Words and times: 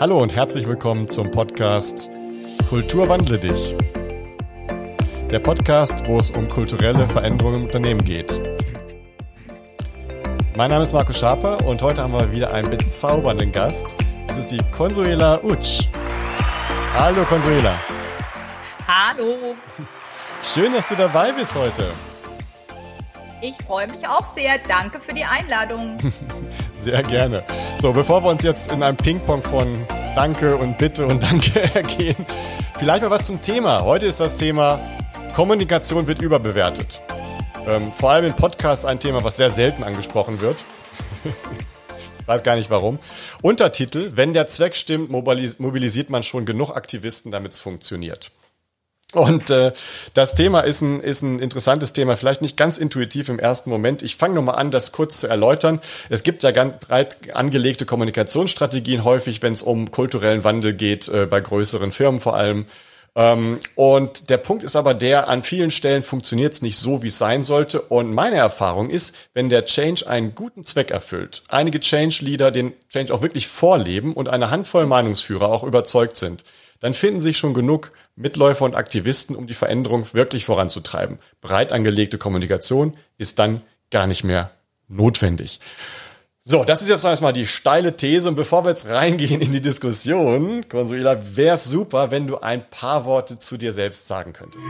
Hallo 0.00 0.20
und 0.20 0.34
herzlich 0.34 0.66
willkommen 0.66 1.08
zum 1.08 1.30
Podcast 1.30 2.10
Kultur 2.68 3.08
wandle 3.08 3.38
dich. 3.38 3.76
Der 5.30 5.38
Podcast, 5.38 6.08
wo 6.08 6.18
es 6.18 6.32
um 6.32 6.48
kulturelle 6.48 7.06
Veränderungen 7.06 7.58
im 7.58 7.64
Unternehmen 7.66 8.02
geht. 8.02 8.40
Mein 10.56 10.70
Name 10.72 10.82
ist 10.82 10.92
Marco 10.92 11.12
Schaper 11.12 11.64
und 11.64 11.80
heute 11.80 12.02
haben 12.02 12.12
wir 12.12 12.32
wieder 12.32 12.52
einen 12.52 12.70
bezaubernden 12.70 13.52
Gast. 13.52 13.94
Das 14.26 14.38
ist 14.38 14.50
die 14.50 14.60
Consuela 14.72 15.40
Utsch. 15.44 15.88
Hallo 16.94 17.24
Consuela. 17.24 17.78
Hallo. 18.88 19.54
Schön, 20.42 20.72
dass 20.72 20.88
du 20.88 20.96
dabei 20.96 21.30
bist 21.30 21.54
heute. 21.54 21.86
Ich 23.40 23.56
freue 23.64 23.86
mich 23.86 24.08
auch 24.08 24.26
sehr. 24.26 24.58
Danke 24.66 25.00
für 25.00 25.14
die 25.14 25.24
Einladung. 25.24 25.98
Sehr 26.84 27.02
gerne. 27.02 27.42
So, 27.80 27.94
bevor 27.94 28.22
wir 28.22 28.28
uns 28.28 28.42
jetzt 28.42 28.70
in 28.70 28.82
einem 28.82 28.98
Ping-Pong 28.98 29.42
von 29.42 29.86
Danke 30.14 30.54
und 30.54 30.76
Bitte 30.76 31.06
und 31.06 31.22
Danke 31.22 31.62
ergehen, 31.74 32.26
vielleicht 32.78 33.02
mal 33.02 33.10
was 33.10 33.24
zum 33.24 33.40
Thema. 33.40 33.84
Heute 33.84 34.04
ist 34.04 34.20
das 34.20 34.36
Thema 34.36 34.78
Kommunikation 35.34 36.06
wird 36.06 36.20
überbewertet. 36.20 37.00
Ähm, 37.66 37.90
vor 37.90 38.10
allem 38.10 38.26
in 38.26 38.34
Podcasts 38.34 38.84
ein 38.84 39.00
Thema, 39.00 39.24
was 39.24 39.38
sehr 39.38 39.48
selten 39.48 39.82
angesprochen 39.82 40.42
wird. 40.42 40.66
ich 41.24 42.26
weiß 42.26 42.42
gar 42.42 42.54
nicht 42.54 42.68
warum. 42.68 42.98
Untertitel, 43.40 44.12
wenn 44.14 44.34
der 44.34 44.46
Zweck 44.46 44.76
stimmt, 44.76 45.08
mobilisiert 45.10 46.10
man 46.10 46.22
schon 46.22 46.44
genug 46.44 46.76
Aktivisten, 46.76 47.32
damit 47.32 47.52
es 47.52 47.60
funktioniert. 47.60 48.30
Und 49.14 49.50
äh, 49.50 49.72
das 50.12 50.34
Thema 50.34 50.60
ist 50.60 50.80
ein, 50.80 51.00
ist 51.00 51.22
ein 51.22 51.38
interessantes 51.38 51.92
Thema, 51.92 52.16
vielleicht 52.16 52.42
nicht 52.42 52.56
ganz 52.56 52.78
intuitiv 52.78 53.28
im 53.28 53.38
ersten 53.38 53.70
Moment. 53.70 54.02
Ich 54.02 54.16
fange 54.16 54.34
nochmal 54.34 54.56
an, 54.56 54.70
das 54.70 54.92
kurz 54.92 55.20
zu 55.20 55.28
erläutern. 55.28 55.80
Es 56.10 56.22
gibt 56.22 56.42
ja 56.42 56.50
ganz 56.50 56.74
breit 56.80 57.34
angelegte 57.34 57.86
Kommunikationsstrategien, 57.86 59.04
häufig, 59.04 59.42
wenn 59.42 59.52
es 59.52 59.62
um 59.62 59.90
kulturellen 59.90 60.44
Wandel 60.44 60.74
geht, 60.74 61.08
äh, 61.08 61.26
bei 61.26 61.40
größeren 61.40 61.92
Firmen 61.92 62.20
vor 62.20 62.34
allem. 62.34 62.66
Ähm, 63.16 63.60
und 63.76 64.28
der 64.30 64.38
Punkt 64.38 64.64
ist 64.64 64.74
aber 64.74 64.94
der, 64.94 65.28
an 65.28 65.42
vielen 65.42 65.70
Stellen 65.70 66.02
funktioniert 66.02 66.52
es 66.52 66.62
nicht 66.62 66.78
so, 66.78 67.02
wie 67.02 67.08
es 67.08 67.18
sein 67.18 67.44
sollte. 67.44 67.80
Und 67.80 68.12
meine 68.12 68.36
Erfahrung 68.36 68.90
ist, 68.90 69.14
wenn 69.34 69.48
der 69.48 69.64
Change 69.64 70.08
einen 70.08 70.34
guten 70.34 70.64
Zweck 70.64 70.90
erfüllt, 70.90 71.42
einige 71.48 71.80
Change-Leader 71.80 72.50
den 72.50 72.72
Change 72.88 73.14
auch 73.14 73.22
wirklich 73.22 73.46
vorleben 73.46 74.12
und 74.14 74.28
eine 74.28 74.50
Handvoll 74.50 74.86
Meinungsführer 74.86 75.48
auch 75.48 75.62
überzeugt 75.62 76.16
sind, 76.16 76.44
dann 76.80 76.92
finden 76.92 77.20
sich 77.20 77.38
schon 77.38 77.54
genug 77.54 77.92
Mitläufer 78.16 78.64
und 78.64 78.76
Aktivisten, 78.76 79.36
um 79.36 79.46
die 79.46 79.54
Veränderung 79.54 80.06
wirklich 80.12 80.44
voranzutreiben. 80.44 81.18
Breit 81.40 81.72
angelegte 81.72 82.18
Kommunikation 82.18 82.96
ist 83.18 83.38
dann 83.38 83.62
gar 83.90 84.06
nicht 84.06 84.24
mehr 84.24 84.50
notwendig. 84.88 85.60
So, 86.46 86.62
das 86.62 86.82
ist 86.82 86.90
jetzt 86.90 87.04
erstmal 87.04 87.32
die 87.32 87.46
steile 87.46 87.96
These. 87.96 88.28
Und 88.28 88.34
bevor 88.34 88.64
wir 88.64 88.68
jetzt 88.68 88.86
reingehen 88.86 89.40
in 89.40 89.50
die 89.50 89.62
Diskussion, 89.62 90.68
Consuela, 90.68 91.18
wäre 91.36 91.54
es 91.54 91.64
super, 91.64 92.10
wenn 92.10 92.26
du 92.26 92.38
ein 92.38 92.68
paar 92.68 93.06
Worte 93.06 93.38
zu 93.38 93.56
dir 93.56 93.72
selbst 93.72 94.06
sagen 94.06 94.34
könntest. 94.34 94.62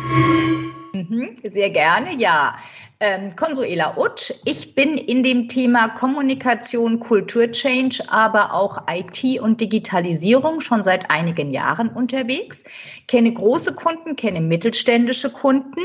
Mhm, 0.93 1.37
sehr 1.43 1.71
gerne, 1.71 2.15
ja. 2.17 2.57
Ähm, 3.07 3.37
Consuela 3.37 3.99
Utsch. 3.99 4.33
Ich 4.47 4.75
bin 4.75 4.97
in 4.97 5.23
dem 5.23 5.47
Thema 5.47 5.91
Kommunikation, 5.91 7.01
Kulturchange, 7.01 7.99
aber 8.09 8.55
auch 8.55 8.85
IT 8.89 9.43
und 9.43 9.61
Digitalisierung 9.61 10.63
schon 10.63 10.83
seit 10.83 11.11
einigen 11.11 11.51
Jahren 11.51 11.91
unterwegs, 11.91 12.65
kenne 13.07 13.31
große 13.31 13.75
Kunden, 13.75 14.17
kenne 14.17 14.41
mittelständische 14.41 15.29
Kunden 15.29 15.83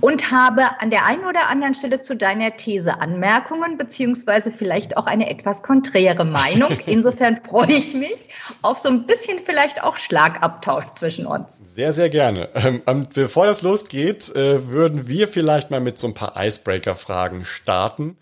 und 0.00 0.30
habe 0.30 0.62
an 0.80 0.88
der 0.88 1.04
einen 1.04 1.26
oder 1.26 1.48
anderen 1.48 1.74
Stelle 1.74 2.00
zu 2.00 2.16
deiner 2.16 2.56
These 2.56 3.02
Anmerkungen 3.02 3.76
beziehungsweise 3.76 4.50
vielleicht 4.50 4.96
auch 4.96 5.04
eine 5.04 5.28
etwas 5.28 5.62
konträre 5.62 6.24
Meinung. 6.24 6.78
Insofern 6.86 7.36
freue 7.36 7.72
ich 7.72 7.92
mich 7.92 8.30
auf 8.62 8.78
so 8.78 8.88
ein 8.88 9.04
bisschen 9.04 9.40
vielleicht 9.44 9.82
auch 9.82 9.96
Schlagabtausch 9.96 10.86
zwischen 10.94 11.26
uns. 11.26 11.60
Sehr, 11.66 11.92
sehr 11.92 12.08
gerne. 12.08 12.48
Ähm, 12.54 13.06
bevor 13.14 13.44
das 13.44 13.60
losgeht, 13.60 14.34
äh, 14.34 14.70
würden 14.70 15.06
wir 15.06 15.28
vielleicht 15.28 15.70
mal 15.70 15.80
mit 15.80 15.98
so 15.98 16.06
ein 16.06 16.14
paar 16.14 16.34
Icebreaker-Fragen 16.46 17.44
starten, 17.44 18.16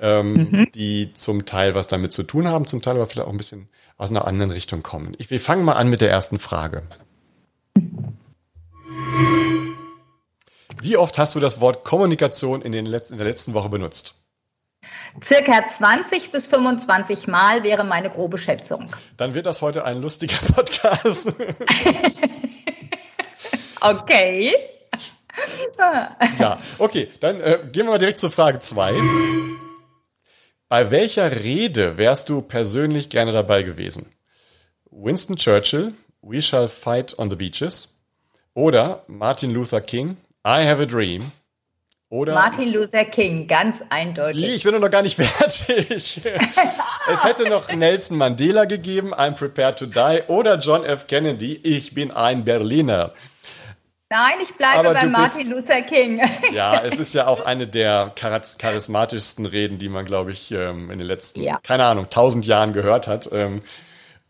ähm, 0.00 0.32
mhm. 0.32 0.72
die 0.74 1.12
zum 1.12 1.46
Teil 1.46 1.74
was 1.74 1.86
damit 1.86 2.12
zu 2.12 2.22
tun 2.22 2.48
haben, 2.48 2.66
zum 2.66 2.82
Teil 2.82 2.96
aber 2.96 3.06
vielleicht 3.06 3.28
auch 3.28 3.32
ein 3.32 3.36
bisschen 3.36 3.68
aus 3.96 4.10
einer 4.10 4.26
anderen 4.26 4.50
Richtung 4.50 4.82
kommen. 4.82 5.12
Ich, 5.18 5.30
wir 5.30 5.40
fangen 5.40 5.64
mal 5.64 5.74
an 5.74 5.90
mit 5.90 6.00
der 6.00 6.10
ersten 6.10 6.38
Frage. 6.38 6.82
Wie 10.80 10.96
oft 10.96 11.18
hast 11.18 11.34
du 11.34 11.40
das 11.40 11.60
Wort 11.60 11.84
Kommunikation 11.84 12.62
in, 12.62 12.72
den 12.72 12.86
letzten, 12.86 13.14
in 13.14 13.18
der 13.18 13.28
letzten 13.28 13.52
Woche 13.52 13.68
benutzt? 13.68 14.14
Circa 15.22 15.66
20 15.66 16.32
bis 16.32 16.46
25 16.46 17.26
Mal 17.26 17.62
wäre 17.62 17.84
meine 17.84 18.08
grobe 18.08 18.38
Schätzung. 18.38 18.90
Dann 19.18 19.34
wird 19.34 19.44
das 19.44 19.60
heute 19.60 19.84
ein 19.84 20.00
lustiger 20.00 20.38
Podcast. 20.54 21.32
okay 23.80 24.54
ja, 26.38 26.60
okay, 26.78 27.08
dann 27.20 27.40
äh, 27.40 27.58
gehen 27.72 27.86
wir 27.86 27.92
mal 27.92 27.98
direkt 27.98 28.18
zur 28.18 28.30
Frage 28.30 28.58
2. 28.58 28.92
Bei 30.68 30.90
welcher 30.90 31.42
Rede 31.42 31.96
wärst 31.98 32.28
du 32.28 32.42
persönlich 32.42 33.08
gerne 33.08 33.32
dabei 33.32 33.62
gewesen? 33.62 34.06
Winston 34.90 35.36
Churchill, 35.36 35.94
We 36.22 36.42
Shall 36.42 36.68
Fight 36.68 37.18
on 37.18 37.30
the 37.30 37.36
Beaches 37.36 37.94
oder 38.54 39.04
Martin 39.06 39.52
Luther 39.52 39.80
King, 39.80 40.16
I 40.46 40.66
Have 40.66 40.82
a 40.82 40.86
Dream 40.86 41.32
oder 42.08 42.34
Martin 42.34 42.72
Luther 42.72 43.04
King, 43.04 43.46
ganz 43.46 43.84
eindeutig. 43.88 44.44
Ich 44.44 44.62
bin 44.64 44.78
noch 44.78 44.90
gar 44.90 45.02
nicht 45.02 45.16
fertig. 45.20 46.20
es 47.10 47.24
hätte 47.24 47.48
noch 47.48 47.72
Nelson 47.72 48.18
Mandela 48.18 48.64
gegeben, 48.64 49.14
I'm 49.14 49.36
Prepared 49.36 49.78
to 49.78 49.86
Die 49.86 50.22
oder 50.28 50.58
John 50.58 50.84
F. 50.84 51.06
Kennedy, 51.06 51.60
Ich 51.62 51.94
bin 51.94 52.10
ein 52.10 52.44
Berliner. 52.44 53.12
Nein, 54.12 54.38
ich 54.42 54.52
bleibe 54.56 54.92
bei 54.92 55.06
Martin 55.06 55.42
bist, 55.42 55.52
Luther 55.52 55.82
King. 55.82 56.20
Ja, 56.52 56.82
es 56.82 56.98
ist 56.98 57.14
ja 57.14 57.28
auch 57.28 57.44
eine 57.44 57.68
der 57.68 58.12
charismatischsten 58.16 59.46
Reden, 59.46 59.78
die 59.78 59.88
man, 59.88 60.04
glaube 60.04 60.32
ich, 60.32 60.50
ähm, 60.50 60.90
in 60.90 60.98
den 60.98 61.06
letzten, 61.06 61.40
ja. 61.42 61.60
keine 61.62 61.84
Ahnung, 61.84 62.10
tausend 62.10 62.44
Jahren 62.44 62.72
gehört 62.72 63.06
hat. 63.06 63.30
Ähm, 63.32 63.60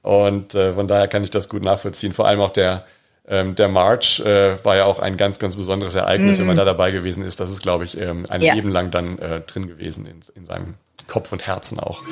und 0.03 0.55
äh, 0.55 0.75
von 0.75 0.87
daher 0.87 1.09
kann 1.09 1.25
ich 1.25 1.31
das 1.31 1.49
gut 1.49 1.65
nachvollziehen. 1.65 2.13
Vor 2.13 2.27
allem 2.27 2.41
auch 2.41 2.51
der, 2.51 2.85
ähm, 3.27 3.55
der 3.55 3.69
March 3.69 4.21
äh, 4.21 4.63
war 4.63 4.77
ja 4.77 4.85
auch 4.85 4.99
ein 4.99 5.17
ganz, 5.17 5.39
ganz 5.39 5.57
besonderes 5.57 5.95
Ereignis, 5.95 6.37
mhm. 6.37 6.43
wenn 6.43 6.47
man 6.49 6.57
da 6.57 6.67
dabei 6.67 6.91
gewesen 6.91 7.25
ist. 7.25 7.41
Das 7.41 7.51
ist, 7.51 7.63
glaube 7.63 7.85
ich, 7.85 7.99
ein 7.99 8.27
ja. 8.39 8.53
Leben 8.53 8.69
lang 8.69 8.91
dann 8.91 9.19
äh, 9.19 9.41
drin 9.41 9.67
gewesen 9.67 10.05
in, 10.05 10.21
in 10.35 10.45
seinem 10.45 10.75
Kopf 11.07 11.33
und 11.33 11.47
Herzen 11.47 11.79
auch. 11.79 12.03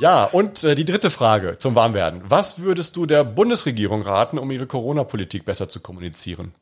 Ja, 0.00 0.24
und 0.24 0.64
äh, 0.64 0.74
die 0.74 0.84
dritte 0.84 1.10
Frage 1.10 1.58
zum 1.58 1.74
Warmwerden. 1.74 2.22
Was 2.24 2.60
würdest 2.60 2.96
du 2.96 3.06
der 3.06 3.24
Bundesregierung 3.24 4.02
raten, 4.02 4.38
um 4.38 4.50
ihre 4.50 4.66
Corona-Politik 4.66 5.44
besser 5.44 5.68
zu 5.68 5.80
kommunizieren? 5.80 6.52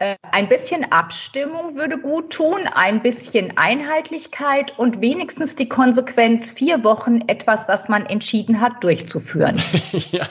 Äh, 0.00 0.14
ein 0.30 0.48
bisschen 0.48 0.92
Abstimmung 0.92 1.74
würde 1.74 1.98
gut 1.98 2.32
tun, 2.32 2.68
ein 2.72 3.02
bisschen 3.02 3.56
Einheitlichkeit 3.56 4.78
und 4.78 5.00
wenigstens 5.00 5.56
die 5.56 5.68
Konsequenz, 5.68 6.52
vier 6.52 6.84
Wochen 6.84 7.22
etwas, 7.26 7.66
was 7.66 7.88
man 7.88 8.06
entschieden 8.06 8.60
hat, 8.60 8.84
durchzuführen. 8.84 9.60
ja, 10.12 10.28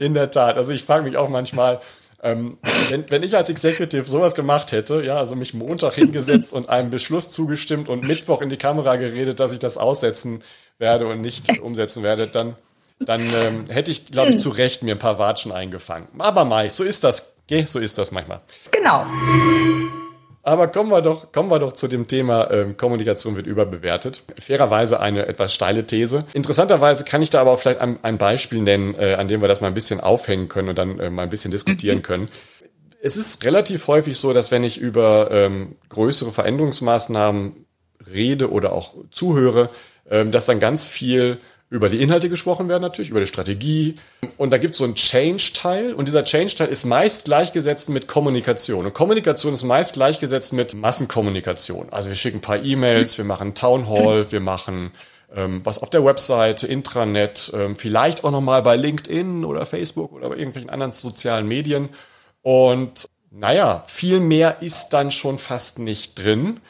in 0.00 0.14
der 0.14 0.32
Tat. 0.32 0.56
Also 0.56 0.72
ich 0.72 0.82
frage 0.82 1.04
mich 1.04 1.16
auch 1.16 1.28
manchmal, 1.28 1.80
ähm, 2.22 2.58
wenn, 2.90 3.08
wenn 3.10 3.22
ich 3.22 3.36
als 3.36 3.48
Executive 3.48 4.08
sowas 4.08 4.34
gemacht 4.34 4.72
hätte, 4.72 5.02
ja, 5.02 5.16
also 5.16 5.36
mich 5.36 5.54
Montag 5.54 5.94
hingesetzt 5.94 6.52
und 6.52 6.68
einem 6.68 6.90
Beschluss 6.90 7.30
zugestimmt 7.30 7.88
und 7.88 8.02
Mittwoch 8.02 8.42
in 8.42 8.48
die 8.48 8.56
Kamera 8.56 8.96
geredet, 8.96 9.38
dass 9.38 9.52
ich 9.52 9.60
das 9.60 9.78
aussetzen 9.78 10.42
werde 10.78 11.06
und 11.06 11.20
nicht 11.20 11.60
umsetzen 11.62 12.02
werde, 12.02 12.26
dann, 12.26 12.56
dann 12.98 13.20
ähm, 13.20 13.64
hätte 13.68 13.92
ich, 13.92 14.06
glaube 14.06 14.30
ich, 14.30 14.36
hm. 14.36 14.40
zu 14.40 14.50
Recht 14.50 14.82
mir 14.82 14.94
ein 14.96 14.98
paar 14.98 15.18
Watschen 15.18 15.52
eingefangen. 15.52 16.08
Aber 16.18 16.44
Mai, 16.44 16.68
so 16.70 16.82
ist 16.82 17.04
das. 17.04 17.34
Geh, 17.46 17.64
so 17.64 17.78
ist 17.78 17.98
das 17.98 18.10
manchmal. 18.10 18.40
Genau. 18.72 19.06
Aber 20.48 20.68
kommen 20.68 20.88
wir 20.88 21.02
doch, 21.02 21.30
kommen 21.30 21.50
wir 21.50 21.58
doch 21.58 21.74
zu 21.74 21.88
dem 21.88 22.08
Thema 22.08 22.50
ähm, 22.50 22.78
Kommunikation 22.78 23.36
wird 23.36 23.46
überbewertet. 23.46 24.22
Fairerweise 24.40 24.98
eine 24.98 25.26
etwas 25.26 25.52
steile 25.52 25.86
These. 25.86 26.20
Interessanterweise 26.32 27.04
kann 27.04 27.20
ich 27.20 27.28
da 27.28 27.42
aber 27.42 27.50
auch 27.50 27.58
vielleicht 27.58 27.82
ein, 27.82 27.98
ein 28.00 28.16
Beispiel 28.16 28.62
nennen, 28.62 28.94
äh, 28.94 29.12
an 29.12 29.28
dem 29.28 29.42
wir 29.42 29.48
das 29.48 29.60
mal 29.60 29.66
ein 29.66 29.74
bisschen 29.74 30.00
aufhängen 30.00 30.48
können 30.48 30.70
und 30.70 30.78
dann 30.78 30.98
äh, 31.00 31.10
mal 31.10 31.24
ein 31.24 31.28
bisschen 31.28 31.50
diskutieren 31.50 31.98
mhm. 31.98 32.02
können. 32.02 32.26
Es 33.02 33.18
ist 33.18 33.44
relativ 33.44 33.88
häufig 33.88 34.16
so, 34.16 34.32
dass 34.32 34.50
wenn 34.50 34.64
ich 34.64 34.78
über 34.78 35.30
ähm, 35.30 35.76
größere 35.90 36.32
Veränderungsmaßnahmen 36.32 37.66
rede 38.10 38.50
oder 38.50 38.72
auch 38.72 38.94
zuhöre, 39.10 39.68
ähm, 40.10 40.30
dass 40.30 40.46
dann 40.46 40.60
ganz 40.60 40.86
viel 40.86 41.40
über 41.70 41.88
die 41.88 42.00
Inhalte 42.00 42.28
gesprochen 42.28 42.68
werden 42.68 42.82
natürlich, 42.82 43.10
über 43.10 43.20
die 43.20 43.26
Strategie. 43.26 43.96
Und 44.38 44.50
da 44.50 44.58
gibt 44.58 44.72
es 44.72 44.78
so 44.78 44.84
einen 44.84 44.94
Change-Teil 44.94 45.92
und 45.92 46.08
dieser 46.08 46.24
Change-Teil 46.24 46.68
ist 46.68 46.84
meist 46.84 47.26
gleichgesetzt 47.26 47.90
mit 47.90 48.08
Kommunikation. 48.08 48.86
Und 48.86 48.94
Kommunikation 48.94 49.52
ist 49.52 49.64
meist 49.64 49.92
gleichgesetzt 49.92 50.52
mit 50.52 50.74
Massenkommunikation. 50.74 51.88
Also 51.90 52.08
wir 52.08 52.16
schicken 52.16 52.38
ein 52.38 52.42
paar 52.42 52.62
E-Mails, 52.62 53.18
wir 53.18 53.24
machen 53.24 53.54
Town 53.54 53.88
Hall, 53.88 54.32
wir 54.32 54.40
machen 54.40 54.92
ähm, 55.34 55.60
was 55.64 55.82
auf 55.82 55.90
der 55.90 56.04
Webseite, 56.04 56.66
Intranet, 56.66 57.52
ähm, 57.54 57.76
vielleicht 57.76 58.24
auch 58.24 58.30
nochmal 58.30 58.62
bei 58.62 58.76
LinkedIn 58.76 59.44
oder 59.44 59.66
Facebook 59.66 60.12
oder 60.12 60.30
bei 60.30 60.36
irgendwelchen 60.36 60.70
anderen 60.70 60.92
sozialen 60.92 61.46
Medien. 61.46 61.90
Und 62.40 63.08
naja, 63.30 63.84
viel 63.86 64.20
mehr 64.20 64.62
ist 64.62 64.90
dann 64.90 65.10
schon 65.10 65.36
fast 65.36 65.78
nicht 65.78 66.18
drin. 66.18 66.60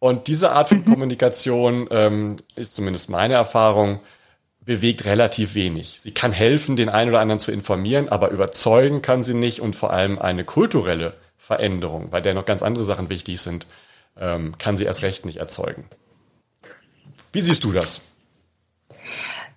Und 0.00 0.26
diese 0.26 0.50
Art 0.50 0.68
von 0.68 0.78
mhm. 0.78 0.84
Kommunikation 0.84 1.88
ähm, 1.90 2.36
ist 2.56 2.74
zumindest 2.74 3.08
meine 3.08 3.34
Erfahrung, 3.34 4.00
bewegt 4.68 5.06
relativ 5.06 5.54
wenig. 5.54 5.98
Sie 5.98 6.12
kann 6.12 6.30
helfen, 6.30 6.76
den 6.76 6.90
einen 6.90 7.08
oder 7.08 7.20
anderen 7.20 7.40
zu 7.40 7.50
informieren, 7.50 8.10
aber 8.10 8.28
überzeugen 8.28 9.00
kann 9.00 9.22
sie 9.22 9.32
nicht 9.32 9.62
und 9.62 9.74
vor 9.74 9.94
allem 9.94 10.18
eine 10.18 10.44
kulturelle 10.44 11.14
Veränderung, 11.38 12.10
bei 12.10 12.20
der 12.20 12.34
noch 12.34 12.44
ganz 12.44 12.62
andere 12.62 12.84
Sachen 12.84 13.08
wichtig 13.08 13.40
sind, 13.40 13.66
ähm, 14.20 14.58
kann 14.58 14.76
sie 14.76 14.84
erst 14.84 15.00
recht 15.00 15.24
nicht 15.24 15.38
erzeugen. 15.38 15.84
Wie 17.32 17.40
siehst 17.40 17.64
du 17.64 17.72
das? 17.72 18.02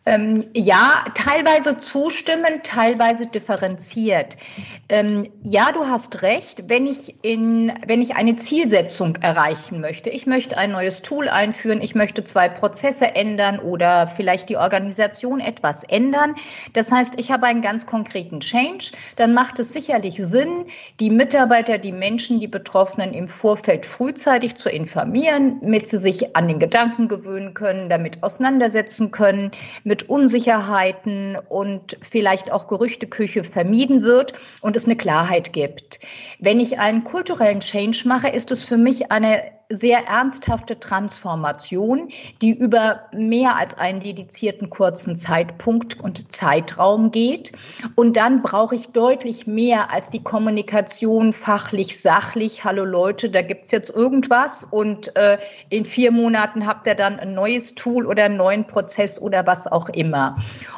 Ähm, 0.03 0.45
ja, 0.56 1.03
teilweise 1.13 1.80
zustimmend, 1.80 2.63
teilweise 2.63 3.27
differenziert. 3.27 4.36
Ähm, 4.89 5.30
ja, 5.44 5.71
du 5.71 5.86
hast 5.86 6.24
recht. 6.24 6.63
Wenn 6.68 6.88
ich 6.88 7.24
in, 7.24 7.71
wenn 7.86 8.01
ich 8.01 8.15
eine 8.15 8.36
Zielsetzung 8.36 9.18
erreichen 9.18 9.80
möchte, 9.80 10.09
ich 10.09 10.25
möchte 10.25 10.57
ein 10.57 10.71
neues 10.71 11.03
Tool 11.03 11.30
einführen, 11.30 11.81
ich 11.83 11.94
möchte 11.94 12.24
zwei 12.24 12.50
Prozesse 12.50 13.13
ändern 13.13 13.59
oder 13.59 14.07
vielleicht 14.07 14.50
die 14.50 14.57
Organisation 14.57 15.39
etwas 15.39 15.83
ändern. 15.83 16.33
Das 16.74 16.92
heißt, 16.92 17.13
ich 17.18 17.31
habe 17.31 17.45
einen 17.45 17.62
ganz 17.62 17.86
konkreten 17.86 18.39
Change. 18.39 18.94
Dann 19.18 19.36
macht 19.36 19.59
es 19.59 19.71
sicherlich 19.71 20.15
Sinn, 20.18 20.65
die 21.00 21.12
Mitarbeiter, 21.12 21.77
die 21.77 21.92
Menschen, 21.92 22.39
die 22.39 22.48
Betroffenen 22.48 23.13
im 23.13 23.27
Vorfeld 23.27 23.86
frühzeitig 23.86 24.56
zu 24.56 24.68
informieren, 24.68 25.59
damit 25.62 25.89
sie 25.89 26.00
sich 26.00 26.36
an 26.36 26.48
den 26.48 26.57
Gedanken 26.57 27.07
gewöhnen 27.07 27.53
können, 27.53 27.88
damit 27.88 28.24
auseinandersetzen 28.24 29.12
können 29.12 29.51
mit 29.92 30.08
Unsicherheiten 30.08 31.38
und 31.50 31.98
vielleicht 32.02 32.50
auch 32.50 32.70
Gerüchteküche 32.70 33.44
vermieden 33.44 34.04
wird 34.04 34.34
und 34.62 34.78
es 34.78 34.86
eine 34.86 34.96
Klarheit 34.96 35.52
gibt. 35.52 36.00
Wenn 36.40 36.62
ich 36.62 36.80
einen 36.80 37.04
kulturellen 37.04 37.60
Change 37.60 38.04
mache, 38.06 38.30
ist 38.30 38.52
es 38.52 38.64
für 38.64 38.78
mich 38.78 39.12
eine 39.12 39.44
sehr 39.72 40.08
ernsthafte 40.08 40.80
Transformation, 40.80 42.10
die 42.42 42.52
über 42.52 43.02
mehr 43.14 43.56
als 43.56 43.78
einen 43.78 44.02
dedizierten 44.02 44.70
kurzen 44.70 45.18
Zeitpunkt 45.18 46.02
und 46.04 46.32
Zeitraum 46.32 47.12
geht. 47.12 47.52
Und 47.96 48.18
dann 48.18 48.42
brauche 48.42 48.76
ich 48.76 48.88
deutlich 48.88 49.48
mehr 49.48 49.92
als 49.92 50.10
die 50.10 50.24
Kommunikation 50.24 51.34
fachlich, 51.34 52.00
sachlich. 52.00 52.64
Hallo 52.64 52.86
Leute, 52.86 53.30
da 53.30 53.42
gibt's 53.42 53.72
jetzt 53.72 53.90
irgendwas 53.90 54.64
und 54.64 55.16
äh, 55.16 55.38
in 55.70 55.86
vier 55.86 56.12
Monaten 56.12 56.66
habt 56.68 56.88
ihr 56.88 56.96
dann 56.96 57.20
ein 57.20 57.34
neues 57.34 57.76
Tool 57.76 58.06
oder 58.06 58.26
einen 58.26 58.38
neuen 58.38 58.68
Prozess 58.68 59.22
oder 59.22 59.46
was 59.48 59.68
auch 59.68 59.90
immer. 59.90 60.36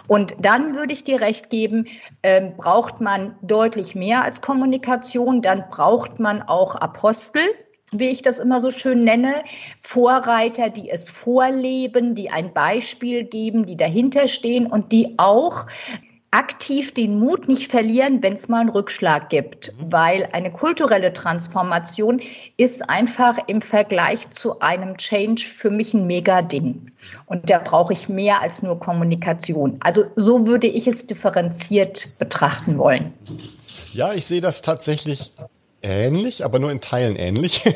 Und 0.07 0.35
dann 0.39 0.75
würde 0.75 0.93
ich 0.93 1.03
dir 1.03 1.21
recht 1.21 1.49
geben, 1.49 1.87
äh, 2.21 2.51
braucht 2.57 3.01
man 3.01 3.35
deutlich 3.41 3.95
mehr 3.95 4.23
als 4.23 4.41
Kommunikation, 4.41 5.41
dann 5.41 5.65
braucht 5.69 6.19
man 6.19 6.41
auch 6.41 6.75
Apostel 6.75 7.41
wie 7.99 8.09
ich 8.09 8.21
das 8.21 8.39
immer 8.39 8.59
so 8.59 8.71
schön 8.71 9.03
nenne, 9.03 9.43
Vorreiter, 9.79 10.69
die 10.69 10.89
es 10.89 11.09
vorleben, 11.09 12.15
die 12.15 12.29
ein 12.29 12.53
Beispiel 12.53 13.23
geben, 13.23 13.65
die 13.65 13.77
dahinter 13.77 14.27
stehen 14.27 14.67
und 14.67 14.91
die 14.91 15.15
auch 15.17 15.65
aktiv 16.33 16.95
den 16.95 17.19
Mut 17.19 17.47
nicht 17.47 17.69
verlieren, 17.69 18.23
wenn 18.23 18.33
es 18.33 18.47
mal 18.49 18.61
einen 18.61 18.69
Rückschlag 18.69 19.29
gibt, 19.29 19.71
mhm. 19.71 19.91
weil 19.91 20.29
eine 20.31 20.51
kulturelle 20.51 21.13
Transformation 21.13 22.19
ist 22.57 22.89
einfach 22.89 23.37
im 23.47 23.61
Vergleich 23.61 24.27
zu 24.31 24.59
einem 24.59 24.97
Change 24.97 25.43
für 25.45 25.69
mich 25.69 25.93
ein 25.93 26.07
Mega-Ding. 26.07 26.91
Und 27.27 27.49
da 27.51 27.59
brauche 27.59 27.93
ich 27.93 28.09
mehr 28.09 28.41
als 28.41 28.63
nur 28.63 28.79
Kommunikation. 28.79 29.77
Also 29.81 30.05
so 30.15 30.47
würde 30.47 30.67
ich 30.67 30.87
es 30.87 31.05
differenziert 31.05 32.09
betrachten 32.17 32.79
wollen. 32.79 33.13
Ja, 33.93 34.13
ich 34.13 34.25
sehe 34.25 34.41
das 34.41 34.63
tatsächlich 34.63 35.33
ähnlich, 35.83 36.43
aber 36.43 36.59
nur 36.59 36.71
in 36.71 36.81
Teilen 36.81 37.15
ähnlich. 37.15 37.63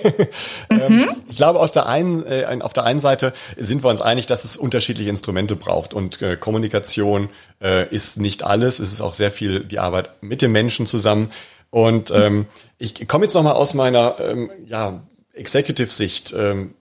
Ähm, 0.70 0.98
mhm. 0.98 1.10
ich 1.30 1.38
glaube, 1.38 1.60
aus 1.60 1.72
der 1.72 1.88
einen, 1.88 2.26
äh, 2.26 2.46
auf 2.62 2.74
der 2.74 2.84
einen 2.84 3.00
Seite 3.00 3.34
sind 3.58 3.84
wir 3.84 3.90
uns 3.90 4.02
einig, 4.02 4.26
dass 4.26 4.44
es 4.44 4.58
unterschiedliche 4.58 5.10
Instrumente 5.10 5.56
braucht 5.56 5.94
und 5.94 6.22
äh, 6.22 6.36
Kommunikation 6.36 7.30
äh, 7.62 7.88
ist 7.94 8.18
nicht 8.18 8.44
alles. 8.44 8.80
Es 8.80 8.92
ist 8.92 9.02
auch 9.02 9.14
sehr 9.14 9.32
viel 9.32 9.62
die 9.62 9.80
Arbeit 9.80 10.10
mit 10.22 10.42
den 10.42 10.52
Menschen 10.52 10.86
zusammen. 10.86 11.32
Und 11.70 12.12
ähm, 12.12 12.48
ich 12.78 13.08
komme 13.08 13.26
jetzt 13.26 13.34
nochmal 13.34 13.54
aus 13.54 13.74
meiner 13.74 14.20
ähm, 14.20 14.52
ja, 14.66 15.02
Executive-Sicht. 15.34 16.34
Ähm, 16.38 16.74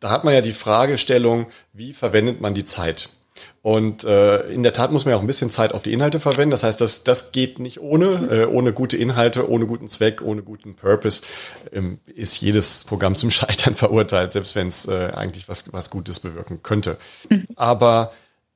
da 0.00 0.10
hat 0.10 0.24
man 0.24 0.34
ja 0.34 0.40
die 0.40 0.52
Fragestellung, 0.52 1.46
wie 1.72 1.92
verwendet 1.92 2.40
man 2.40 2.54
die 2.54 2.64
Zeit? 2.64 3.08
Und 3.62 4.04
äh, 4.04 4.48
in 4.50 4.62
der 4.62 4.72
Tat 4.72 4.90
muss 4.90 5.04
man 5.04 5.12
ja 5.12 5.18
auch 5.18 5.22
ein 5.22 5.26
bisschen 5.26 5.50
Zeit 5.50 5.74
auf 5.74 5.82
die 5.82 5.92
Inhalte 5.92 6.18
verwenden. 6.18 6.50
Das 6.50 6.62
heißt, 6.62 6.80
das, 6.80 7.04
das 7.04 7.32
geht 7.32 7.58
nicht 7.58 7.80
ohne. 7.80 8.28
Äh, 8.30 8.46
ohne 8.46 8.72
gute 8.72 8.96
Inhalte, 8.96 9.48
ohne 9.48 9.66
guten 9.66 9.88
Zweck, 9.88 10.22
ohne 10.22 10.42
guten 10.42 10.74
Purpose 10.74 11.22
ähm, 11.72 11.98
ist 12.06 12.40
jedes 12.40 12.84
Programm 12.84 13.16
zum 13.16 13.30
Scheitern 13.30 13.74
verurteilt, 13.74 14.32
selbst 14.32 14.56
wenn 14.56 14.68
es 14.68 14.86
äh, 14.88 15.12
eigentlich 15.14 15.48
was, 15.48 15.72
was 15.72 15.90
Gutes 15.90 16.20
bewirken 16.20 16.62
könnte. 16.62 16.96
Mhm. 17.28 17.46
Aber 17.56 18.12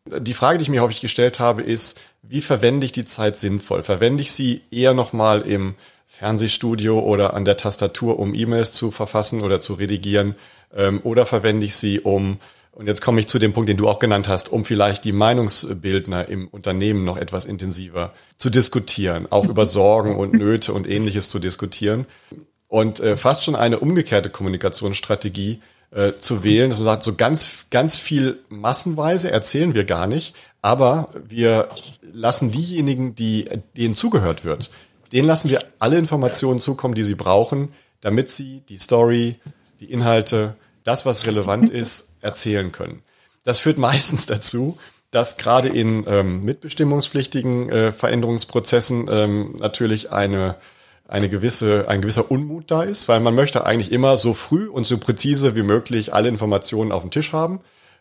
die 0.06 0.34
Frage, 0.34 0.58
die 0.58 0.62
ich 0.62 0.68
mir 0.68 0.82
häufig 0.82 1.00
gestellt 1.00 1.40
habe, 1.40 1.62
ist, 1.62 2.00
wie 2.22 2.40
verwende 2.40 2.84
ich 2.84 2.92
die 2.92 3.04
Zeit 3.04 3.38
sinnvoll? 3.38 3.82
Verwende 3.82 4.22
ich 4.22 4.32
sie 4.32 4.62
eher 4.70 4.94
nochmal 4.94 5.42
im 5.42 5.74
Fernsehstudio 6.06 7.00
oder 7.00 7.34
an 7.34 7.44
der 7.44 7.56
Tastatur, 7.56 8.18
um 8.18 8.34
E-Mails 8.34 8.72
zu 8.72 8.90
verfassen 8.90 9.40
oder 9.40 9.60
zu 9.60 9.74
redigieren? 9.74 10.36
Ähm, 10.74 11.00
oder 11.04 11.26
verwende 11.26 11.66
ich 11.66 11.76
sie, 11.76 12.00
um 12.00 12.38
und 12.74 12.88
jetzt 12.88 13.02
komme 13.02 13.20
ich 13.20 13.28
zu 13.28 13.38
dem 13.38 13.52
Punkt, 13.52 13.68
den 13.68 13.76
du 13.76 13.88
auch 13.88 14.00
genannt 14.00 14.26
hast, 14.26 14.50
um 14.50 14.64
vielleicht 14.64 15.04
die 15.04 15.12
Meinungsbildner 15.12 16.28
im 16.28 16.48
Unternehmen 16.48 17.04
noch 17.04 17.16
etwas 17.16 17.44
intensiver 17.44 18.12
zu 18.36 18.50
diskutieren, 18.50 19.26
auch 19.30 19.46
über 19.46 19.64
Sorgen 19.64 20.16
und 20.16 20.32
Nöte 20.34 20.72
und 20.72 20.88
ähnliches 20.88 21.30
zu 21.30 21.38
diskutieren. 21.38 22.06
Und 22.68 22.98
äh, 22.98 23.16
fast 23.16 23.44
schon 23.44 23.54
eine 23.54 23.78
umgekehrte 23.78 24.28
Kommunikationsstrategie 24.28 25.60
äh, 25.92 26.14
zu 26.18 26.42
wählen, 26.42 26.70
dass 26.70 26.78
man 26.80 26.84
sagt, 26.84 27.04
so 27.04 27.14
ganz, 27.14 27.66
ganz 27.70 27.96
viel 27.96 28.40
massenweise 28.48 29.30
erzählen 29.30 29.74
wir 29.74 29.84
gar 29.84 30.08
nicht, 30.08 30.34
aber 30.60 31.10
wir 31.28 31.68
lassen 32.12 32.50
diejenigen, 32.50 33.14
die, 33.14 33.48
denen 33.76 33.94
zugehört 33.94 34.44
wird, 34.44 34.70
denen 35.12 35.28
lassen 35.28 35.48
wir 35.48 35.62
alle 35.78 35.98
Informationen 35.98 36.58
zukommen, 36.58 36.96
die 36.96 37.04
sie 37.04 37.14
brauchen, 37.14 37.68
damit 38.00 38.30
sie 38.30 38.62
die 38.68 38.78
Story, 38.78 39.36
die 39.78 39.92
Inhalte, 39.92 40.56
das, 40.84 41.04
was 41.04 41.26
relevant 41.26 41.70
ist, 41.72 42.12
erzählen 42.20 42.70
können. 42.72 43.02
Das 43.42 43.58
führt 43.58 43.78
meistens 43.78 44.26
dazu, 44.26 44.78
dass 45.10 45.36
gerade 45.36 45.68
in 45.68 46.04
ähm, 46.08 46.44
mitbestimmungspflichtigen 46.44 47.68
äh, 47.68 47.92
Veränderungsprozessen 47.92 49.08
ähm, 49.10 49.54
natürlich 49.58 50.12
eine 50.12 50.56
eine 51.06 51.28
gewisse, 51.28 51.86
ein 51.88 52.00
gewisser 52.00 52.30
Unmut 52.30 52.70
da 52.70 52.82
ist, 52.82 53.08
weil 53.08 53.20
man 53.20 53.34
möchte 53.34 53.66
eigentlich 53.66 53.92
immer 53.92 54.16
so 54.16 54.32
früh 54.32 54.66
und 54.68 54.84
so 54.84 54.98
präzise 54.98 55.54
wie 55.54 55.62
möglich 55.62 56.14
alle 56.14 56.28
Informationen 56.28 56.92
auf 56.92 57.02
dem 57.02 57.10
Tisch 57.10 57.32
haben. 57.32 57.60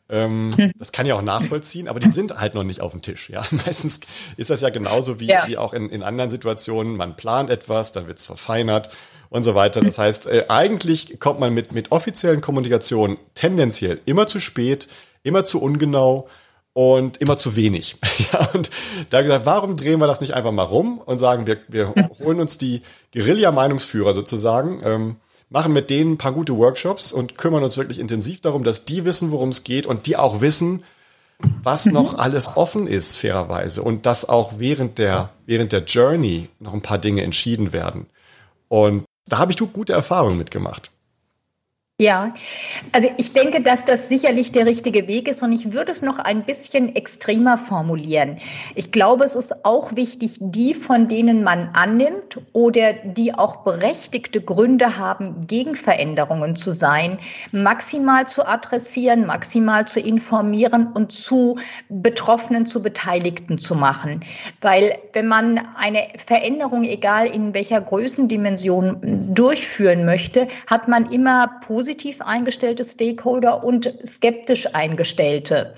Ähm, 0.09 0.51
hm. 0.55 0.71
das 0.77 0.91
kann 0.91 1.05
ja 1.05 1.15
auch 1.15 1.21
nachvollziehen, 1.21 1.87
aber 1.87 1.99
die 1.99 2.09
sind 2.11 2.33
halt 2.33 2.55
noch 2.55 2.63
nicht 2.63 2.81
auf 2.81 2.91
dem 2.91 3.01
Tisch. 3.01 3.29
Ja, 3.29 3.43
meistens 3.65 4.01
ist 4.37 4.49
das 4.49 4.61
ja 4.61 4.69
genauso 4.69 5.19
wie, 5.19 5.27
ja. 5.27 5.47
wie 5.47 5.57
auch 5.57 5.73
in, 5.73 5.89
in 5.89 6.03
anderen 6.03 6.29
Situationen. 6.29 6.97
Man 6.97 7.15
plant 7.15 7.49
etwas, 7.49 7.91
dann 7.91 8.07
wird 8.07 8.19
es 8.19 8.25
verfeinert 8.25 8.89
und 9.33 9.41
so 9.41 9.55
weiter. 9.55 9.81
Das 9.81 9.97
heißt, 9.97 10.27
äh, 10.27 10.45
eigentlich 10.47 11.19
kommt 11.19 11.39
man 11.39 11.53
mit, 11.55 11.71
mit 11.71 11.91
offiziellen 11.91 12.39
Kommunikationen 12.39 13.17
tendenziell 13.33 13.99
immer 14.05 14.27
zu 14.27 14.39
spät, 14.39 14.87
immer 15.23 15.43
zu 15.43 15.59
ungenau 15.59 16.27
und 16.73 17.17
immer 17.17 17.35
zu 17.35 17.55
wenig. 17.55 17.97
ja, 18.31 18.47
und 18.53 18.69
da 19.09 19.23
gesagt, 19.23 19.47
warum 19.47 19.75
drehen 19.75 19.99
wir 19.99 20.05
das 20.05 20.21
nicht 20.21 20.35
einfach 20.35 20.51
mal 20.51 20.61
rum 20.61 20.99
und 21.03 21.17
sagen, 21.17 21.47
wir, 21.47 21.57
wir 21.67 21.95
holen 22.19 22.39
uns 22.39 22.59
die 22.59 22.83
Guerilla-Meinungsführer 23.11 24.13
sozusagen, 24.13 24.81
ähm, 24.85 25.15
machen 25.49 25.73
mit 25.73 25.89
denen 25.89 26.13
ein 26.13 26.17
paar 26.19 26.33
gute 26.33 26.55
Workshops 26.55 27.11
und 27.11 27.35
kümmern 27.35 27.63
uns 27.63 27.75
wirklich 27.75 27.97
intensiv 27.97 28.39
darum, 28.39 28.63
dass 28.63 28.85
die 28.85 29.03
wissen, 29.03 29.31
worum 29.31 29.49
es 29.49 29.63
geht 29.63 29.87
und 29.87 30.05
die 30.05 30.15
auch 30.15 30.41
wissen, 30.41 30.83
was 31.63 31.87
noch 31.87 32.19
alles 32.19 32.55
offen 32.55 32.85
ist, 32.85 33.17
fairerweise. 33.17 33.81
Und 33.81 34.05
dass 34.05 34.29
auch 34.29 34.53
während 34.57 34.99
der, 34.99 35.31
während 35.47 35.71
der 35.71 35.85
Journey 35.85 36.49
noch 36.59 36.73
ein 36.73 36.81
paar 36.81 36.99
Dinge 36.99 37.23
entschieden 37.23 37.73
werden. 37.73 38.05
Und 38.67 39.05
da 39.27 39.37
habe 39.37 39.51
ich 39.51 39.57
gute 39.73 39.93
Erfahrungen 39.93 40.37
mitgemacht. 40.37 40.92
Ja, 41.99 42.33
also 42.91 43.07
ich 43.17 43.33
denke, 43.33 43.61
dass 43.61 43.85
das 43.85 44.09
sicherlich 44.09 44.51
der 44.51 44.65
richtige 44.65 45.07
Weg 45.07 45.27
ist 45.27 45.43
und 45.43 45.51
ich 45.51 45.73
würde 45.73 45.91
es 45.91 46.01
noch 46.01 46.17
ein 46.17 46.43
bisschen 46.43 46.95
extremer 46.95 47.59
formulieren. 47.59 48.39
Ich 48.73 48.91
glaube, 48.91 49.25
es 49.25 49.35
ist 49.35 49.63
auch 49.63 49.95
wichtig, 49.95 50.37
die, 50.39 50.73
von 50.73 51.07
denen 51.07 51.43
man 51.43 51.69
annimmt 51.73 52.41
oder 52.51 52.93
die 52.93 53.35
auch 53.35 53.57
berechtigte 53.57 54.41
Gründe 54.41 54.97
haben, 54.97 55.45
gegen 55.45 55.75
Veränderungen 55.75 56.55
zu 56.55 56.71
sein, 56.71 57.19
maximal 57.51 58.25
zu 58.25 58.43
adressieren, 58.43 59.27
maximal 59.27 59.87
zu 59.87 59.99
informieren 59.99 60.93
und 60.93 61.11
zu 61.11 61.59
Betroffenen, 61.89 62.65
zu 62.65 62.81
Beteiligten 62.81 63.59
zu 63.59 63.75
machen. 63.75 64.21
Weil 64.61 64.97
wenn 65.13 65.27
man 65.27 65.61
eine 65.77 66.07
Veränderung, 66.25 66.85
egal 66.85 67.27
in 67.27 67.53
welcher 67.53 67.81
Größendimension, 67.81 69.31
durchführen 69.35 70.05
möchte, 70.05 70.47
hat 70.65 70.87
man 70.87 71.11
immer 71.11 71.59
positiv 71.83 72.21
eingestellte 72.21 72.85
Stakeholder 72.85 73.61
und 73.61 73.93
skeptisch 74.07 74.73
eingestellte. 74.73 75.75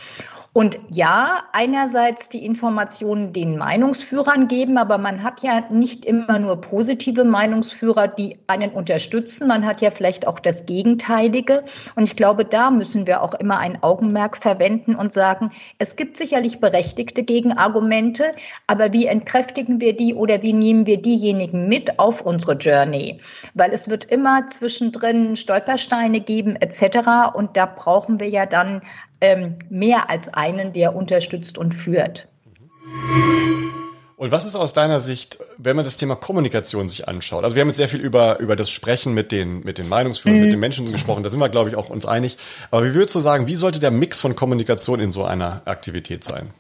Und 0.58 0.80
ja, 0.90 1.44
einerseits 1.52 2.30
die 2.30 2.46
Informationen 2.46 3.34
den 3.34 3.58
Meinungsführern 3.58 4.48
geben, 4.48 4.78
aber 4.78 4.98
man 4.98 5.22
hat 5.22 5.42
ja 5.42 5.66
nicht 5.70 6.06
immer 6.06 6.40
nur 6.40 6.62
positive 6.62 7.26
Meinungsführer, 7.26 8.08
die 8.08 8.38
einen 8.48 8.72
unterstützen. 8.72 9.50
Man 9.50 9.66
hat 9.66 9.82
ja 9.82 9.92
vielleicht 9.92 10.26
auch 10.26 10.40
das 10.40 10.66
Gegenteilige. 10.66 11.66
Und 11.98 12.06
ich 12.06 12.16
glaube, 12.16 12.46
da 12.46 12.72
müssen 12.72 13.06
wir 13.06 13.22
auch 13.22 13.34
immer 13.34 13.60
ein 13.60 13.84
Augenmerk 13.84 14.38
verwenden 14.38 14.96
und 14.96 15.12
sagen, 15.12 15.52
es 15.78 15.98
gibt 15.98 16.16
sicherlich 16.16 16.62
berechtigte 16.62 17.24
Gegenargumente, 17.24 18.24
aber 18.66 18.94
wie 18.94 19.08
entkräftigen 19.08 19.82
wir 19.82 19.94
die 19.94 20.14
oder 20.14 20.42
wie 20.42 20.54
nehmen 20.54 20.86
wir 20.86 21.02
diejenigen 21.02 21.68
mit 21.68 22.00
auf 22.00 22.22
unsere 22.22 22.54
Journey? 22.54 23.18
Weil 23.56 23.72
es 23.72 23.90
wird 23.90 24.06
immer 24.06 24.48
zwischendrin 24.48 25.36
Stolpersteine 25.36 26.22
geben 26.22 26.56
etc. 26.56 27.34
Und 27.34 27.58
da 27.58 27.66
brauchen 27.66 28.22
wir 28.22 28.30
ja 28.30 28.46
dann 28.46 28.82
ähm, 29.22 29.60
mehr 29.70 30.10
als 30.10 30.28
einen, 30.34 30.74
der 30.74 30.96
unterstützt 30.96 31.58
und 31.58 31.74
führt. 31.74 32.28
Und 34.18 34.32
was 34.32 34.46
ist 34.46 34.56
aus 34.56 34.72
deiner 34.72 35.02
Sicht, 35.02 35.40
wenn 35.58 35.76
man 35.76 35.84
das 35.84 35.98
Thema 35.98 36.16
Kommunikation 36.16 36.88
sich 36.88 37.08
anschaut? 37.08 37.44
Also 37.44 37.56
wir 37.56 37.62
haben 37.62 37.68
jetzt 37.68 37.78
sehr 37.78 37.90
viel 37.90 38.00
über, 38.00 38.40
über 38.40 38.56
das 38.56 38.70
Sprechen 38.70 39.14
mit 39.14 39.32
den, 39.34 39.60
mit 39.60 39.78
den 39.78 39.90
Meinungsführern, 39.90 40.38
mhm. 40.38 40.44
mit 40.46 40.54
den 40.54 40.60
Menschen 40.60 40.90
gesprochen, 40.92 41.24
da 41.24 41.30
sind 41.30 41.40
wir, 41.40 41.50
glaube 41.50 41.70
ich, 41.70 41.76
auch 41.76 41.90
uns 41.90 42.06
einig. 42.06 42.38
Aber 42.72 42.86
wie 42.86 42.94
würdest 42.94 43.14
du 43.16 43.20
sagen, 43.20 43.48
wie 43.48 43.56
sollte 43.56 43.80
der 43.80 43.92
Mix 43.92 44.22
von 44.22 44.36
Kommunikation 44.36 45.02
in 45.02 45.12
so 45.12 45.26
einer 45.26 45.64
Aktivität 45.66 46.24
sein? 46.24 46.54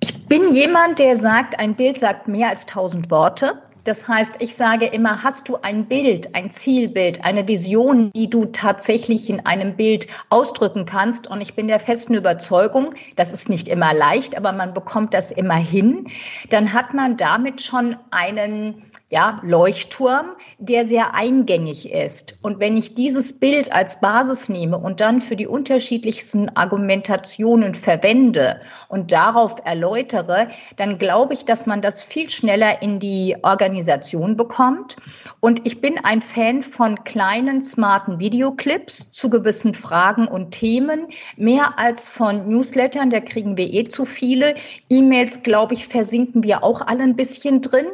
Ich 0.00 0.26
bin 0.26 0.54
jemand, 0.54 0.98
der 0.98 1.18
sagt, 1.18 1.58
ein 1.60 1.76
Bild 1.76 1.98
sagt 1.98 2.26
mehr 2.26 2.48
als 2.48 2.64
tausend 2.64 3.10
Worte. 3.10 3.62
Das 3.84 4.06
heißt, 4.06 4.34
ich 4.38 4.54
sage 4.54 4.86
immer, 4.86 5.24
hast 5.24 5.48
du 5.48 5.56
ein 5.56 5.86
Bild, 5.86 6.34
ein 6.34 6.50
Zielbild, 6.50 7.24
eine 7.24 7.48
Vision, 7.48 8.12
die 8.14 8.30
du 8.30 8.44
tatsächlich 8.44 9.28
in 9.28 9.44
einem 9.44 9.76
Bild 9.76 10.06
ausdrücken 10.30 10.86
kannst? 10.86 11.26
Und 11.26 11.40
ich 11.40 11.54
bin 11.54 11.66
der 11.66 11.80
festen 11.80 12.14
Überzeugung, 12.14 12.94
das 13.16 13.32
ist 13.32 13.48
nicht 13.48 13.68
immer 13.68 13.92
leicht, 13.92 14.36
aber 14.36 14.52
man 14.52 14.72
bekommt 14.72 15.14
das 15.14 15.32
immer 15.32 15.56
hin. 15.56 16.06
Dann 16.50 16.72
hat 16.72 16.94
man 16.94 17.16
damit 17.16 17.60
schon 17.60 17.96
einen 18.10 18.84
ja, 19.12 19.40
Leuchtturm, 19.42 20.30
der 20.56 20.86
sehr 20.86 21.14
eingängig 21.14 21.92
ist. 21.92 22.38
Und 22.40 22.60
wenn 22.60 22.78
ich 22.78 22.94
dieses 22.94 23.38
Bild 23.38 23.70
als 23.70 24.00
Basis 24.00 24.48
nehme 24.48 24.78
und 24.78 25.00
dann 25.00 25.20
für 25.20 25.36
die 25.36 25.46
unterschiedlichsten 25.46 26.48
Argumentationen 26.56 27.74
verwende 27.74 28.58
und 28.88 29.12
darauf 29.12 29.56
erläutere, 29.66 30.48
dann 30.76 30.96
glaube 30.96 31.34
ich, 31.34 31.44
dass 31.44 31.66
man 31.66 31.82
das 31.82 32.02
viel 32.02 32.30
schneller 32.30 32.80
in 32.80 33.00
die 33.00 33.36
Organisation 33.42 34.34
bekommt. 34.34 34.96
Und 35.40 35.66
ich 35.66 35.82
bin 35.82 35.98
ein 36.02 36.22
Fan 36.22 36.62
von 36.62 37.04
kleinen, 37.04 37.60
smarten 37.60 38.18
Videoclips 38.18 39.12
zu 39.12 39.28
gewissen 39.28 39.74
Fragen 39.74 40.26
und 40.26 40.52
Themen, 40.52 41.08
mehr 41.36 41.78
als 41.78 42.08
von 42.08 42.48
Newslettern, 42.48 43.10
da 43.10 43.20
kriegen 43.20 43.58
wir 43.58 43.70
eh 43.74 43.84
zu 43.84 44.06
viele. 44.06 44.54
E-Mails, 44.88 45.42
glaube 45.42 45.74
ich, 45.74 45.86
versinken 45.86 46.42
wir 46.42 46.64
auch 46.64 46.80
alle 46.80 47.02
ein 47.02 47.16
bisschen 47.16 47.60
drin. 47.60 47.88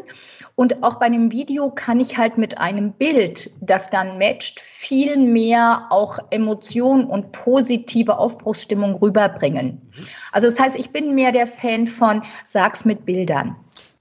Und 0.59 0.83
auch 0.83 0.97
bei 0.97 1.07
einem 1.07 1.31
Video 1.31 1.71
kann 1.71 2.01
ich 2.01 2.19
halt 2.19 2.37
mit 2.37 2.59
einem 2.59 2.91
Bild, 2.91 3.49
das 3.61 3.91
dann 3.91 4.19
matcht, 4.19 4.59
viel 4.59 5.17
mehr 5.17 5.87
auch 5.91 6.19
Emotionen 6.31 7.05
und 7.05 7.31
positive 7.31 8.19
Aufbruchsstimmung 8.19 8.97
rüberbringen. 8.97 9.81
Also 10.33 10.49
das 10.49 10.59
heißt, 10.59 10.77
ich 10.77 10.91
bin 10.91 11.15
mehr 11.15 11.31
der 11.31 11.47
Fan 11.47 11.87
von 11.87 12.25
Sag's 12.45 12.85
mit 12.85 13.07
Bildern. 13.07 13.55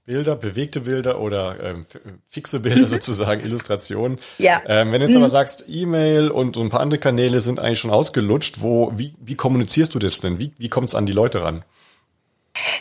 Bilder, 0.04 0.34
bewegte 0.34 0.80
Bilder 0.80 1.20
oder 1.20 1.62
ähm, 1.62 1.86
fixe 2.28 2.58
Bilder 2.58 2.80
mhm. 2.80 2.86
sozusagen, 2.88 3.40
Illustrationen. 3.40 4.18
Ja. 4.38 4.60
Ähm, 4.66 4.90
wenn 4.90 4.98
du 4.98 5.06
jetzt 5.06 5.14
mhm. 5.14 5.22
aber 5.22 5.30
sagst, 5.30 5.66
E-Mail 5.68 6.28
und 6.28 6.56
so 6.56 6.62
ein 6.62 6.70
paar 6.70 6.80
andere 6.80 6.98
Kanäle 6.98 7.40
sind 7.40 7.60
eigentlich 7.60 7.78
schon 7.78 7.92
ausgelutscht, 7.92 8.62
wo, 8.62 8.92
wie, 8.96 9.14
wie 9.20 9.36
kommunizierst 9.36 9.94
du 9.94 10.00
das 10.00 10.20
denn? 10.20 10.40
Wie, 10.40 10.50
wie 10.58 10.68
kommt 10.68 10.88
es 10.88 10.96
an 10.96 11.06
die 11.06 11.12
Leute 11.12 11.44
ran? 11.44 11.62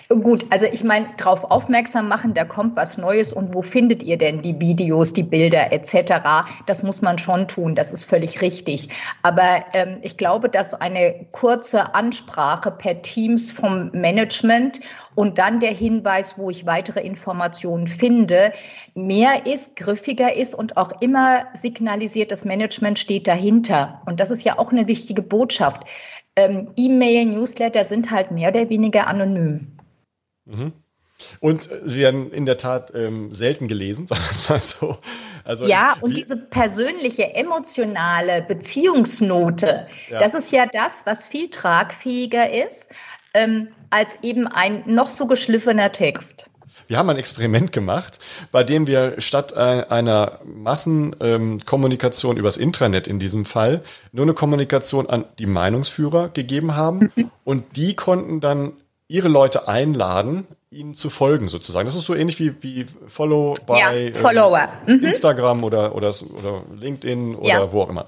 Gut, 0.09 0.45
also 0.51 0.65
ich 0.65 0.85
meine, 0.85 1.09
darauf 1.17 1.51
aufmerksam 1.51 2.07
machen, 2.07 2.33
da 2.33 2.45
kommt 2.45 2.77
was 2.77 2.97
Neues 2.97 3.33
und 3.33 3.53
wo 3.53 3.61
findet 3.61 4.03
ihr 4.03 4.17
denn 4.17 4.41
die 4.41 4.57
Videos, 4.57 5.11
die 5.11 5.23
Bilder 5.23 5.73
etc. 5.73 6.47
Das 6.65 6.81
muss 6.81 7.01
man 7.01 7.17
schon 7.19 7.49
tun, 7.49 7.75
das 7.75 7.91
ist 7.91 8.05
völlig 8.05 8.41
richtig. 8.41 8.87
Aber 9.21 9.65
ähm, 9.73 9.97
ich 10.03 10.15
glaube, 10.15 10.47
dass 10.47 10.73
eine 10.73 11.25
kurze 11.33 11.93
Ansprache 11.93 12.71
per 12.71 13.01
Teams 13.01 13.51
vom 13.51 13.91
Management 13.91 14.79
und 15.13 15.39
dann 15.39 15.59
der 15.59 15.71
Hinweis, 15.71 16.37
wo 16.37 16.49
ich 16.49 16.65
weitere 16.65 17.01
Informationen 17.01 17.87
finde, 17.87 18.53
mehr 18.95 19.45
ist, 19.45 19.75
griffiger 19.75 20.33
ist 20.33 20.55
und 20.55 20.77
auch 20.77 21.01
immer 21.01 21.47
signalisiert, 21.53 22.31
das 22.31 22.45
Management 22.45 22.97
steht 22.97 23.27
dahinter. 23.27 24.01
Und 24.05 24.21
das 24.21 24.31
ist 24.31 24.45
ja 24.45 24.57
auch 24.57 24.71
eine 24.71 24.87
wichtige 24.87 25.21
Botschaft 25.21 25.81
ähm, 26.37 26.69
E-Mail, 26.77 27.25
Newsletter 27.25 27.83
sind 27.83 28.11
halt 28.11 28.31
mehr 28.31 28.49
oder 28.49 28.69
weniger 28.69 29.07
anonym. 29.07 29.76
Mhm. 30.47 30.73
Und 31.39 31.69
sie 31.85 31.97
werden 31.97 32.31
in 32.31 32.45
der 32.45 32.57
Tat 32.57 32.93
ähm, 32.93 33.33
selten 33.33 33.67
gelesen, 33.67 34.07
sagen 34.07 34.21
wir 34.21 34.31
es 34.31 34.49
mal 34.49 34.61
so. 34.61 34.97
Also 35.43 35.65
ja, 35.65 35.95
und 36.01 36.15
diese 36.15 36.37
persönliche, 36.37 37.33
emotionale 37.33 38.43
Beziehungsnote, 38.43 39.87
ja. 40.09 40.19
das 40.19 40.33
ist 40.33 40.51
ja 40.51 40.65
das, 40.65 41.03
was 41.05 41.27
viel 41.27 41.49
tragfähiger 41.49 42.51
ist 42.51 42.91
ähm, 43.33 43.69
als 43.89 44.17
eben 44.21 44.47
ein 44.47 44.83
noch 44.85 45.09
so 45.09 45.25
geschliffener 45.25 45.91
Text. 45.91 46.49
Wir 46.87 46.97
haben 46.97 47.09
ein 47.09 47.17
Experiment 47.17 47.73
gemacht, 47.73 48.19
bei 48.51 48.63
dem 48.63 48.87
wir 48.87 49.19
statt 49.19 49.53
einer 49.53 50.39
Massenkommunikation 50.45 52.35
ähm, 52.35 52.39
übers 52.39 52.55
Intranet 52.55 53.07
in 53.07 53.19
diesem 53.19 53.43
Fall 53.43 53.83
nur 54.13 54.23
eine 54.23 54.33
Kommunikation 54.33 55.09
an 55.09 55.25
die 55.37 55.47
Meinungsführer 55.47 56.29
gegeben 56.29 56.75
haben 56.75 57.11
mhm. 57.15 57.31
und 57.43 57.75
die 57.75 57.93
konnten 57.95 58.39
dann 58.39 58.73
ihre 59.07 59.27
Leute 59.27 59.67
einladen, 59.67 60.47
ihnen 60.69 60.93
zu 60.93 61.09
folgen 61.09 61.47
sozusagen. 61.47 61.85
Das 61.85 61.95
ist 61.95 62.05
so 62.05 62.15
ähnlich 62.15 62.39
wie, 62.39 62.61
wie 62.61 62.85
Follow 63.07 63.53
bei 63.65 63.79
ja, 63.79 64.13
Follower. 64.13 64.69
Ähm, 64.85 64.97
mhm. 64.97 65.05
Instagram 65.05 65.63
oder, 65.63 65.95
oder, 65.95 66.13
oder 66.37 66.63
LinkedIn 66.75 67.35
oder 67.35 67.47
ja. 67.47 67.71
wo 67.71 67.81
auch 67.81 67.89
immer. 67.89 68.07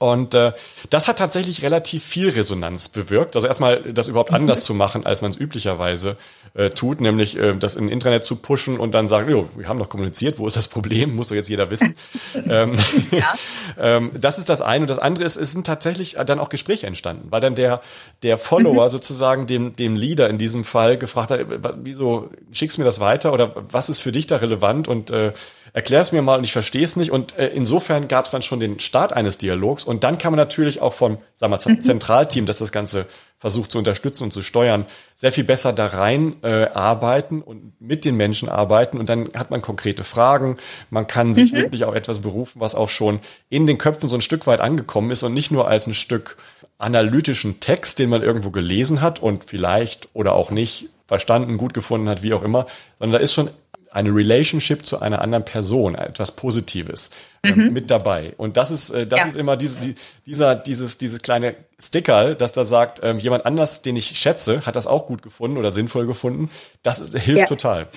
Und 0.00 0.32
äh, 0.32 0.52
das 0.88 1.08
hat 1.08 1.18
tatsächlich 1.18 1.60
relativ 1.60 2.02
viel 2.02 2.30
Resonanz 2.30 2.88
bewirkt. 2.88 3.36
Also 3.36 3.46
erstmal 3.46 3.92
das 3.92 4.08
überhaupt 4.08 4.32
anders 4.32 4.64
zu 4.64 4.72
machen, 4.72 5.04
als 5.04 5.20
man 5.20 5.30
es 5.30 5.36
üblicherweise 5.36 6.16
äh, 6.54 6.70
tut, 6.70 7.02
nämlich 7.02 7.36
äh, 7.36 7.54
das 7.54 7.74
in 7.74 7.90
Internet 7.90 8.24
zu 8.24 8.36
pushen 8.36 8.80
und 8.80 8.92
dann 8.92 9.08
sagen, 9.08 9.30
jo, 9.30 9.50
wir 9.56 9.68
haben 9.68 9.78
doch 9.78 9.90
kommuniziert, 9.90 10.38
wo 10.38 10.46
ist 10.46 10.56
das 10.56 10.68
Problem? 10.68 11.14
Muss 11.14 11.28
doch 11.28 11.34
jetzt 11.34 11.50
jeder 11.50 11.70
wissen. 11.70 11.96
ähm, 12.34 12.78
ja. 13.10 13.34
ähm, 13.78 14.10
das 14.14 14.38
ist 14.38 14.48
das 14.48 14.62
eine. 14.62 14.84
Und 14.84 14.88
das 14.88 14.98
andere 14.98 15.26
ist, 15.26 15.36
es 15.36 15.52
sind 15.52 15.66
tatsächlich 15.66 16.16
dann 16.24 16.38
auch 16.38 16.48
Gespräche 16.48 16.86
entstanden, 16.86 17.26
weil 17.30 17.42
dann 17.42 17.54
der, 17.54 17.82
der 18.22 18.38
Follower 18.38 18.86
mhm. 18.86 18.88
sozusagen 18.88 19.46
dem, 19.46 19.76
dem 19.76 19.96
Leader 19.96 20.30
in 20.30 20.38
diesem 20.38 20.64
Fall 20.64 20.96
gefragt 20.96 21.30
hat, 21.30 21.40
wieso 21.84 22.30
schickst 22.52 22.78
du 22.78 22.80
mir 22.80 22.86
das 22.86 23.00
weiter 23.00 23.34
oder 23.34 23.54
was 23.70 23.90
ist 23.90 23.98
für 23.98 24.12
dich 24.12 24.26
da 24.26 24.36
relevant? 24.36 24.88
Und 24.88 25.10
äh, 25.10 25.34
erklär 25.72 26.00
es 26.00 26.12
mir 26.12 26.22
mal 26.22 26.38
und 26.38 26.44
ich 26.44 26.52
verstehe 26.52 26.84
es 26.84 26.96
nicht. 26.96 27.10
Und 27.10 27.36
äh, 27.38 27.48
insofern 27.48 28.08
gab 28.08 28.24
es 28.24 28.30
dann 28.30 28.42
schon 28.42 28.60
den 28.60 28.80
Start 28.80 29.12
eines 29.12 29.38
Dialogs. 29.38 29.84
Und 29.84 30.04
dann 30.04 30.18
kann 30.18 30.32
man 30.32 30.38
natürlich 30.38 30.80
auch 30.80 30.92
vom 30.92 31.18
sagen 31.34 31.52
wir, 31.52 31.72
mhm. 31.72 31.80
Zentralteam, 31.80 32.46
das 32.46 32.58
das 32.58 32.72
Ganze 32.72 33.06
versucht 33.38 33.72
zu 33.72 33.78
unterstützen 33.78 34.24
und 34.24 34.32
zu 34.32 34.42
steuern, 34.42 34.84
sehr 35.14 35.32
viel 35.32 35.44
besser 35.44 35.72
da 35.72 35.86
rein 35.86 36.36
äh, 36.42 36.66
arbeiten 36.74 37.40
und 37.40 37.72
mit 37.80 38.04
den 38.04 38.16
Menschen 38.16 38.48
arbeiten. 38.48 38.98
Und 38.98 39.08
dann 39.08 39.30
hat 39.34 39.50
man 39.50 39.62
konkrete 39.62 40.04
Fragen. 40.04 40.58
Man 40.90 41.06
kann 41.06 41.34
sich 41.34 41.52
mhm. 41.52 41.56
wirklich 41.56 41.84
auch 41.84 41.94
etwas 41.94 42.18
berufen, 42.18 42.60
was 42.60 42.74
auch 42.74 42.90
schon 42.90 43.20
in 43.48 43.66
den 43.66 43.78
Köpfen 43.78 44.08
so 44.08 44.16
ein 44.16 44.22
Stück 44.22 44.46
weit 44.46 44.60
angekommen 44.60 45.10
ist 45.10 45.22
und 45.22 45.32
nicht 45.32 45.50
nur 45.50 45.68
als 45.68 45.86
ein 45.86 45.94
Stück 45.94 46.36
analytischen 46.76 47.60
Text, 47.60 47.98
den 47.98 48.10
man 48.10 48.22
irgendwo 48.22 48.50
gelesen 48.50 49.00
hat 49.00 49.22
und 49.22 49.44
vielleicht 49.44 50.08
oder 50.14 50.34
auch 50.34 50.50
nicht 50.50 50.88
verstanden, 51.06 51.58
gut 51.58 51.74
gefunden 51.74 52.08
hat, 52.08 52.22
wie 52.22 52.32
auch 52.32 52.42
immer, 52.42 52.66
sondern 52.98 53.18
da 53.18 53.22
ist 53.24 53.34
schon 53.34 53.50
eine 53.90 54.14
Relationship 54.14 54.84
zu 54.84 55.00
einer 55.00 55.20
anderen 55.20 55.44
Person, 55.44 55.94
etwas 55.94 56.32
Positives 56.32 57.10
äh, 57.42 57.52
mhm. 57.52 57.72
mit 57.72 57.90
dabei. 57.90 58.34
Und 58.36 58.56
das 58.56 58.70
ist, 58.70 58.90
äh, 58.90 59.06
das 59.06 59.20
ja. 59.20 59.26
ist 59.26 59.36
immer 59.36 59.56
diese, 59.56 59.80
die, 59.80 59.94
dieser, 60.26 60.54
dieses, 60.54 60.98
dieses 60.98 61.22
kleine 61.22 61.56
Sticker, 61.78 62.34
das 62.34 62.52
da 62.52 62.64
sagt, 62.64 63.00
ähm, 63.02 63.18
jemand 63.18 63.46
anders, 63.46 63.82
den 63.82 63.96
ich 63.96 64.18
schätze, 64.18 64.64
hat 64.64 64.76
das 64.76 64.86
auch 64.86 65.06
gut 65.06 65.22
gefunden 65.22 65.56
oder 65.56 65.70
sinnvoll 65.70 66.06
gefunden. 66.06 66.50
Das 66.82 67.00
ist, 67.00 67.16
hilft 67.18 67.40
ja. 67.40 67.46
total. 67.46 67.88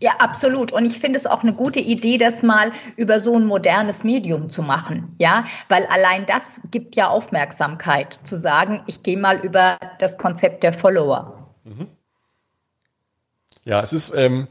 Ja, 0.00 0.12
absolut. 0.18 0.70
Und 0.70 0.86
ich 0.86 0.98
finde 0.98 1.18
es 1.18 1.26
auch 1.26 1.42
eine 1.42 1.54
gute 1.54 1.80
Idee, 1.80 2.18
das 2.18 2.42
mal 2.42 2.70
über 2.96 3.18
so 3.18 3.36
ein 3.36 3.46
modernes 3.46 4.04
Medium 4.04 4.48
zu 4.48 4.62
machen. 4.62 5.14
Ja, 5.18 5.44
weil 5.68 5.86
allein 5.86 6.24
das 6.26 6.60
gibt 6.70 6.94
ja 6.94 7.08
Aufmerksamkeit, 7.08 8.18
zu 8.22 8.36
sagen, 8.36 8.82
ich 8.86 9.02
gehe 9.02 9.18
mal 9.18 9.38
über 9.44 9.78
das 9.98 10.16
Konzept 10.16 10.62
der 10.62 10.72
Follower. 10.72 11.48
Mhm. 11.64 11.88
Ja, 13.68 13.82
es 13.82 13.92
ist 13.92 14.14
ähm, 14.16 14.48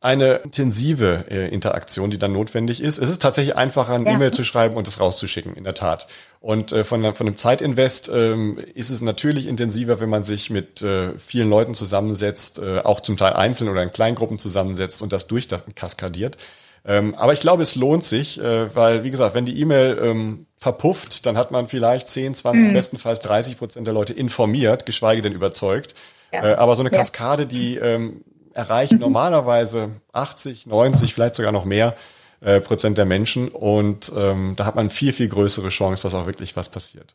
eine 0.00 0.36
intensive 0.36 1.26
äh, 1.28 1.48
Interaktion, 1.48 2.10
die 2.10 2.18
dann 2.18 2.32
notwendig 2.32 2.80
ist. 2.80 2.98
Es 2.98 3.10
ist 3.10 3.20
tatsächlich 3.20 3.56
einfacher, 3.56 3.94
ein 3.94 4.06
ja. 4.06 4.12
E-Mail 4.12 4.30
zu 4.30 4.44
schreiben 4.44 4.76
und 4.76 4.86
es 4.86 5.00
rauszuschicken, 5.00 5.54
in 5.56 5.64
der 5.64 5.74
Tat. 5.74 6.06
Und 6.40 6.72
äh, 6.72 6.84
von, 6.84 7.14
von 7.14 7.26
dem 7.26 7.36
Zeitinvest 7.36 8.10
ähm, 8.14 8.58
ist 8.74 8.90
es 8.90 9.02
natürlich 9.02 9.46
intensiver, 9.46 9.98
wenn 9.98 10.08
man 10.08 10.22
sich 10.22 10.50
mit 10.50 10.82
äh, 10.82 11.18
vielen 11.18 11.50
Leuten 11.50 11.74
zusammensetzt, 11.74 12.60
äh, 12.60 12.78
auch 12.78 13.00
zum 13.00 13.16
Teil 13.16 13.32
einzeln 13.32 13.68
oder 13.68 13.82
in 13.82 13.92
Kleingruppen 13.92 14.38
zusammensetzt 14.38 15.02
und 15.02 15.12
das 15.12 15.26
durch 15.26 15.48
das 15.48 15.64
kaskadiert. 15.74 16.38
Ähm, 16.84 17.14
aber 17.16 17.32
ich 17.32 17.40
glaube, 17.40 17.62
es 17.62 17.74
lohnt 17.74 18.04
sich, 18.04 18.40
äh, 18.40 18.74
weil, 18.74 19.02
wie 19.02 19.10
gesagt, 19.10 19.34
wenn 19.34 19.46
die 19.46 19.60
E-Mail 19.60 19.98
ähm, 20.00 20.46
verpufft, 20.56 21.26
dann 21.26 21.36
hat 21.36 21.50
man 21.50 21.66
vielleicht 21.66 22.08
10, 22.08 22.36
20, 22.36 22.68
mhm. 22.68 22.72
bestenfalls 22.72 23.20
30 23.20 23.58
Prozent 23.58 23.86
der 23.86 23.94
Leute 23.94 24.12
informiert, 24.12 24.86
geschweige 24.86 25.22
denn 25.22 25.32
überzeugt. 25.32 25.94
Ja. 26.32 26.52
Äh, 26.52 26.54
aber 26.54 26.76
so 26.76 26.82
eine 26.82 26.90
Kaskade, 26.90 27.46
die 27.46 27.76
ähm, 27.76 28.22
erreicht 28.52 28.92
mhm. 28.92 29.00
normalerweise 29.00 29.90
80, 30.12 30.66
90, 30.66 31.14
vielleicht 31.14 31.34
sogar 31.34 31.52
noch 31.52 31.64
mehr 31.64 31.94
äh, 32.40 32.60
Prozent 32.60 32.98
der 32.98 33.04
Menschen. 33.04 33.48
Und 33.48 34.12
ähm, 34.16 34.54
da 34.56 34.64
hat 34.64 34.76
man 34.76 34.90
viel, 34.90 35.12
viel 35.12 35.28
größere 35.28 35.68
Chance, 35.68 36.04
dass 36.04 36.14
auch 36.14 36.26
wirklich 36.26 36.56
was 36.56 36.68
passiert. 36.68 37.14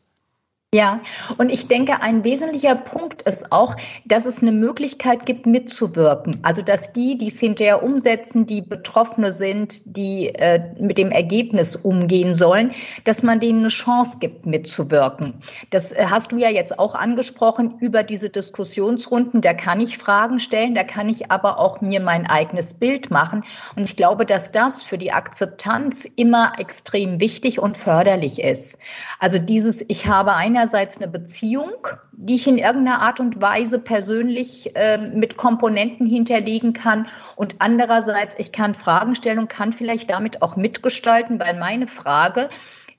Ja, 0.74 1.00
und 1.38 1.50
ich 1.50 1.68
denke, 1.68 2.02
ein 2.02 2.24
wesentlicher 2.24 2.74
Punkt 2.74 3.22
ist 3.22 3.52
auch, 3.52 3.76
dass 4.04 4.26
es 4.26 4.42
eine 4.42 4.50
Möglichkeit 4.50 5.24
gibt, 5.24 5.46
mitzuwirken. 5.46 6.40
Also, 6.42 6.60
dass 6.60 6.92
die, 6.92 7.16
die 7.16 7.28
es 7.28 7.38
hinterher 7.38 7.84
umsetzen, 7.84 8.46
die 8.46 8.62
Betroffene 8.62 9.30
sind, 9.30 9.96
die 9.96 10.34
äh, 10.34 10.60
mit 10.80 10.98
dem 10.98 11.12
Ergebnis 11.12 11.76
umgehen 11.76 12.34
sollen, 12.34 12.72
dass 13.04 13.22
man 13.22 13.38
denen 13.38 13.60
eine 13.60 13.68
Chance 13.68 14.18
gibt, 14.18 14.44
mitzuwirken. 14.44 15.34
Das 15.70 15.92
äh, 15.92 16.06
hast 16.10 16.32
du 16.32 16.36
ja 16.36 16.50
jetzt 16.50 16.80
auch 16.80 16.96
angesprochen 16.96 17.76
über 17.78 18.02
diese 18.02 18.28
Diskussionsrunden. 18.28 19.42
Da 19.42 19.54
kann 19.54 19.80
ich 19.80 19.98
Fragen 19.98 20.40
stellen, 20.40 20.74
da 20.74 20.82
kann 20.82 21.08
ich 21.08 21.30
aber 21.30 21.60
auch 21.60 21.80
mir 21.80 22.00
mein 22.00 22.26
eigenes 22.26 22.74
Bild 22.74 23.12
machen. 23.12 23.44
Und 23.76 23.84
ich 23.84 23.94
glaube, 23.94 24.26
dass 24.26 24.50
das 24.50 24.82
für 24.82 24.98
die 24.98 25.12
Akzeptanz 25.12 26.04
immer 26.16 26.54
extrem 26.58 27.20
wichtig 27.20 27.60
und 27.60 27.76
förderlich 27.76 28.42
ist. 28.42 28.78
Also 29.20 29.38
dieses, 29.38 29.84
ich 29.88 30.08
habe 30.08 30.34
eine 30.34 30.55
einerseits 30.56 30.96
eine 30.96 31.08
Beziehung, 31.08 31.86
die 32.12 32.36
ich 32.36 32.46
in 32.46 32.56
irgendeiner 32.58 33.02
Art 33.02 33.20
und 33.20 33.40
Weise 33.40 33.78
persönlich 33.78 34.74
äh, 34.74 34.98
mit 34.98 35.36
Komponenten 35.36 36.06
hinterlegen 36.06 36.72
kann 36.72 37.08
und 37.36 37.56
andererseits 37.58 38.34
ich 38.38 38.52
kann 38.52 38.74
Fragen 38.74 39.14
stellen 39.14 39.38
und 39.38 39.48
kann 39.48 39.72
vielleicht 39.72 40.10
damit 40.10 40.42
auch 40.42 40.56
mitgestalten, 40.56 41.38
weil 41.38 41.58
meine 41.58 41.86
Frage 41.86 42.48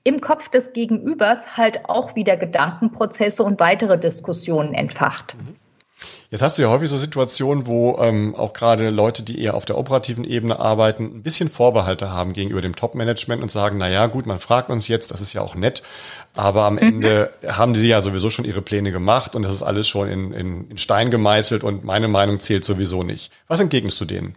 im 0.04 0.20
Kopf 0.20 0.48
des 0.48 0.72
Gegenübers 0.72 1.56
halt 1.56 1.88
auch 1.88 2.14
wieder 2.14 2.36
Gedankenprozesse 2.36 3.42
und 3.42 3.58
weitere 3.58 3.98
Diskussionen 3.98 4.72
entfacht. 4.72 5.34
Mhm. 5.34 5.56
Jetzt 6.30 6.42
hast 6.42 6.58
du 6.58 6.62
ja 6.62 6.68
häufig 6.68 6.90
so 6.90 6.96
Situationen, 6.96 7.66
wo 7.66 7.98
ähm, 7.98 8.34
auch 8.34 8.52
gerade 8.52 8.90
Leute, 8.90 9.22
die 9.22 9.40
eher 9.40 9.54
auf 9.54 9.64
der 9.64 9.78
operativen 9.78 10.24
Ebene 10.24 10.58
arbeiten, 10.58 11.04
ein 11.04 11.22
bisschen 11.22 11.48
Vorbehalte 11.48 12.10
haben 12.10 12.32
gegenüber 12.34 12.60
dem 12.60 12.76
Top-Management 12.76 13.42
und 13.42 13.50
sagen, 13.50 13.78
na 13.78 13.88
ja, 13.88 14.06
gut, 14.06 14.26
man 14.26 14.38
fragt 14.38 14.70
uns 14.70 14.88
jetzt, 14.88 15.10
das 15.10 15.20
ist 15.20 15.32
ja 15.32 15.40
auch 15.40 15.54
nett, 15.54 15.82
aber 16.34 16.64
am 16.64 16.74
mhm. 16.74 16.80
Ende 16.80 17.30
haben 17.46 17.74
die 17.74 17.88
ja 17.88 18.00
sowieso 18.00 18.30
schon 18.30 18.44
ihre 18.44 18.62
Pläne 18.62 18.92
gemacht 18.92 19.34
und 19.34 19.42
das 19.42 19.52
ist 19.52 19.62
alles 19.62 19.88
schon 19.88 20.08
in, 20.08 20.32
in, 20.32 20.70
in 20.70 20.78
Stein 20.78 21.10
gemeißelt 21.10 21.64
und 21.64 21.84
meine 21.84 22.08
Meinung 22.08 22.40
zählt 22.40 22.64
sowieso 22.64 23.02
nicht. 23.02 23.32
Was 23.46 23.60
entgegnest 23.60 24.00
du 24.00 24.04
denen? 24.04 24.36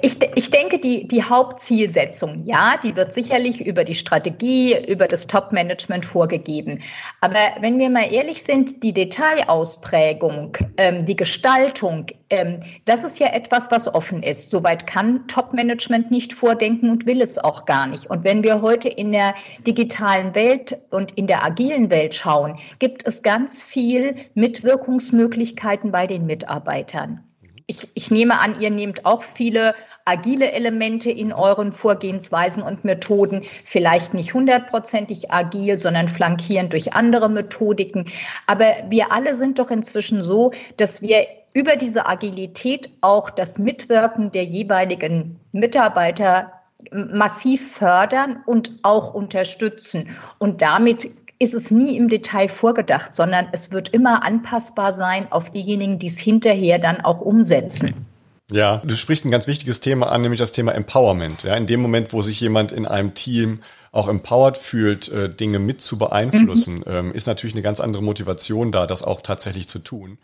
Ich, 0.00 0.18
ich 0.34 0.50
denke, 0.50 0.78
die, 0.78 1.06
die 1.06 1.22
Hauptzielsetzung, 1.22 2.44
ja, 2.44 2.76
die 2.82 2.96
wird 2.96 3.12
sicherlich 3.12 3.66
über 3.66 3.84
die 3.84 3.94
Strategie, 3.94 4.74
über 4.88 5.06
das 5.06 5.26
Top-Management 5.26 6.06
vorgegeben. 6.06 6.78
Aber 7.20 7.38
wenn 7.60 7.78
wir 7.78 7.90
mal 7.90 8.10
ehrlich 8.10 8.42
sind, 8.42 8.82
die 8.82 8.94
Detailausprägung, 8.94 10.56
ähm, 10.78 11.04
die 11.04 11.16
Gestaltung, 11.16 12.06
ähm, 12.30 12.60
das 12.86 13.04
ist 13.04 13.18
ja 13.18 13.26
etwas, 13.34 13.70
was 13.70 13.92
offen 13.92 14.22
ist. 14.22 14.50
Soweit 14.50 14.86
kann 14.86 15.26
Top-Management 15.28 16.10
nicht 16.10 16.32
vordenken 16.32 16.88
und 16.88 17.04
will 17.04 17.20
es 17.20 17.36
auch 17.36 17.66
gar 17.66 17.86
nicht. 17.86 18.06
Und 18.06 18.24
wenn 18.24 18.42
wir 18.42 18.62
heute 18.62 18.88
in 18.88 19.12
der 19.12 19.34
digitalen 19.66 20.34
Welt 20.34 20.78
und 20.90 21.12
in 21.18 21.26
der 21.26 21.44
agilen 21.44 21.90
Welt 21.90 22.14
schauen, 22.14 22.58
gibt 22.78 23.06
es 23.06 23.22
ganz 23.22 23.62
viel 23.62 24.16
Mitwirkungsmöglichkeiten 24.32 25.92
bei 25.92 26.06
den 26.06 26.24
Mitarbeitern 26.24 27.20
ich, 27.66 27.88
ich 27.94 28.10
nehme 28.10 28.38
an, 28.38 28.60
ihr 28.60 28.70
nehmt 28.70 29.04
auch 29.04 29.22
viele 29.22 29.74
agile 30.04 30.52
Elemente 30.52 31.10
in 31.10 31.32
euren 31.32 31.72
Vorgehensweisen 31.72 32.62
und 32.62 32.84
Methoden, 32.84 33.42
vielleicht 33.64 34.14
nicht 34.14 34.34
hundertprozentig 34.34 35.32
agil, 35.32 35.78
sondern 35.78 36.08
flankierend 36.08 36.72
durch 36.72 36.92
andere 36.92 37.28
Methodiken. 37.28 38.04
Aber 38.46 38.66
wir 38.88 39.10
alle 39.10 39.34
sind 39.34 39.58
doch 39.58 39.70
inzwischen 39.70 40.22
so, 40.22 40.52
dass 40.76 41.02
wir 41.02 41.26
über 41.54 41.76
diese 41.76 42.06
Agilität 42.06 42.90
auch 43.00 43.30
das 43.30 43.58
Mitwirken 43.58 44.30
der 44.30 44.44
jeweiligen 44.44 45.40
Mitarbeiter 45.52 46.52
massiv 46.92 47.72
fördern 47.72 48.42
und 48.46 48.70
auch 48.82 49.12
unterstützen 49.12 50.10
und 50.38 50.62
damit 50.62 51.10
ist 51.38 51.54
es 51.54 51.70
nie 51.70 51.96
im 51.96 52.08
Detail 52.08 52.48
vorgedacht, 52.48 53.14
sondern 53.14 53.48
es 53.52 53.72
wird 53.72 53.90
immer 53.90 54.24
anpassbar 54.24 54.92
sein 54.92 55.30
auf 55.30 55.50
diejenigen, 55.50 55.98
die 55.98 56.08
es 56.08 56.18
hinterher 56.18 56.78
dann 56.78 57.00
auch 57.00 57.20
umsetzen. 57.20 58.06
Ja, 58.50 58.80
du 58.84 58.94
sprichst 58.94 59.24
ein 59.24 59.32
ganz 59.32 59.48
wichtiges 59.48 59.80
Thema 59.80 60.10
an, 60.12 60.22
nämlich 60.22 60.38
das 60.38 60.52
Thema 60.52 60.72
Empowerment. 60.72 61.42
Ja, 61.42 61.54
in 61.56 61.66
dem 61.66 61.80
Moment, 61.80 62.12
wo 62.12 62.22
sich 62.22 62.40
jemand 62.40 62.70
in 62.70 62.86
einem 62.86 63.14
Team 63.14 63.60
auch 63.90 64.08
empowered 64.08 64.56
fühlt, 64.56 65.08
äh, 65.08 65.28
Dinge 65.28 65.58
mit 65.58 65.80
zu 65.80 65.98
beeinflussen, 65.98 66.76
mhm. 66.76 66.84
ähm, 66.86 67.12
ist 67.12 67.26
natürlich 67.26 67.54
eine 67.54 67.62
ganz 67.62 67.80
andere 67.80 68.04
Motivation 68.04 68.70
da, 68.70 68.86
das 68.86 69.02
auch 69.02 69.20
tatsächlich 69.20 69.68
zu 69.68 69.80
tun. 69.80 70.18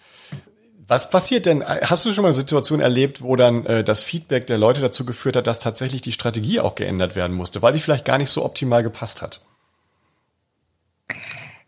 Was 0.87 1.11
passiert 1.11 1.47
denn? 1.47 1.65
Hast 1.65 2.05
du 2.05 2.13
schon 2.13 2.23
mal 2.23 2.29
eine 2.29 2.37
Situation 2.37 2.81
erlebt, 2.81 3.23
wo 3.23 3.35
dann 3.35 3.65
äh, 3.67 3.83
das 3.83 4.03
Feedback 4.03 4.47
der 4.47 4.59
Leute 4.59 4.81
dazu 4.81 5.05
geführt 5.05 5.37
hat, 5.37 5.47
dass 5.47 5.59
tatsächlich 5.59 6.03
die 6.03 6.13
Strategie 6.13 6.61
auch 6.61 6.75
geändert 6.75 7.17
werden 7.17 7.35
musste, 7.35 7.63
weil 7.63 7.73
die 7.73 7.81
vielleicht 7.81 8.05
gar 8.05 8.19
nicht 8.19 8.31
so 8.31 8.45
optimal 8.45 8.83
gepasst 8.83 9.23
hat? 9.23 9.41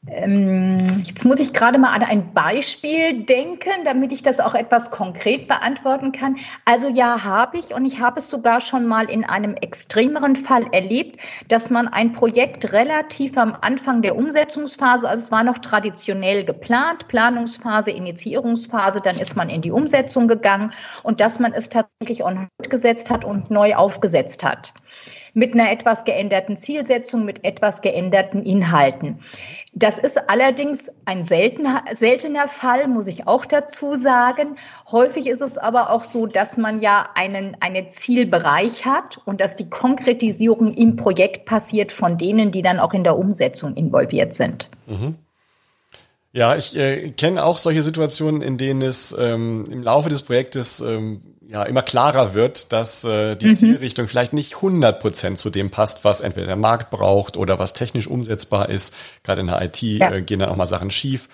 Ähm, 0.07 0.85
jetzt 1.03 1.25
muss 1.25 1.41
ich 1.41 1.55
gerade 1.55 1.79
mal 1.79 1.89
an 1.89 2.03
ein 2.03 2.35
Beispiel 2.35 3.25
denken, 3.25 3.85
damit 3.85 4.13
ich 4.13 4.23
das 4.23 4.39
auch 4.39 4.55
etwas 4.55 4.91
konkret 4.91 5.49
beantworten 5.49 6.13
kann. 6.13 6.37
Also 6.67 6.89
ja, 6.89 7.25
habe 7.25 7.59
ich 7.59 7.73
und 7.75 7.87
ich 7.87 8.01
habe 8.01 8.19
es 8.19 8.29
sogar 8.29 8.61
schon 8.61 8.87
mal 8.87 9.09
in 9.09 9.25
einem 9.25 9.55
extremeren 9.55 10.37
Fall 10.37 10.67
erlebt, 10.73 11.21
dass 11.49 11.71
man 11.71 11.89
ein 11.89 12.13
Projekt 12.13 12.73
relativ 12.73 13.39
am 13.39 13.57
Anfang 13.59 14.03
der 14.03 14.17
Umsetzungsphase, 14.17 15.09
also 15.09 15.23
es 15.23 15.33
war 15.33 15.43
noch 15.43 15.59
traditionell 15.59 16.45
geplant, 16.45 17.09
Planungsphase, 17.09 17.91
Initiierungsphase, 17.91 19.01
dann 19.01 19.17
ist 19.17 19.37
man 19.37 19.49
in 19.49 19.63
die 19.63 19.73
Umsetzung 19.73 20.29
gegangen 20.29 20.73
und 21.03 21.21
dass 21.21 21.39
man 21.39 21.55
es 21.55 21.71
tatsächlich 21.71 22.25
on 22.25 22.41
hold 22.41 22.71
gesetzt 22.71 23.11
hat 23.11 23.25
und 23.25 23.51
neu 23.51 23.75
aufgesetzt 23.75 24.45
hat 24.45 24.75
mit 25.35 25.55
einer 25.55 25.71
etwas 25.71 26.05
geänderten 26.05 26.57
Zielsetzung, 26.57 27.25
mit 27.25 27.45
etwas 27.45 27.83
geänderten 27.83 28.43
Inhalten. 28.43 29.19
Das 29.75 29.99
ist 29.99 30.31
allerdings 30.31 30.91
ein 31.05 31.25
seltener, 31.25 31.85
seltener 31.93 32.47
Fall, 32.47 32.87
muss 32.87 33.09
ich 33.09 33.27
auch 33.27 33.45
dazu 33.45 33.97
sagen. 33.97 34.57
Häufig 34.91 35.27
ist 35.27 35.43
es 35.43 35.59
aber 35.59 35.91
auch 35.91 36.05
so, 36.05 36.27
dass 36.27 36.57
man 36.57 36.81
ja 36.81 37.09
einen, 37.15 37.57
einen 37.61 37.91
Zielbereich 37.91 38.87
hat 38.87 39.19
und 39.25 39.41
dass 39.41 39.57
die 39.57 39.69
Konkretisierung 39.69 40.73
im 40.75 40.95
Projekt 40.95 41.45
passiert 41.45 41.91
von 41.91 42.17
denen, 42.17 42.53
die 42.53 42.63
dann 42.63 42.79
auch 42.79 42.95
in 42.95 43.03
der 43.03 43.19
Umsetzung 43.19 43.75
involviert 43.75 44.35
sind. 44.35 44.71
Mhm. 44.87 45.17
Ja, 46.33 46.57
ich 46.57 46.77
äh, 46.77 47.11
kenne 47.11 47.45
auch 47.45 47.59
solche 47.59 47.83
Situationen, 47.83 48.43
in 48.43 48.59
denen 48.59 48.83
es 48.83 49.15
ähm, 49.17 49.67
im 49.71 49.85
Laufe 49.85 50.09
des 50.09 50.25
Projektes 50.25 50.81
ähm, 50.81 51.21
ja 51.49 51.63
immer 51.65 51.83
klarer 51.83 52.35
wird, 52.35 52.73
dass 52.73 53.05
äh, 53.05 53.37
die 53.37 53.49
mhm. 53.49 53.55
Zielrichtung 53.55 54.07
vielleicht 54.07 54.33
nicht 54.33 54.57
100 54.57 55.01
Prozent 55.01 55.39
zu 55.39 55.51
dem 55.51 55.71
passt, 55.71 56.05
was 56.05 56.21
entweder 56.21 56.47
der 56.47 56.57
Markt 56.57 56.91
braucht 56.91 57.37
oder 57.37 57.59
was 57.59 57.73
technisch 57.73 58.07
umsetzbar 58.07 58.69
ist. 58.69 58.95
Gerade 59.23 59.41
in 59.41 59.49
der 59.49 59.63
IT 59.63 59.83
ja. 59.83 60.13
äh, 60.13 60.23
gehen 60.23 60.39
dann 60.39 60.49
auch 60.49 60.57
mal 60.57 60.67
Sachen 60.67 60.91
schief. 60.91 61.29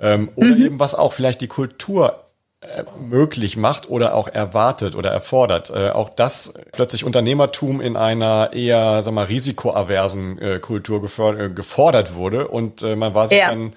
Ähm, 0.00 0.30
oder 0.34 0.54
mhm. 0.54 0.64
eben 0.64 0.78
was 0.78 0.94
auch 0.94 1.12
vielleicht 1.12 1.40
die 1.40 1.48
Kultur 1.48 2.24
äh, 2.60 2.84
möglich 2.98 3.56
macht 3.56 3.90
oder 3.90 4.14
auch 4.14 4.28
erwartet 4.28 4.96
oder 4.96 5.10
erfordert. 5.10 5.70
Äh, 5.70 5.90
auch 5.90 6.08
das 6.08 6.54
plötzlich 6.72 7.04
Unternehmertum 7.04 7.80
in 7.80 7.96
einer 7.96 8.50
eher, 8.52 9.02
sag 9.02 9.12
mal, 9.14 9.26
risikoaversen 9.26 10.38
äh, 10.38 10.58
Kultur 10.60 11.02
äh, 11.38 11.50
gefordert 11.50 12.14
wurde 12.14 12.48
und 12.48 12.82
äh, 12.82 12.96
man 12.96 13.14
war 13.14 13.28
sich 13.28 13.38
ja. 13.38 13.50
dann 13.50 13.74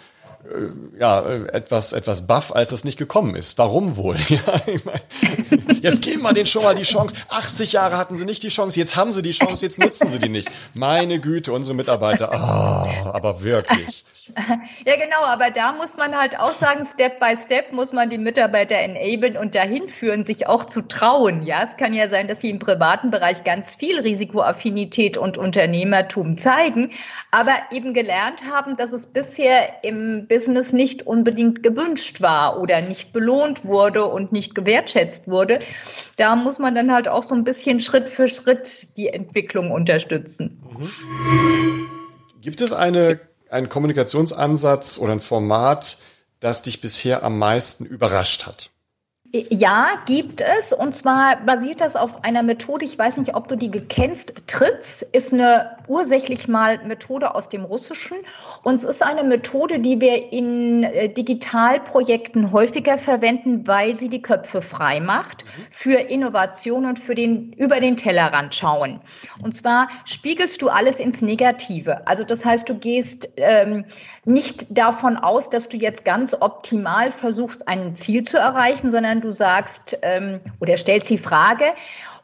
ja, 0.99 1.21
äh, 1.21 1.47
etwas, 1.53 1.93
etwas 1.93 2.25
baff, 2.25 2.53
als 2.53 2.69
das 2.69 2.83
nicht 2.83 2.97
gekommen 2.97 3.35
ist. 3.35 3.57
Warum 3.57 3.97
wohl? 3.97 4.15
jetzt 5.81 6.01
geben 6.01 6.21
wir 6.21 6.33
denen 6.33 6.45
schon 6.45 6.63
mal 6.63 6.75
die 6.75 6.83
Chance. 6.83 7.15
80 7.29 7.73
Jahre 7.73 7.97
hatten 7.97 8.17
sie 8.17 8.25
nicht 8.25 8.43
die 8.43 8.49
Chance, 8.49 8.79
jetzt 8.79 8.95
haben 8.95 9.13
sie 9.13 9.21
die 9.21 9.31
Chance, 9.31 9.65
jetzt 9.65 9.79
nutzen 9.79 10.09
sie 10.09 10.19
die 10.19 10.29
nicht. 10.29 10.49
Meine 10.73 11.19
Güte, 11.19 11.51
unsere 11.51 11.75
Mitarbeiter, 11.75 12.29
oh, 12.31 13.09
aber 13.09 13.43
wirklich. 13.43 14.05
Ja, 14.85 14.95
genau, 14.95 15.23
aber 15.23 15.51
da 15.51 15.73
muss 15.73 15.97
man 15.97 16.15
halt 16.15 16.39
auch 16.39 16.53
sagen, 16.53 16.85
Step 16.85 17.19
by 17.19 17.35
Step 17.37 17.73
muss 17.73 17.93
man 17.93 18.09
die 18.09 18.17
Mitarbeiter 18.17 18.75
enablen 18.75 19.37
und 19.37 19.55
dahin 19.55 19.89
führen, 19.89 20.23
sich 20.23 20.47
auch 20.47 20.65
zu 20.65 20.81
trauen. 20.81 21.43
Ja, 21.43 21.63
es 21.63 21.77
kann 21.77 21.93
ja 21.93 22.09
sein, 22.09 22.27
dass 22.27 22.41
sie 22.41 22.49
im 22.49 22.59
privaten 22.59 23.11
Bereich 23.11 23.43
ganz 23.43 23.75
viel 23.75 23.99
Risikoaffinität 23.99 25.17
und 25.17 25.37
Unternehmertum 25.37 26.37
zeigen, 26.37 26.91
aber 27.31 27.53
eben 27.71 27.93
gelernt 27.93 28.41
haben, 28.49 28.77
dass 28.77 28.91
es 28.91 29.07
bisher 29.07 29.83
im 29.83 30.27
Business 30.27 30.36
nicht 30.71 31.07
unbedingt 31.07 31.63
gewünscht 31.63 32.21
war 32.21 32.59
oder 32.61 32.81
nicht 32.81 33.11
belohnt 33.13 33.65
wurde 33.65 34.05
und 34.05 34.31
nicht 34.31 34.53
gewertschätzt 34.53 35.27
wurde. 35.27 35.57
Da 36.17 36.35
muss 36.35 36.59
man 36.59 36.75
dann 36.75 36.93
halt 36.93 37.07
auch 37.07 37.23
so 37.23 37.33
ein 37.33 37.43
bisschen 37.43 37.79
Schritt 37.79 38.07
für 38.07 38.27
Schritt 38.27 38.95
die 38.97 39.07
Entwicklung 39.07 39.71
unterstützen. 39.71 40.61
Mhm. 40.77 40.91
Gibt 42.41 42.61
es 42.61 42.73
eine, 42.73 43.19
einen 43.49 43.69
Kommunikationsansatz 43.69 44.99
oder 44.99 45.13
ein 45.13 45.19
Format, 45.19 45.97
das 46.39 46.61
dich 46.61 46.81
bisher 46.81 47.23
am 47.23 47.39
meisten 47.39 47.85
überrascht 47.85 48.45
hat? 48.45 48.69
Ja, 49.33 49.99
gibt 50.05 50.39
es. 50.39 50.71
Und 50.71 50.95
zwar 50.95 51.35
basiert 51.45 51.81
das 51.81 51.97
auf 51.97 52.23
einer 52.23 52.43
Methode, 52.43 52.85
ich 52.85 52.97
weiß 52.97 53.17
nicht, 53.17 53.35
ob 53.35 53.49
du 53.49 53.57
die 53.57 53.69
kennst. 53.69 54.33
TRITS 54.47 55.01
ist 55.01 55.33
eine 55.33 55.77
ursächlich 55.87 56.47
mal 56.47 56.79
Methode 56.85 57.35
aus 57.35 57.49
dem 57.49 57.65
Russischen. 57.65 58.17
Und 58.63 58.75
es 58.75 58.85
ist 58.85 59.03
eine 59.03 59.25
Methode, 59.25 59.79
die 59.79 59.99
wir 59.99 60.31
in 60.31 60.83
äh, 60.83 61.09
Digitalprojekten 61.09 62.53
häufiger 62.53 62.97
verwenden, 62.97 63.67
weil 63.67 63.95
sie 63.95 64.07
die 64.07 64.21
Köpfe 64.21 64.61
frei 64.61 65.01
macht 65.01 65.43
für 65.71 65.99
Innovation 65.99 66.85
und 66.85 66.97
für 66.97 67.13
den 67.13 67.51
über 67.53 67.81
den 67.81 67.97
Tellerrand 67.97 68.55
schauen. 68.55 69.01
Und 69.43 69.57
zwar 69.57 69.89
spiegelst 70.05 70.61
du 70.61 70.69
alles 70.69 70.99
ins 70.99 71.21
Negative. 71.21 72.07
Also 72.07 72.23
das 72.23 72.45
heißt, 72.45 72.69
du 72.69 72.77
gehst 72.77 73.27
ähm, 73.35 73.83
nicht 74.27 74.65
davon 74.69 75.15
aus, 75.17 75.49
dass 75.49 75.69
du 75.69 75.77
jetzt 75.77 76.03
ganz 76.03 76.35
optimal 76.39 77.11
versuchst, 77.11 77.67
ein 77.67 77.95
Ziel 77.95 78.23
zu 78.23 78.37
erreichen, 78.37 78.91
sondern 78.91 79.21
du 79.21 79.31
sagst 79.31 79.97
ähm, 80.01 80.41
oder 80.59 80.77
stellst 80.77 81.09
die 81.09 81.17
Frage, 81.17 81.63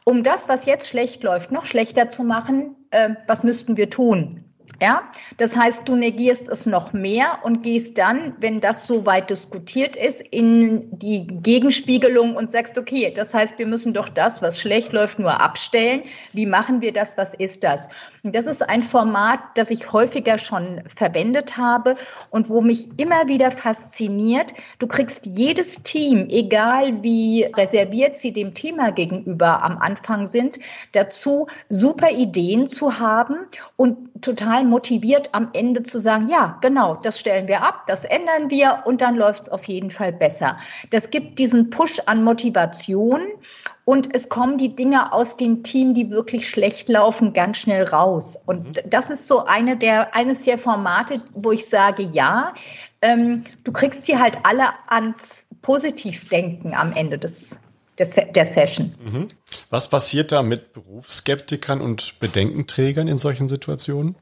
um 0.04 0.22
das, 0.22 0.48
was 0.48 0.66
jetzt 0.66 0.88
schlecht 0.88 1.22
läuft, 1.22 1.50
noch 1.50 1.64
schlechter 1.64 2.10
zu 2.10 2.22
machen, 2.22 2.76
äh, 2.90 3.14
was 3.26 3.42
müssten 3.42 3.78
wir 3.78 3.88
tun? 3.88 4.44
Ja, 4.80 5.02
das 5.38 5.56
heißt, 5.56 5.88
du 5.88 5.94
negierst 5.94 6.48
es 6.48 6.66
noch 6.66 6.92
mehr 6.92 7.38
und 7.42 7.62
gehst 7.62 7.96
dann, 7.96 8.34
wenn 8.40 8.60
das 8.60 8.86
so 8.86 9.06
weit 9.06 9.30
diskutiert 9.30 9.94
ist, 9.94 10.20
in 10.20 10.88
die 10.98 11.26
Gegenspiegelung 11.26 12.34
und 12.34 12.50
sagst, 12.50 12.76
okay, 12.76 13.12
das 13.14 13.32
heißt, 13.32 13.58
wir 13.58 13.66
müssen 13.66 13.94
doch 13.94 14.08
das, 14.08 14.42
was 14.42 14.60
schlecht 14.60 14.92
läuft, 14.92 15.18
nur 15.18 15.40
abstellen. 15.40 16.02
Wie 16.32 16.46
machen 16.46 16.80
wir 16.80 16.92
das? 16.92 17.16
Was 17.16 17.34
ist 17.34 17.62
das? 17.62 17.88
Und 18.24 18.34
das 18.34 18.46
ist 18.46 18.68
ein 18.68 18.82
Format, 18.82 19.40
das 19.54 19.70
ich 19.70 19.92
häufiger 19.92 20.38
schon 20.38 20.82
verwendet 20.94 21.56
habe 21.56 21.94
und 22.30 22.48
wo 22.48 22.60
mich 22.60 22.88
immer 22.98 23.28
wieder 23.28 23.50
fasziniert. 23.50 24.54
Du 24.78 24.86
kriegst 24.86 25.26
jedes 25.26 25.82
Team, 25.82 26.26
egal 26.30 27.02
wie 27.02 27.44
reserviert 27.54 28.16
sie 28.16 28.32
dem 28.32 28.54
Thema 28.54 28.92
gegenüber 28.92 29.62
am 29.62 29.78
Anfang 29.78 30.26
sind, 30.26 30.58
dazu 30.92 31.46
super 31.68 32.10
Ideen 32.10 32.68
zu 32.68 32.98
haben 32.98 33.46
und 33.76 34.22
total 34.22 34.53
motiviert 34.62 35.30
am 35.32 35.48
Ende 35.54 35.82
zu 35.82 35.98
sagen, 35.98 36.28
ja, 36.28 36.58
genau, 36.60 36.94
das 36.94 37.18
stellen 37.18 37.48
wir 37.48 37.62
ab, 37.62 37.84
das 37.88 38.04
ändern 38.04 38.50
wir 38.50 38.82
und 38.84 39.00
dann 39.00 39.16
läuft 39.16 39.44
es 39.44 39.48
auf 39.48 39.64
jeden 39.64 39.90
Fall 39.90 40.12
besser. 40.12 40.58
Das 40.90 41.10
gibt 41.10 41.38
diesen 41.38 41.70
Push 41.70 42.00
an 42.06 42.22
Motivation 42.22 43.22
und 43.84 44.14
es 44.14 44.28
kommen 44.28 44.58
die 44.58 44.76
Dinge 44.76 45.12
aus 45.12 45.36
dem 45.36 45.62
Team, 45.62 45.94
die 45.94 46.10
wirklich 46.10 46.48
schlecht 46.48 46.88
laufen, 46.88 47.32
ganz 47.32 47.58
schnell 47.58 47.84
raus. 47.84 48.38
Und 48.46 48.66
mhm. 48.66 48.90
das 48.90 49.10
ist 49.10 49.26
so 49.26 49.44
eine 49.44 49.76
der, 49.76 50.14
eines 50.14 50.44
der 50.44 50.58
Formate, 50.58 51.22
wo 51.32 51.50
ich 51.50 51.66
sage, 51.66 52.02
ja, 52.02 52.54
ähm, 53.02 53.44
du 53.64 53.72
kriegst 53.72 54.06
sie 54.06 54.18
halt 54.18 54.38
alle 54.44 54.68
ans 54.88 55.46
Positivdenken 55.62 56.74
am 56.74 56.92
Ende 56.92 57.18
des 57.18 57.58
der, 57.98 58.44
Session. 58.44 58.92
Mhm. 59.02 59.28
Was 59.70 59.88
passiert 59.88 60.32
da 60.32 60.42
mit 60.42 60.72
Berufsskeptikern 60.72 61.80
und 61.80 62.18
Bedenkenträgern 62.18 63.08
in 63.08 63.18
solchen 63.18 63.48
Situationen? 63.48 64.16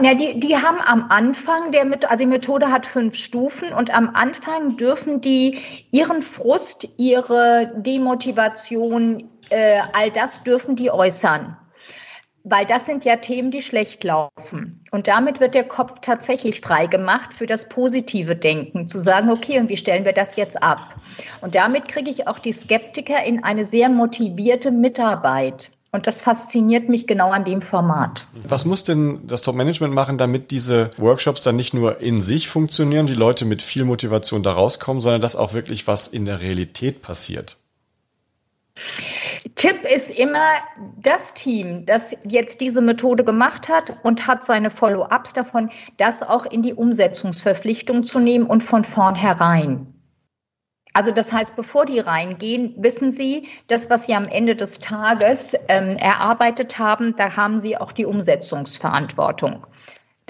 Ja, 0.00 0.14
die, 0.14 0.40
die 0.40 0.56
haben 0.56 0.80
am 0.84 1.06
Anfang 1.10 1.70
der 1.70 1.84
Methode, 1.84 2.10
also 2.10 2.24
die 2.24 2.30
Methode 2.30 2.72
hat 2.72 2.86
fünf 2.86 3.16
Stufen 3.16 3.72
und 3.72 3.94
am 3.94 4.10
Anfang 4.14 4.76
dürfen 4.76 5.20
die 5.20 5.60
ihren 5.92 6.22
Frust, 6.22 6.88
ihre 6.96 7.72
Demotivation, 7.76 9.30
äh, 9.50 9.80
all 9.92 10.10
das 10.10 10.42
dürfen 10.42 10.74
die 10.74 10.90
äußern. 10.90 11.56
Weil 12.42 12.66
das 12.66 12.86
sind 12.86 13.04
ja 13.04 13.16
Themen, 13.16 13.50
die 13.50 13.62
schlecht 13.62 14.02
laufen. 14.02 14.82
Und 14.90 15.06
damit 15.06 15.40
wird 15.40 15.54
der 15.54 15.68
Kopf 15.68 16.00
tatsächlich 16.00 16.62
frei 16.62 16.86
gemacht 16.86 17.34
für 17.34 17.46
das 17.46 17.68
positive 17.68 18.34
Denken, 18.34 18.88
zu 18.88 18.98
sagen, 18.98 19.30
okay, 19.30 19.60
und 19.60 19.68
wie 19.68 19.76
stellen 19.76 20.06
wir 20.06 20.14
das 20.14 20.36
jetzt 20.36 20.62
ab? 20.62 20.96
Und 21.42 21.54
damit 21.54 21.86
kriege 21.86 22.10
ich 22.10 22.26
auch 22.26 22.38
die 22.38 22.54
Skeptiker 22.54 23.22
in 23.22 23.44
eine 23.44 23.66
sehr 23.66 23.90
motivierte 23.90 24.70
Mitarbeit. 24.72 25.70
Und 25.92 26.06
das 26.06 26.22
fasziniert 26.22 26.88
mich 26.88 27.08
genau 27.08 27.30
an 27.30 27.44
dem 27.44 27.62
Format. 27.62 28.28
Was 28.44 28.64
muss 28.64 28.84
denn 28.84 29.26
das 29.26 29.42
Top-Management 29.42 29.92
machen, 29.92 30.18
damit 30.18 30.52
diese 30.52 30.90
Workshops 30.96 31.42
dann 31.42 31.56
nicht 31.56 31.74
nur 31.74 32.00
in 32.00 32.20
sich 32.20 32.48
funktionieren, 32.48 33.08
die 33.08 33.14
Leute 33.14 33.44
mit 33.44 33.60
viel 33.60 33.84
Motivation 33.84 34.44
da 34.44 34.52
rauskommen, 34.52 35.00
sondern 35.00 35.20
dass 35.20 35.34
auch 35.34 35.52
wirklich 35.52 35.88
was 35.88 36.06
in 36.06 36.26
der 36.26 36.40
Realität 36.40 37.02
passiert? 37.02 37.56
Tipp 39.56 39.82
ist 39.84 40.10
immer 40.10 40.46
das 41.02 41.34
Team, 41.34 41.84
das 41.86 42.16
jetzt 42.24 42.60
diese 42.60 42.80
Methode 42.80 43.24
gemacht 43.24 43.68
hat 43.68 43.92
und 44.04 44.26
hat 44.26 44.44
seine 44.44 44.70
Follow-ups 44.70 45.32
davon, 45.32 45.70
das 45.96 46.22
auch 46.22 46.46
in 46.46 46.62
die 46.62 46.74
Umsetzungsverpflichtung 46.74 48.04
zu 48.04 48.20
nehmen 48.20 48.46
und 48.46 48.62
von 48.62 48.84
vornherein. 48.84 49.99
Also 50.92 51.12
das 51.12 51.32
heißt, 51.32 51.56
bevor 51.56 51.86
die 51.86 52.00
reingehen, 52.00 52.74
wissen 52.76 53.10
Sie, 53.10 53.48
das, 53.68 53.90
was 53.90 54.06
Sie 54.06 54.14
am 54.14 54.26
Ende 54.26 54.56
des 54.56 54.78
Tages 54.78 55.54
ähm, 55.68 55.96
erarbeitet 55.96 56.78
haben, 56.78 57.14
da 57.16 57.36
haben 57.36 57.60
Sie 57.60 57.76
auch 57.76 57.92
die 57.92 58.06
Umsetzungsverantwortung. 58.06 59.66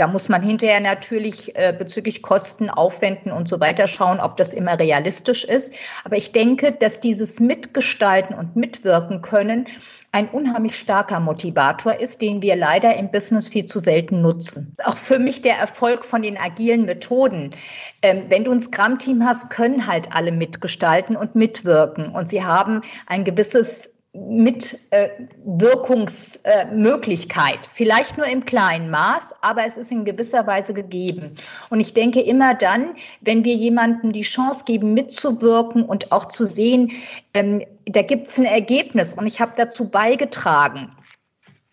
Da 0.01 0.07
muss 0.07 0.31
man 0.31 0.43
hinterher 0.43 0.81
natürlich 0.81 1.55
äh, 1.57 1.75
bezüglich 1.79 2.23
Kosten, 2.23 2.71
Aufwenden 2.71 3.33
und 3.33 3.51
so 3.51 3.61
weiter 3.61 3.87
schauen, 3.87 4.19
ob 4.19 4.39
das 4.39 4.55
immer 4.55 4.79
realistisch 4.79 5.45
ist. 5.45 5.75
Aber 6.05 6.17
ich 6.17 6.33
denke, 6.33 6.73
dass 6.73 7.01
dieses 7.01 7.39
Mitgestalten 7.39 8.35
und 8.35 8.57
Mitwirken 8.57 9.21
können 9.21 9.69
ein 10.11 10.31
unheimlich 10.31 10.77
starker 10.77 11.21
Motivator 11.21 12.01
ist, 12.01 12.23
den 12.23 12.41
wir 12.41 12.57
leider 12.57 12.97
im 12.97 13.11
Business 13.11 13.51
viel 13.51 13.67
zu 13.67 13.79
selten 13.79 14.23
nutzen. 14.23 14.73
auch 14.85 14.97
für 14.97 15.19
mich 15.19 15.43
der 15.43 15.57
Erfolg 15.57 16.07
von 16.07 16.23
den 16.23 16.39
agilen 16.39 16.87
Methoden. 16.87 17.55
Ähm, 18.01 18.25
wenn 18.31 18.45
du 18.45 18.53
ein 18.53 18.63
Scrum-Team 18.63 19.27
hast, 19.27 19.51
können 19.51 19.87
halt 19.87 20.09
alle 20.13 20.33
mitgestalten 20.33 21.15
und 21.15 21.35
mitwirken. 21.35 22.13
Und 22.13 22.31
sie 22.31 22.43
haben 22.43 22.81
ein 23.07 23.25
gewisses 23.25 24.00
mit 24.13 24.77
äh, 24.91 25.09
Wirkungsmöglichkeit. 25.45 27.55
Äh, 27.55 27.69
Vielleicht 27.73 28.17
nur 28.17 28.27
im 28.27 28.45
kleinen 28.45 28.91
Maß, 28.91 29.37
aber 29.41 29.65
es 29.65 29.77
ist 29.77 29.93
in 29.93 30.05
gewisser 30.05 30.49
Weise 30.49 30.75
gegeben. 30.75 31.37
Und 31.71 31.79
ich 31.79 31.95
denke 31.95 32.21
immer 32.21 32.55
dann, 32.55 32.97
wenn 33.21 33.45
wir 33.45 33.55
jemandem 33.55 34.13
die 34.13 34.23
Chance 34.23 34.65
geben, 34.65 34.95
mitzuwirken 34.95 35.85
und 35.85 36.11
auch 36.11 36.27
zu 36.27 36.45
sehen, 36.45 36.91
ähm, 37.35 37.65
da 37.87 38.03
gibt 38.03 38.27
es 38.29 38.39
ein 38.39 38.47
Ergebnis 38.47 39.15
und 39.15 39.27
ich 39.27 39.41
habe 39.41 39.53
dazu 39.57 39.89
beigetragen, 39.89 40.91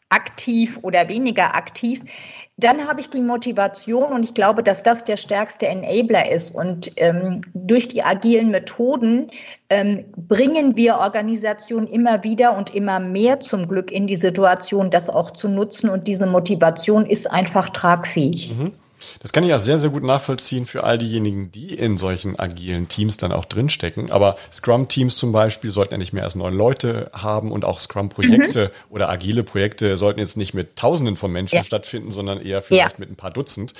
aktiv 0.09 0.77
oder 0.83 1.09
weniger 1.09 1.55
aktiv, 1.55 2.03
dann 2.57 2.87
habe 2.87 2.99
ich 2.99 3.11
die 3.11 3.21
Motivation 3.21 4.11
und 4.11 4.23
ich 4.23 4.33
glaube, 4.33 4.63
dass 4.63 4.81
das 4.81 5.03
der 5.03 5.17
stärkste 5.17 5.67
Enabler 5.67 6.31
ist. 6.31 6.55
Und 6.55 6.91
ähm, 6.95 7.41
durch 7.53 7.87
die 7.87 8.01
agilen 8.01 8.49
Methoden 8.49 9.29
ähm, 9.69 10.05
bringen 10.15 10.75
wir 10.75 10.97
Organisationen 10.97 11.85
immer 11.85 12.23
wieder 12.23 12.57
und 12.57 12.73
immer 12.73 12.99
mehr 12.99 13.39
zum 13.41 13.67
Glück 13.67 13.91
in 13.91 14.07
die 14.07 14.15
Situation, 14.15 14.89
das 14.89 15.07
auch 15.07 15.31
zu 15.31 15.49
nutzen. 15.49 15.91
Und 15.91 16.07
diese 16.07 16.25
Motivation 16.25 17.05
ist 17.05 17.31
einfach 17.31 17.69
tragfähig. 17.69 18.55
Mhm. 18.57 18.71
Das 19.19 19.31
kann 19.31 19.43
ich 19.43 19.49
ja 19.49 19.59
sehr, 19.59 19.77
sehr 19.77 19.89
gut 19.89 20.03
nachvollziehen 20.03 20.65
für 20.65 20.83
all 20.83 20.97
diejenigen, 20.97 21.51
die 21.51 21.73
in 21.73 21.97
solchen 21.97 22.37
agilen 22.37 22.87
Teams 22.87 23.17
dann 23.17 23.31
auch 23.31 23.45
drinstecken. 23.45 24.11
Aber 24.11 24.37
Scrum-Teams 24.51 25.17
zum 25.17 25.31
Beispiel 25.31 25.71
sollten 25.71 25.93
ja 25.93 25.97
nicht 25.97 26.13
mehr 26.13 26.23
als 26.23 26.35
neun 26.35 26.53
Leute 26.53 27.09
haben 27.13 27.51
und 27.51 27.65
auch 27.65 27.79
Scrum-Projekte 27.79 28.65
mhm. 28.65 28.93
oder 28.93 29.09
agile 29.09 29.43
Projekte 29.43 29.97
sollten 29.97 30.19
jetzt 30.19 30.37
nicht 30.37 30.53
mit 30.53 30.75
Tausenden 30.75 31.15
von 31.15 31.31
Menschen 31.31 31.57
ja. 31.57 31.63
stattfinden, 31.63 32.11
sondern 32.11 32.41
eher 32.41 32.61
vielleicht 32.61 32.93
ja. 32.93 32.99
mit 32.99 33.09
ein 33.09 33.15
paar 33.15 33.31
Dutzend. 33.31 33.73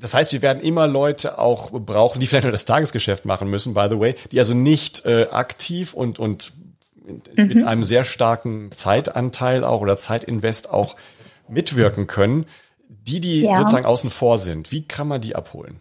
Das 0.00 0.14
heißt, 0.14 0.32
wir 0.32 0.42
werden 0.42 0.62
immer 0.62 0.86
Leute 0.86 1.38
auch 1.38 1.70
brauchen, 1.72 2.20
die 2.20 2.26
vielleicht 2.26 2.44
nur 2.44 2.52
das 2.52 2.64
Tagesgeschäft 2.64 3.24
machen 3.24 3.48
müssen, 3.50 3.74
by 3.74 3.88
the 3.90 3.98
way, 3.98 4.14
die 4.30 4.38
also 4.38 4.54
nicht 4.54 5.04
äh, 5.06 5.26
aktiv 5.30 5.92
und, 5.92 6.18
und 6.18 6.52
mhm. 7.36 7.46
mit 7.46 7.64
einem 7.64 7.84
sehr 7.84 8.04
starken 8.04 8.70
Zeitanteil 8.72 9.64
auch 9.64 9.80
oder 9.80 9.96
Zeitinvest 9.96 10.70
auch 10.70 10.96
mitwirken 11.48 12.06
können. 12.06 12.46
Die, 13.08 13.20
die 13.20 13.42
ja. 13.42 13.54
sozusagen 13.54 13.86
außen 13.86 14.10
vor 14.10 14.38
sind, 14.38 14.70
wie 14.70 14.86
kann 14.86 15.08
man 15.08 15.22
die 15.22 15.34
abholen? 15.34 15.80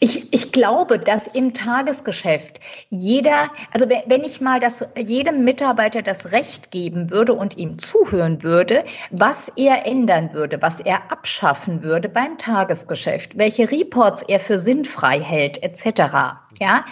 Ich, 0.00 0.32
ich 0.32 0.52
glaube, 0.52 0.98
dass 0.98 1.26
im 1.26 1.54
Tagesgeschäft 1.54 2.60
jeder, 2.88 3.50
also 3.72 3.88
wenn 3.88 4.22
ich 4.22 4.40
mal 4.40 4.60
das, 4.60 4.86
jedem 4.96 5.44
Mitarbeiter 5.44 6.02
das 6.02 6.30
Recht 6.32 6.70
geben 6.70 7.10
würde 7.10 7.34
und 7.34 7.58
ihm 7.58 7.78
zuhören 7.78 8.42
würde, 8.42 8.84
was 9.10 9.50
er 9.56 9.86
ändern 9.86 10.32
würde, 10.32 10.62
was 10.62 10.80
er 10.80 11.10
abschaffen 11.10 11.82
würde 11.82 12.08
beim 12.08 12.38
Tagesgeschäft, 12.38 13.36
welche 13.36 13.70
Reports 13.70 14.22
er 14.22 14.40
für 14.40 14.58
sinnfrei 14.58 15.20
hält, 15.20 15.62
etc 15.62 16.38
ja, 16.60 16.84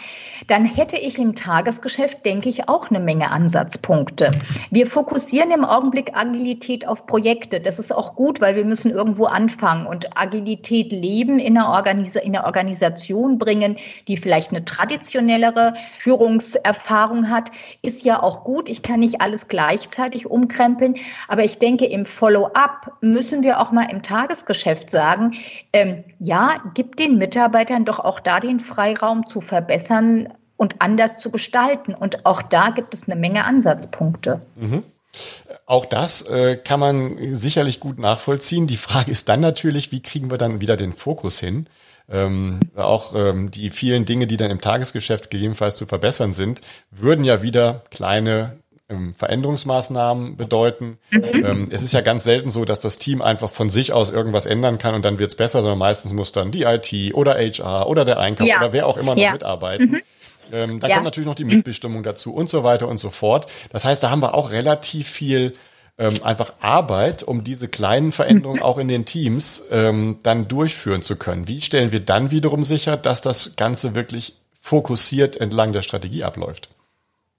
dann 0.47 0.65
hätte 0.65 0.97
ich 0.97 1.19
im 1.19 1.35
Tagesgeschäft, 1.35 2.25
denke 2.25 2.49
ich, 2.49 2.69
auch 2.69 2.91
eine 2.91 3.01
Menge 3.01 3.31
Ansatzpunkte. 3.31 4.31
Wir 4.71 4.87
fokussieren 4.87 5.51
im 5.51 5.65
Augenblick 5.65 6.17
Agilität 6.17 6.87
auf 6.87 7.07
Projekte. 7.07 7.61
Das 7.61 7.79
ist 7.79 7.93
auch 7.93 8.15
gut, 8.15 8.41
weil 8.41 8.57
wir 8.57 8.65
müssen 8.65 8.91
irgendwo 8.91 9.25
anfangen 9.27 9.87
und 9.87 10.17
Agilität 10.17 10.93
leben 10.93 11.39
in 11.39 11.59
einer, 11.59 11.71
Organis 11.71 12.17
in 12.17 12.35
einer 12.35 12.47
Organisation 12.47 13.39
bringen, 13.39 13.77
die 14.09 14.17
vielleicht 14.17 14.51
eine 14.51 14.65
traditionellere 14.65 15.75
Führungserfahrung 15.99 17.31
hat, 17.31 17.51
ist 17.83 18.05
ja 18.05 18.23
auch 18.23 18.45
gut. 18.45 18.69
Ich 18.69 18.83
kann 18.83 19.01
nicht 19.01 19.21
alles 19.21 19.49
gleichzeitig 19.49 20.27
umkrempeln, 20.27 20.97
aber 21.29 21.45
ich 21.45 21.59
denke, 21.59 21.87
im 21.87 22.07
Follow-up 22.07 22.93
müssen 23.01 23.43
wir 23.43 23.61
auch 23.61 23.73
mal 23.73 23.91
im 23.91 24.03
Tagesgeschäft 24.03 24.91
sagen, 24.91 25.35
ähm, 25.73 26.05
ja, 26.19 26.55
gib 26.75 26.97
den 26.97 27.19
Mitarbeitern 27.19 27.85
doch 27.85 27.99
auch 27.99 28.21
da 28.21 28.41
den 28.41 28.61
Freiraum 28.61 29.27
zu 29.27 29.41
verbessern, 29.57 30.29
und 30.57 30.77
anders 30.81 31.19
zu 31.19 31.31
gestalten. 31.31 31.95
Und 31.95 32.27
auch 32.27 32.43
da 32.43 32.71
gibt 32.71 32.95
es 32.95 33.09
eine 33.09 33.19
Menge 33.19 33.45
Ansatzpunkte. 33.45 34.41
Mhm. 34.57 34.83
Auch 35.65 35.87
das 35.87 36.23
äh, 36.23 36.57
kann 36.57 36.81
man 36.81 37.35
sicherlich 37.35 37.81
gut 37.81 37.99
nachvollziehen. 37.99 38.67
Die 38.67 38.77
Frage 38.77 39.11
ist 39.11 39.29
dann 39.29 39.41
natürlich, 39.41 39.93
wie 39.93 40.03
kriegen 40.03 40.31
wir 40.31 40.39
dann 40.39 40.61
wieder 40.61 40.77
den 40.77 40.93
Fokus 40.93 41.41
hin? 41.41 41.69
Ähm, 42.09 42.61
auch 42.77 43.15
ähm, 43.15 43.51
die 43.51 43.71
vielen 43.71 44.05
Dinge, 44.05 44.27
die 44.27 44.37
dann 44.37 44.51
im 44.51 44.61
Tagesgeschäft 44.61 45.31
gegebenenfalls 45.31 45.77
zu 45.77 45.87
verbessern 45.87 46.33
sind, 46.33 46.61
würden 46.91 47.25
ja 47.25 47.43
wieder 47.43 47.83
kleine 47.91 48.59
ähm, 48.89 49.15
Veränderungsmaßnahmen 49.15 50.37
bedeuten. 50.37 50.99
Mhm. 51.11 51.23
Ähm, 51.45 51.69
es 51.71 51.83
ist 51.83 51.93
ja 51.93 52.01
ganz 52.01 52.25
selten 52.25 52.51
so, 52.51 52.65
dass 52.65 52.81
das 52.81 52.99
Team 52.99 53.21
einfach 53.23 53.51
von 53.51 53.71
sich 53.71 53.93
aus 53.93 54.11
irgendwas 54.11 54.47
ändern 54.47 54.79
kann 54.79 54.95
und 54.95 55.05
dann 55.05 55.19
wird's 55.19 55.35
besser, 55.35 55.63
sondern 55.63 55.79
meistens 55.79 56.13
muss 56.13 56.33
dann 56.33 56.53
die 56.53 56.63
IT 56.63 57.15
oder 57.15 57.35
HR 57.35 57.89
oder 57.89 58.05
der 58.05 58.19
Einkauf 58.21 58.47
ja. 58.47 58.59
oder 58.59 58.73
wer 58.73 58.87
auch 58.87 58.97
immer 58.97 59.15
noch 59.15 59.23
ja. 59.23 59.33
mitarbeiten. 59.33 59.91
Mhm. 59.91 60.03
Ähm, 60.53 60.81
da 60.81 60.87
ja. 60.87 60.95
kommt 60.95 61.07
natürlich 61.07 61.27
noch 61.27 61.35
die 61.35 61.45
Mitbestimmung 61.45 62.05
dazu 62.05 62.33
und 62.33 62.49
so 62.49 62.63
weiter 62.63 62.87
und 62.87 62.99
so 62.99 63.11
fort. 63.11 63.51
Das 63.73 63.85
heißt, 63.85 64.03
da 64.03 64.11
haben 64.11 64.23
wir 64.23 64.35
auch 64.35 64.53
relativ 64.53 65.09
viel 65.09 65.55
ähm, 65.99 66.15
einfach 66.23 66.53
Arbeit, 66.61 67.23
um 67.23 67.43
diese 67.43 67.69
kleinen 67.69 68.13
Veränderungen 68.13 68.63
auch 68.63 68.79
in 68.79 68.87
den 68.87 69.05
Teams 69.05 69.65
ähm, 69.71 70.19
dann 70.23 70.47
durchführen 70.47 71.03
zu 71.03 71.17
können. 71.17 71.49
Wie 71.49 71.61
stellen 71.61 71.91
wir 71.91 72.01
dann 72.01 72.31
wiederum 72.31 72.63
sicher, 72.65 72.97
dass 72.97 73.23
das 73.23 73.57
Ganze 73.57 73.95
wirklich 73.95 74.35
fokussiert 74.61 75.37
entlang 75.37 75.73
der 75.73 75.83
Strategie 75.83 76.23
abläuft? 76.23 76.69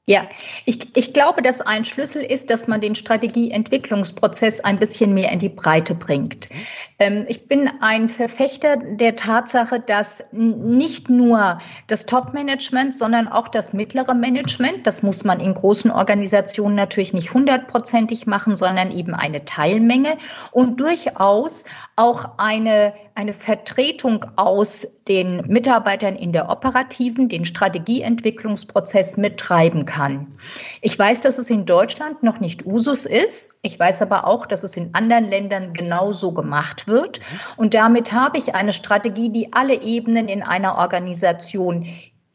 Ja, 0.10 0.26
ich, 0.64 0.96
ich 0.96 1.12
glaube, 1.12 1.42
dass 1.42 1.60
ein 1.60 1.84
Schlüssel 1.84 2.24
ist, 2.24 2.50
dass 2.50 2.66
man 2.66 2.80
den 2.80 2.96
Strategieentwicklungsprozess 2.96 4.62
ein 4.62 4.80
bisschen 4.80 5.14
mehr 5.14 5.34
in 5.34 5.40
die 5.40 5.50
Breite 5.50 5.96
bringt. 5.96 6.48
Ähm, 6.98 7.26
ich 7.28 7.46
bin 7.50 7.70
ein 7.82 8.08
Verfechter 8.08 8.78
der 8.78 9.18
Tatsache, 9.18 9.82
dass 9.82 10.24
nicht 10.32 11.10
nur 11.10 11.60
das 11.88 12.06
Top-Management, 12.06 12.96
sondern 12.96 13.28
auch 13.28 13.50
das 13.50 13.74
mittlere 13.74 14.16
Management, 14.16 14.88
das 14.88 15.04
muss 15.04 15.26
man 15.26 15.42
in 15.42 15.54
großen 15.54 15.92
Organisationen 15.92 16.76
natürlich 16.76 17.12
nicht 17.12 17.34
hundertprozentig 17.34 18.28
machen, 18.28 18.56
sondern 18.56 18.92
eben 18.92 19.14
eine 19.14 19.44
Teilmenge 19.44 20.18
und 20.54 20.80
durchaus 20.80 21.66
auch 21.98 22.38
eine 22.38 22.94
eine 23.18 23.34
Vertretung 23.34 24.24
aus 24.36 24.97
den 25.08 25.44
Mitarbeitern 25.48 26.16
in 26.16 26.34
der 26.34 26.50
operativen, 26.50 27.30
den 27.30 27.46
Strategieentwicklungsprozess 27.46 29.18
mittreiben 29.18 29.86
kann. 29.86 30.28
Ich 30.82 30.98
weiß, 30.98 31.22
dass 31.22 31.38
es 31.38 31.50
in 31.50 31.66
Deutschland 31.66 32.24
noch 32.24 32.40
nicht 32.40 32.66
Usus 32.66 33.06
ist. 33.06 33.54
Ich 33.62 33.80
weiß 33.80 34.02
aber 34.02 34.28
auch, 34.28 34.46
dass 34.46 34.64
es 34.64 34.78
in 34.78 34.94
anderen 34.94 35.26
Ländern 35.26 35.74
genauso 35.74 36.32
gemacht 36.32 36.88
wird. 36.88 37.20
Und 37.56 37.74
damit 37.74 38.12
habe 38.12 38.38
ich 38.38 38.56
eine 38.56 38.74
Strategie, 38.74 39.30
die 39.30 39.54
alle 39.54 39.82
Ebenen 39.82 40.28
in 40.28 40.44
einer 40.44 40.78
Organisation 40.78 41.88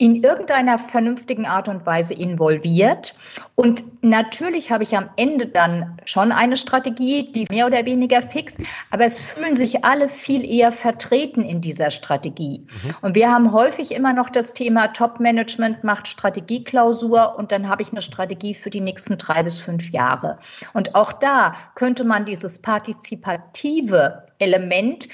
in 0.02 0.24
irgendeiner 0.24 0.80
vernünftigen 0.80 1.46
Art 1.46 1.68
und 1.68 1.86
Weise 1.86 2.12
involviert. 2.12 3.14
Und 3.54 3.84
natürlich 4.02 4.72
habe 4.72 4.82
ich 4.82 4.96
am 4.96 5.08
Ende 5.14 5.46
dann 5.46 5.96
schon 6.06 6.32
eine 6.32 6.56
Strategie, 6.56 7.30
die 7.30 7.46
mehr 7.48 7.68
oder 7.68 7.86
weniger 7.86 8.20
fix, 8.20 8.56
aber 8.90 9.04
es 9.04 9.20
fühlen 9.20 9.54
sich 9.54 9.84
alle 9.84 10.08
viel 10.08 10.44
eher 10.44 10.72
vertreten 10.72 11.42
in 11.42 11.60
dieser 11.60 11.92
Strategie. 11.92 12.66
Mhm. 12.66 12.94
Und 13.00 13.14
wir 13.14 13.30
haben 13.30 13.52
häufig 13.52 13.92
immer 13.92 14.12
noch 14.12 14.28
das 14.28 14.54
Thema 14.54 14.88
Top-Management 14.88 15.84
macht 15.84 16.08
Strategieklausur 16.08 17.38
und 17.38 17.52
dann 17.52 17.68
habe 17.68 17.82
ich 17.82 17.92
eine 17.92 18.02
Strategie 18.02 18.54
für 18.56 18.70
die 18.70 18.80
nächsten 18.80 19.18
drei 19.18 19.44
bis 19.44 19.58
fünf 19.58 19.90
Jahre. 19.90 20.40
Und 20.72 20.96
auch 20.96 21.12
da 21.12 21.54
könnte 21.76 22.02
man 22.02 22.24
dieses 22.24 22.58
partizipative 22.58 24.26
Element 24.40 25.06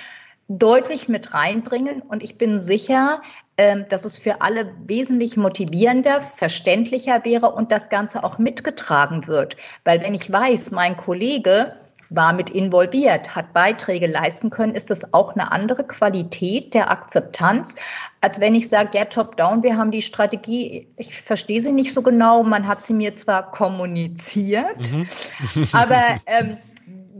deutlich 0.48 1.08
mit 1.08 1.34
reinbringen. 1.34 2.00
Und 2.02 2.22
ich 2.22 2.38
bin 2.38 2.58
sicher, 2.58 3.20
ähm, 3.58 3.84
dass 3.90 4.04
es 4.04 4.18
für 4.18 4.40
alle 4.40 4.72
wesentlich 4.86 5.36
motivierender, 5.36 6.22
verständlicher 6.22 7.24
wäre 7.24 7.52
und 7.52 7.70
das 7.70 7.90
Ganze 7.90 8.24
auch 8.24 8.38
mitgetragen 8.38 9.26
wird. 9.26 9.56
Weil 9.84 10.00
wenn 10.00 10.14
ich 10.14 10.32
weiß, 10.32 10.70
mein 10.70 10.96
Kollege 10.96 11.74
war 12.10 12.32
mit 12.32 12.50
involviert, 12.50 13.34
hat 13.36 13.52
Beiträge 13.52 14.06
leisten 14.06 14.48
können, 14.48 14.74
ist 14.74 14.90
das 14.90 15.12
auch 15.12 15.34
eine 15.34 15.52
andere 15.52 15.84
Qualität 15.84 16.72
der 16.72 16.90
Akzeptanz, 16.90 17.74
als 18.20 18.40
wenn 18.40 18.54
ich 18.54 18.68
sage, 18.68 18.96
ja, 18.96 19.04
top-down, 19.04 19.62
wir 19.62 19.76
haben 19.76 19.90
die 19.90 20.02
Strategie, 20.02 20.88
ich 20.96 21.20
verstehe 21.20 21.60
sie 21.60 21.72
nicht 21.72 21.92
so 21.92 22.02
genau, 22.02 22.42
man 22.42 22.66
hat 22.66 22.82
sie 22.82 22.94
mir 22.94 23.14
zwar 23.14 23.50
kommuniziert, 23.50 24.90
mhm. 24.90 25.06
aber 25.72 26.18
ähm, 26.26 26.56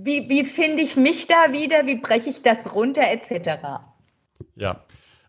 wie, 0.05 0.29
wie 0.29 0.45
finde 0.45 0.83
ich 0.83 0.97
mich 0.97 1.27
da 1.27 1.53
wieder, 1.53 1.87
wie 1.87 1.97
breche 1.97 2.31
ich 2.31 2.43
das 2.43 2.75
runter, 2.75 3.03
etc. 3.03 3.81
Ja, 4.57 4.85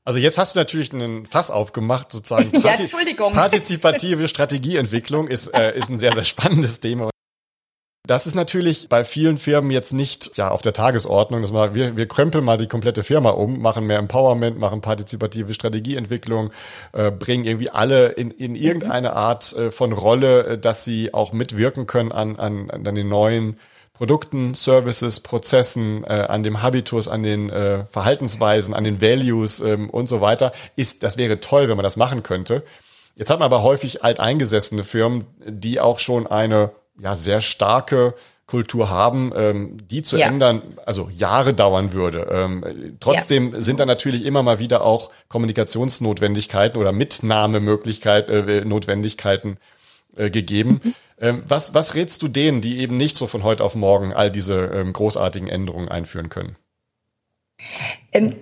also 0.06 0.20
jetzt 0.20 0.38
hast 0.38 0.56
du 0.56 0.60
natürlich 0.60 0.94
einen 0.94 1.26
Fass 1.26 1.52
aufgemacht, 1.52 2.12
sozusagen. 2.12 2.52
Parti 2.62 2.86
ja, 2.86 3.30
partizipative 3.30 4.28
Strategieentwicklung 4.28 5.28
ist, 5.28 5.54
äh, 5.54 5.78
ist 5.78 5.90
ein 5.90 5.98
sehr, 5.98 6.14
sehr 6.14 6.24
spannendes 6.24 6.80
Thema. 6.80 7.10
Das 8.08 8.26
ist 8.26 8.34
natürlich 8.34 8.90
bei 8.90 9.04
vielen 9.04 9.38
Firmen 9.38 9.70
jetzt 9.70 9.94
nicht 9.94 10.36
ja 10.36 10.50
auf 10.50 10.64
der 10.64 10.74
Tagesordnung, 10.74 11.44
dass 11.44 11.52
man, 11.52 11.76
wir, 11.76 11.96
wir 11.96 12.08
krempeln 12.08 12.44
mal 12.44 12.58
die 12.58 12.66
komplette 12.66 13.04
Firma 13.04 13.30
um, 13.30 13.62
machen 13.62 13.86
mehr 13.86 14.00
Empowerment, 14.00 14.58
machen 14.58 14.82
partizipative 14.82 15.54
Strategieentwicklung, 15.54 16.50
äh, 16.94 17.12
bringen 17.12 17.46
irgendwie 17.46 17.70
alle 17.70 18.08
in, 18.08 18.32
in 18.32 18.56
irgendeine 18.56 19.14
Art 19.14 19.54
äh, 19.54 19.70
von 19.70 19.94
Rolle, 19.94 20.46
äh, 20.46 20.58
dass 20.58 20.86
sie 20.86 21.14
auch 21.14 21.34
mitwirken 21.34 21.86
können 21.86 22.12
an, 22.12 22.40
an, 22.40 22.72
an 22.72 22.84
den 22.96 23.10
neuen 23.10 23.60
Produkten, 24.00 24.54
Services, 24.54 25.20
Prozessen, 25.20 26.06
äh, 26.06 26.26
an 26.30 26.42
dem 26.42 26.62
Habitus, 26.62 27.10
an 27.10 27.22
den 27.22 27.50
äh, 27.50 27.84
Verhaltensweisen, 27.84 28.74
an 28.74 28.86
den 28.86 29.02
Values 29.02 29.60
ähm, 29.60 29.90
und 29.90 30.08
so 30.08 30.22
weiter, 30.22 30.54
ist, 30.78 31.04
das 31.04 31.18
wäre 31.18 31.42
toll, 31.42 31.68
wenn 31.68 31.76
man 31.76 31.84
das 31.84 31.98
machen 31.98 32.24
könnte. 32.24 32.64
Jetzt 33.18 33.30
hat 33.30 33.40
man 33.40 33.48
aber 33.48 33.62
häufig 33.62 34.02
alteingesessene 34.02 34.86
Firmen, 34.86 35.26
die 35.46 35.82
auch 35.82 36.00
schon 36.00 36.28
eine 36.28 36.72
ja 36.98 37.14
sehr 37.16 37.42
starke 37.42 38.14
Kultur 38.46 38.90
haben, 38.90 39.34
ähm, 39.36 39.76
die 39.86 40.02
zu 40.02 40.18
ja. 40.18 40.28
ändern, 40.28 40.62
also 40.86 41.10
Jahre 41.14 41.54
dauern 41.54 41.92
würde. 41.92 42.30
Ähm, 42.32 42.96
trotzdem 43.02 43.52
ja. 43.52 43.62
sind 43.62 43.82
da 43.82 43.86
natürlich 43.86 44.24
immer 44.24 44.44
mal 44.44 44.60
wieder 44.60 44.86
auch 44.86 45.12
Kommunikationsnotwendigkeiten 45.28 46.80
oder 46.80 46.94
Mitnahmemöglichkeiten, 46.94 48.48
äh, 48.48 48.64
Notwendigkeiten 48.64 49.58
äh, 50.16 50.30
gegeben. 50.30 50.80
Mhm. 50.82 50.96
Ähm, 51.22 51.44
was, 51.48 51.74
was 51.74 51.96
rätst 51.96 52.22
du 52.22 52.28
denen, 52.28 52.62
die 52.62 52.80
eben 52.80 52.98
nicht 52.98 53.18
so 53.18 53.28
von 53.28 53.44
heute 53.44 53.64
auf 53.64 53.76
morgen 53.76 54.14
all 54.14 54.32
diese 54.32 54.66
ähm, 54.66 54.94
großartigen 54.94 55.50
Änderungen 55.50 55.90
einführen 55.90 56.30
können? 56.30 56.56
Ähm, 58.12 58.34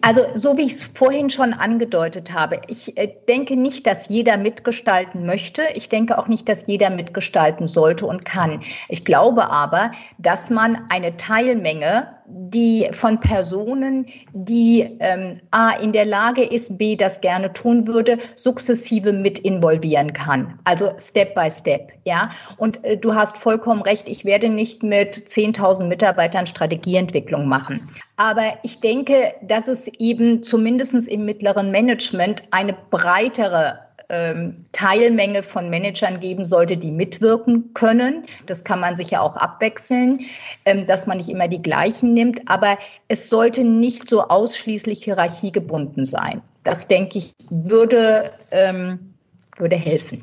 also 0.00 0.22
so 0.34 0.56
wie 0.56 0.62
ich 0.62 0.72
es 0.72 0.84
vorhin 0.84 1.30
schon 1.30 1.52
angedeutet 1.52 2.32
habe, 2.32 2.60
ich 2.68 2.96
äh, 2.96 3.14
denke 3.28 3.56
nicht, 3.56 3.86
dass 3.86 4.08
jeder 4.08 4.36
mitgestalten 4.36 5.26
möchte. 5.26 5.62
Ich 5.74 5.88
denke 5.88 6.18
auch 6.18 6.26
nicht, 6.26 6.48
dass 6.48 6.66
jeder 6.66 6.90
mitgestalten 6.90 7.68
sollte 7.68 8.06
und 8.06 8.24
kann. 8.24 8.62
Ich 8.88 9.04
glaube 9.04 9.50
aber, 9.50 9.92
dass 10.18 10.50
man 10.50 10.86
eine 10.88 11.16
Teilmenge 11.16 12.21
die 12.26 12.88
von 12.92 13.20
Personen, 13.20 14.06
die 14.32 14.96
ähm, 15.00 15.40
A 15.50 15.70
in 15.72 15.92
der 15.92 16.04
Lage 16.04 16.44
ist, 16.44 16.78
B 16.78 16.96
das 16.96 17.20
gerne 17.20 17.52
tun 17.52 17.86
würde, 17.86 18.18
sukzessive 18.36 19.12
mit 19.12 19.38
involvieren 19.38 20.12
kann. 20.12 20.58
Also 20.64 20.92
Step 20.98 21.34
by 21.34 21.50
Step, 21.50 21.92
ja. 22.04 22.30
Und 22.58 22.84
äh, 22.84 22.96
du 22.96 23.14
hast 23.14 23.38
vollkommen 23.38 23.82
recht, 23.82 24.08
ich 24.08 24.24
werde 24.24 24.48
nicht 24.48 24.82
mit 24.82 25.16
10.000 25.16 25.86
Mitarbeitern 25.86 26.46
Strategieentwicklung 26.46 27.46
machen. 27.46 27.88
Aber 28.16 28.58
ich 28.62 28.80
denke, 28.80 29.34
dass 29.42 29.68
es 29.68 29.88
eben 29.98 30.42
zumindestens 30.42 31.08
im 31.08 31.24
mittleren 31.24 31.70
Management 31.70 32.44
eine 32.50 32.76
breitere 32.90 33.78
ähm, 34.12 34.56
Teilmenge 34.72 35.42
von 35.42 35.70
Managern 35.70 36.20
geben 36.20 36.44
sollte, 36.44 36.76
die 36.76 36.92
mitwirken 36.92 37.72
können. 37.72 38.26
Das 38.46 38.62
kann 38.62 38.78
man 38.78 38.94
sich 38.94 39.10
ja 39.10 39.22
auch 39.22 39.36
abwechseln, 39.36 40.20
ähm, 40.66 40.86
dass 40.86 41.06
man 41.06 41.16
nicht 41.16 41.30
immer 41.30 41.48
die 41.48 41.62
gleichen 41.62 42.12
nimmt. 42.12 42.42
Aber 42.46 42.78
es 43.08 43.30
sollte 43.30 43.64
nicht 43.64 44.08
so 44.08 44.20
ausschließlich 44.20 45.02
hierarchiegebunden 45.02 46.04
sein. 46.04 46.42
Das, 46.62 46.86
denke 46.86 47.18
ich, 47.18 47.32
würde, 47.48 48.30
ähm, 48.50 49.14
würde 49.56 49.76
helfen. 49.76 50.22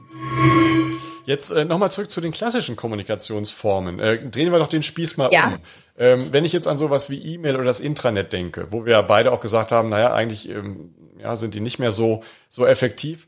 Jetzt 1.25 1.52
äh, 1.52 1.65
nochmal 1.65 1.91
zurück 1.91 2.12
zu 2.12 2.21
den 2.21 2.32
klassischen 2.32 2.75
Kommunikationsformen. 2.75 3.99
Äh, 3.99 4.30
drehen 4.30 4.52
wir 4.52 4.60
doch 4.60 4.67
den 4.67 4.84
Spieß 4.84 5.17
mal 5.17 5.30
ja. 5.32 5.47
um. 5.47 5.60
Ähm, 5.97 6.28
wenn 6.32 6.45
ich 6.45 6.54
jetzt 6.54 6.67
an 6.67 6.78
sowas 6.78 7.10
wie 7.10 7.17
E-Mail 7.17 7.56
oder 7.56 7.65
das 7.65 7.80
Intranet 7.80 8.34
denke, 8.34 8.67
wo 8.69 8.86
wir 8.86 9.02
beide 9.04 9.32
auch 9.32 9.39
gesagt 9.39 9.71
haben, 9.71 9.89
naja, 9.89 10.13
eigentlich 10.13 10.47
ähm, 10.49 10.93
ja, 11.19 11.36
sind 11.36 11.56
die 11.56 11.60
nicht 11.60 11.80
mehr 11.80 11.91
so, 11.91 12.23
so 12.49 12.65
effektiv 12.65 13.28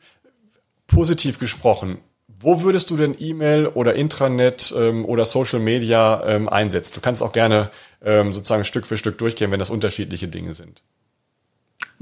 positiv 0.92 1.40
gesprochen, 1.40 2.00
wo 2.28 2.62
würdest 2.62 2.90
du 2.90 2.98
denn 2.98 3.16
E-Mail 3.18 3.68
oder 3.68 3.96
Intranet 3.96 4.74
ähm, 4.76 5.06
oder 5.06 5.26
Social 5.26 5.60
Media 5.60 6.24
ähm, 6.26 6.50
einsetzen? 6.50 6.94
Du 6.96 7.02
kannst 7.02 7.22
auch 7.22 7.34
gerne 7.34 7.70
ähm, 8.04 8.34
sozusagen 8.34 8.66
Stück 8.66 8.86
für 8.86 8.98
Stück 8.98 9.18
durchgehen, 9.18 9.52
wenn 9.52 9.60
das 9.60 9.70
unterschiedliche 9.70 10.28
Dinge 10.28 10.54
sind. 10.54 10.84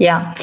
Ja, 0.00 0.34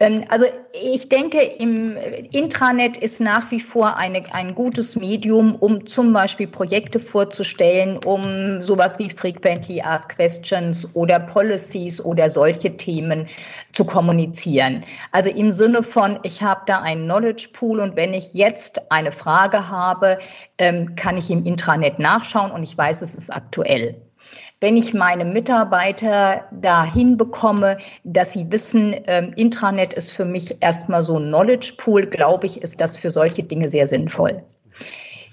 Ähm, 0.00 0.24
also 0.28 0.46
ich 0.72 1.08
denke, 1.08 1.40
im 1.42 1.96
Intranet 2.32 2.96
ist 2.96 3.20
nach 3.20 3.50
wie 3.50 3.60
vor 3.60 3.96
eine, 3.98 4.22
ein 4.32 4.54
gutes 4.54 4.96
Medium, 4.96 5.56
um 5.56 5.86
zum 5.86 6.12
Beispiel 6.12 6.46
Projekte 6.46 6.98
vorzustellen, 6.98 7.98
um 8.04 8.62
sowas 8.62 8.98
wie 8.98 9.10
Frequently 9.10 9.82
Asked 9.82 10.16
Questions 10.16 10.88
oder 10.94 11.20
Policies 11.20 12.00
oder 12.02 12.30
solche 12.30 12.76
Themen 12.76 13.28
zu 13.72 13.84
kommunizieren. 13.84 14.84
Also 15.12 15.30
im 15.30 15.52
Sinne 15.52 15.82
von, 15.82 16.18
ich 16.22 16.42
habe 16.42 16.62
da 16.66 16.80
einen 16.80 17.04
Knowledge 17.04 17.50
Pool 17.52 17.80
und 17.80 17.96
wenn 17.96 18.14
ich 18.14 18.32
jetzt 18.34 18.90
eine 18.90 19.12
Frage 19.12 19.68
habe, 19.68 20.18
ähm, 20.58 20.94
kann 20.96 21.18
ich 21.18 21.30
im 21.30 21.44
Intranet 21.44 21.98
nachschauen 21.98 22.50
und 22.52 22.62
ich 22.62 22.76
weiß, 22.76 23.02
es 23.02 23.14
ist 23.14 23.30
aktuell 23.30 24.00
wenn 24.60 24.76
ich 24.76 24.94
meine 24.94 25.24
Mitarbeiter 25.24 26.44
dahin 26.52 27.16
bekomme, 27.16 27.78
dass 28.04 28.32
sie 28.32 28.50
wissen, 28.50 28.94
ähm, 29.06 29.32
Intranet 29.36 29.94
ist 29.94 30.12
für 30.12 30.24
mich 30.24 30.56
erstmal 30.60 31.02
so 31.02 31.18
ein 31.18 31.28
Knowledge 31.28 31.74
Pool, 31.78 32.06
glaube 32.06 32.46
ich, 32.46 32.62
ist 32.62 32.80
das 32.80 32.96
für 32.96 33.10
solche 33.10 33.42
Dinge 33.42 33.70
sehr 33.70 33.86
sinnvoll. 33.86 34.42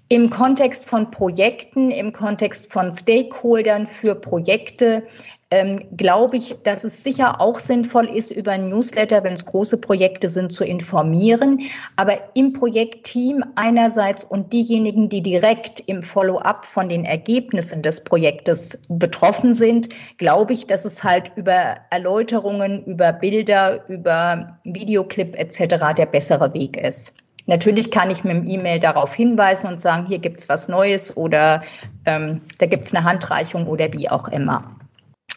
Im 0.09 0.29
Kontext 0.29 0.87
von 0.87 1.11
Projekten, 1.11 1.91
im 1.91 2.13
Kontext 2.13 2.71
von 2.71 2.93
Stakeholdern 2.93 3.85
für 3.85 4.15
Projekte 4.15 5.03
ähm, 5.49 5.79
glaube 5.95 6.37
ich, 6.37 6.55
dass 6.63 6.83
es 6.83 7.03
sicher 7.03 7.39
auch 7.39 7.59
sinnvoll 7.59 8.05
ist, 8.05 8.31
über 8.31 8.57
Newsletter, 8.57 9.23
wenn 9.23 9.33
es 9.33 9.45
große 9.45 9.79
Projekte 9.79 10.27
sind, 10.27 10.51
zu 10.51 10.65
informieren. 10.65 11.61
Aber 11.95 12.17
im 12.33 12.51
Projektteam 12.53 13.43
einerseits 13.55 14.23
und 14.25 14.51
diejenigen, 14.51 15.07
die 15.07 15.21
direkt 15.21 15.79
im 15.81 16.03
Follow-up 16.03 16.65
von 16.65 16.89
den 16.89 17.05
Ergebnissen 17.05 17.81
des 17.81 18.03
Projektes 18.03 18.79
betroffen 18.89 19.53
sind, 19.53 19.89
glaube 20.17 20.51
ich, 20.53 20.67
dass 20.67 20.83
es 20.83 21.03
halt 21.03 21.31
über 21.35 21.77
Erläuterungen, 21.91 22.83
über 22.85 23.13
Bilder, 23.13 23.87
über 23.87 24.59
Videoclip 24.65 25.37
etc. 25.37 25.95
der 25.97 26.07
bessere 26.07 26.53
Weg 26.53 26.75
ist. 26.75 27.13
Natürlich 27.45 27.91
kann 27.91 28.11
ich 28.11 28.25
mit 28.25 28.33
dem 28.33 28.45
E-Mail 28.45 28.79
darauf 28.79 29.13
hinweisen 29.13 29.67
und 29.67 29.79
sagen, 29.79 30.05
hier 30.05 30.19
gibt's 30.19 30.49
was 30.49 30.67
Neues 30.67 31.15
oder 31.15 31.63
ähm, 32.05 32.41
da 32.57 32.65
gibt's 32.65 32.93
eine 32.93 33.05
Handreichung 33.05 33.67
oder 33.67 33.91
wie 33.93 34.09
auch 34.09 34.27
immer. 34.27 34.76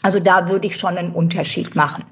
Also 0.03 0.21
da 0.21 0.49
würde 0.49 0.67
ich 0.67 0.77
schon 0.77 0.97
einen 0.97 1.13
Unterschied 1.13 1.75
machen. 1.75 2.05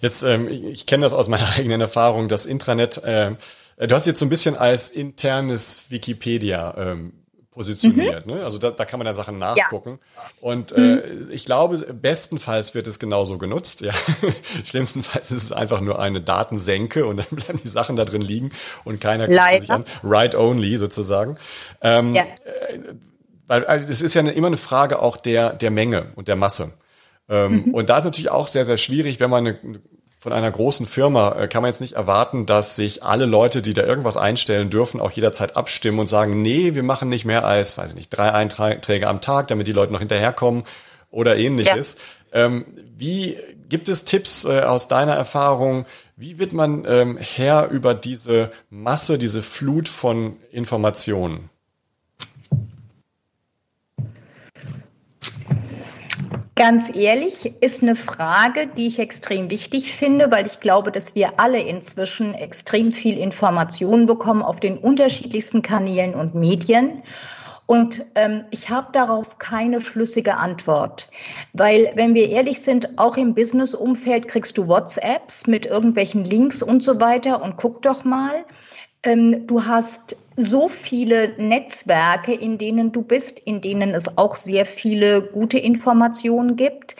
Jetzt, 0.00 0.22
ähm, 0.22 0.48
ich 0.48 0.86
kenne 0.86 1.02
das 1.02 1.12
aus 1.12 1.28
meiner 1.28 1.48
eigenen 1.56 1.80
Erfahrung, 1.80 2.28
das 2.28 2.46
Intranet, 2.46 2.98
äh, 3.04 3.32
du 3.78 3.94
hast 3.94 4.06
jetzt 4.06 4.18
so 4.18 4.26
ein 4.26 4.30
bisschen 4.30 4.56
als 4.56 4.88
internes 4.88 5.90
Wikipedia 5.90 6.74
ähm, 6.78 7.12
positioniert. 7.56 8.26
Mhm. 8.26 8.34
Ne? 8.34 8.44
Also 8.44 8.58
da, 8.58 8.70
da 8.70 8.84
kann 8.84 8.98
man 8.98 9.06
dann 9.06 9.14
Sachen 9.14 9.38
nachgucken. 9.38 9.98
Ja. 10.14 10.22
Und 10.40 10.72
äh, 10.72 10.78
mhm. 10.78 11.30
ich 11.30 11.46
glaube, 11.46 11.78
bestenfalls 11.78 12.74
wird 12.74 12.86
es 12.86 12.98
genauso 12.98 13.38
genutzt. 13.38 13.80
Ja. 13.80 13.92
Schlimmstenfalls 14.64 15.30
ist 15.30 15.44
es 15.44 15.52
einfach 15.52 15.80
nur 15.80 15.98
eine 15.98 16.20
Datensenke 16.20 17.06
und 17.06 17.16
dann 17.16 17.26
bleiben 17.30 17.58
die 17.62 17.68
Sachen 17.68 17.96
da 17.96 18.04
drin 18.04 18.20
liegen 18.20 18.50
und 18.84 19.00
keiner 19.00 19.26
guckt 19.26 19.60
sich 19.60 19.70
an. 19.70 19.86
Write 20.02 20.38
only 20.38 20.76
sozusagen. 20.76 21.38
Ähm, 21.80 22.14
ja. 22.14 22.24
Äh, 23.48 23.62
weil 23.66 23.80
es 23.80 24.02
ist 24.02 24.14
ja 24.14 24.22
immer 24.22 24.48
eine 24.48 24.56
Frage 24.56 25.00
auch 25.00 25.16
der, 25.16 25.52
der 25.52 25.70
Menge 25.70 26.06
und 26.14 26.28
der 26.28 26.36
Masse. 26.36 26.72
Ähm, 27.28 27.64
mhm. 27.66 27.74
Und 27.74 27.90
da 27.90 27.98
ist 27.98 28.04
natürlich 28.04 28.30
auch 28.30 28.46
sehr, 28.46 28.64
sehr 28.64 28.76
schwierig, 28.76 29.20
wenn 29.20 29.30
man 29.30 29.46
eine, 29.46 29.80
von 30.18 30.32
einer 30.32 30.50
großen 30.50 30.86
Firma 30.86 31.40
äh, 31.40 31.48
kann 31.48 31.62
man 31.62 31.70
jetzt 31.70 31.80
nicht 31.80 31.94
erwarten, 31.94 32.46
dass 32.46 32.76
sich 32.76 33.02
alle 33.02 33.26
Leute, 33.26 33.62
die 33.62 33.74
da 33.74 33.82
irgendwas 33.82 34.16
einstellen 34.16 34.70
dürfen, 34.70 35.00
auch 35.00 35.10
jederzeit 35.10 35.56
abstimmen 35.56 35.98
und 35.98 36.06
sagen, 36.08 36.42
nee, 36.42 36.74
wir 36.74 36.82
machen 36.82 37.08
nicht 37.08 37.24
mehr 37.24 37.44
als, 37.44 37.78
weiß 37.78 37.90
ich 37.90 37.96
nicht, 37.96 38.10
drei 38.10 38.32
Einträge 38.32 39.06
am 39.08 39.20
Tag, 39.20 39.48
damit 39.48 39.66
die 39.66 39.72
Leute 39.72 39.92
noch 39.92 40.00
hinterherkommen 40.00 40.64
oder 41.10 41.36
ähnliches. 41.36 41.96
Ja. 42.32 42.44
Ähm, 42.44 42.66
wie 42.96 43.38
gibt 43.68 43.88
es 43.88 44.04
Tipps 44.04 44.44
äh, 44.44 44.60
aus 44.60 44.88
deiner 44.88 45.14
Erfahrung? 45.14 45.86
Wie 46.16 46.38
wird 46.38 46.52
man 46.52 46.84
ähm, 46.88 47.18
Herr 47.18 47.68
über 47.68 47.94
diese 47.94 48.50
Masse, 48.70 49.18
diese 49.18 49.42
Flut 49.42 49.88
von 49.88 50.36
Informationen? 50.50 51.50
Ganz 56.58 56.96
ehrlich, 56.96 57.52
ist 57.60 57.82
eine 57.82 57.94
Frage, 57.94 58.66
die 58.66 58.86
ich 58.86 58.98
extrem 58.98 59.50
wichtig 59.50 59.94
finde, 59.94 60.30
weil 60.30 60.46
ich 60.46 60.60
glaube, 60.60 60.90
dass 60.90 61.14
wir 61.14 61.38
alle 61.38 61.60
inzwischen 61.60 62.32
extrem 62.32 62.92
viel 62.92 63.18
Informationen 63.18 64.06
bekommen 64.06 64.40
auf 64.40 64.58
den 64.58 64.78
unterschiedlichsten 64.78 65.60
Kanälen 65.60 66.14
und 66.14 66.34
Medien. 66.34 67.02
Und 67.66 68.06
ähm, 68.14 68.46
ich 68.52 68.70
habe 68.70 68.88
darauf 68.92 69.36
keine 69.36 69.82
schlüssige 69.82 70.38
Antwort, 70.38 71.10
weil 71.52 71.92
wenn 71.94 72.14
wir 72.14 72.30
ehrlich 72.30 72.62
sind, 72.62 72.98
auch 72.98 73.18
im 73.18 73.34
Business-Umfeld 73.34 74.26
kriegst 74.26 74.56
du 74.56 74.66
WhatsApps 74.66 75.46
mit 75.46 75.66
irgendwelchen 75.66 76.24
Links 76.24 76.62
und 76.62 76.82
so 76.82 77.00
weiter 77.00 77.42
und 77.42 77.58
guck 77.58 77.82
doch 77.82 78.04
mal. 78.04 78.46
Ähm, 79.06 79.46
du 79.46 79.64
hast 79.64 80.16
so 80.36 80.68
viele 80.68 81.32
Netzwerke, 81.38 82.34
in 82.34 82.58
denen 82.58 82.90
du 82.90 83.02
bist, 83.02 83.38
in 83.38 83.60
denen 83.60 83.94
es 83.94 84.18
auch 84.18 84.34
sehr 84.34 84.66
viele 84.66 85.22
gute 85.22 85.58
Informationen 85.58 86.56
gibt. 86.56 86.96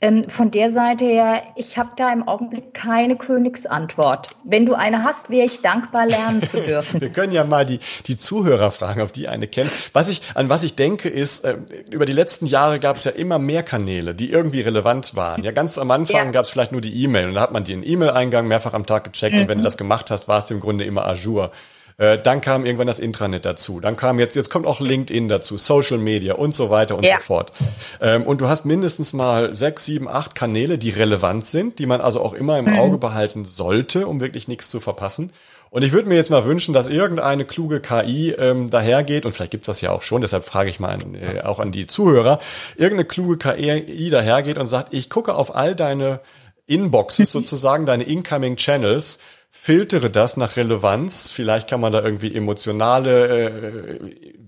Ähm, 0.00 0.28
von 0.28 0.52
der 0.52 0.70
Seite 0.70 1.04
her, 1.04 1.42
ich 1.56 1.76
habe 1.76 1.90
da 1.96 2.12
im 2.12 2.28
Augenblick 2.28 2.72
keine 2.72 3.16
Königsantwort. 3.16 4.28
Wenn 4.44 4.64
du 4.64 4.74
eine 4.74 5.02
hast, 5.02 5.28
wäre 5.28 5.44
ich 5.44 5.60
dankbar, 5.60 6.06
lernen 6.06 6.40
zu 6.44 6.60
dürfen. 6.64 7.00
Wir 7.00 7.08
können 7.08 7.32
ja 7.32 7.42
mal 7.42 7.66
die, 7.66 7.80
die 8.06 8.16
Zuhörer 8.16 8.70
fragen, 8.70 9.00
ob 9.00 9.12
die 9.12 9.26
eine 9.26 9.48
kennen. 9.48 9.68
Was 9.92 10.08
ich, 10.08 10.22
an 10.34 10.48
was 10.48 10.62
ich 10.62 10.76
denke, 10.76 11.08
ist, 11.08 11.44
äh, 11.44 11.56
über 11.90 12.06
die 12.06 12.12
letzten 12.12 12.46
Jahre 12.46 12.78
gab 12.78 12.94
es 12.94 13.04
ja 13.04 13.10
immer 13.10 13.40
mehr 13.40 13.64
Kanäle, 13.64 14.14
die 14.14 14.30
irgendwie 14.30 14.60
relevant 14.60 15.16
waren. 15.16 15.42
Ja, 15.42 15.50
ganz 15.50 15.78
am 15.78 15.90
Anfang 15.90 16.26
ja. 16.26 16.30
gab 16.30 16.44
es 16.44 16.50
vielleicht 16.52 16.70
nur 16.70 16.80
die 16.80 17.02
E-Mail 17.02 17.30
und 17.30 17.34
da 17.34 17.40
hat 17.40 17.50
man 17.50 17.64
den 17.64 17.82
E-Mail-Eingang 17.82 18.46
mehrfach 18.46 18.74
am 18.74 18.86
Tag 18.86 19.02
gecheckt 19.02 19.34
mhm. 19.34 19.42
und 19.42 19.48
wenn 19.48 19.58
du 19.58 19.64
das 19.64 19.76
gemacht 19.76 20.12
hast, 20.12 20.28
war 20.28 20.38
es 20.38 20.48
im 20.52 20.60
Grunde 20.60 20.84
immer 20.84 21.06
Azure. 21.06 21.50
Äh, 21.98 22.16
dann 22.22 22.40
kam 22.40 22.64
irgendwann 22.64 22.86
das 22.86 23.00
Intranet 23.00 23.44
dazu. 23.44 23.80
Dann 23.80 23.96
kam 23.96 24.20
jetzt, 24.20 24.36
jetzt 24.36 24.50
kommt 24.50 24.66
auch 24.66 24.80
LinkedIn 24.80 25.28
dazu, 25.28 25.58
Social 25.58 25.98
Media 25.98 26.34
und 26.34 26.54
so 26.54 26.70
weiter 26.70 26.96
und 26.96 27.04
ja. 27.04 27.18
so 27.18 27.24
fort. 27.24 27.52
Ähm, 28.00 28.22
und 28.22 28.40
du 28.40 28.48
hast 28.48 28.64
mindestens 28.64 29.12
mal 29.12 29.52
sechs, 29.52 29.84
sieben, 29.84 30.08
acht 30.08 30.36
Kanäle, 30.36 30.78
die 30.78 30.90
relevant 30.90 31.44
sind, 31.44 31.80
die 31.80 31.86
man 31.86 32.00
also 32.00 32.20
auch 32.22 32.34
immer 32.34 32.56
im 32.58 32.66
mhm. 32.66 32.78
Auge 32.78 32.98
behalten 32.98 33.44
sollte, 33.44 34.06
um 34.06 34.20
wirklich 34.20 34.46
nichts 34.46 34.70
zu 34.70 34.78
verpassen. 34.78 35.32
Und 35.70 35.82
ich 35.82 35.92
würde 35.92 36.08
mir 36.08 36.14
jetzt 36.14 36.30
mal 36.30 36.46
wünschen, 36.46 36.72
dass 36.72 36.86
irgendeine 36.86 37.44
kluge 37.44 37.80
KI 37.80 38.30
ähm, 38.30 38.70
dahergeht, 38.70 39.26
und 39.26 39.32
vielleicht 39.32 39.50
gibt's 39.50 39.66
das 39.66 39.80
ja 39.80 39.90
auch 39.90 40.02
schon, 40.02 40.22
deshalb 40.22 40.44
frage 40.44 40.70
ich 40.70 40.80
mal 40.80 40.90
an, 40.90 41.14
äh, 41.16 41.40
auch 41.42 41.58
an 41.58 41.72
die 41.72 41.86
Zuhörer, 41.88 42.38
irgendeine 42.76 43.06
kluge 43.06 43.36
KI 43.36 44.08
dahergeht 44.08 44.56
und 44.56 44.68
sagt, 44.68 44.94
ich 44.94 45.10
gucke 45.10 45.34
auf 45.34 45.54
all 45.54 45.74
deine 45.74 46.20
Inboxes 46.66 47.32
sozusagen, 47.32 47.86
deine 47.86 48.04
Incoming 48.04 48.56
Channels 48.56 49.18
filtere 49.50 50.10
das 50.10 50.36
nach 50.36 50.56
Relevanz. 50.56 51.30
Vielleicht 51.30 51.68
kann 51.68 51.80
man 51.80 51.92
da 51.92 52.02
irgendwie 52.02 52.34
emotionale 52.34 53.28
äh, 53.28 53.98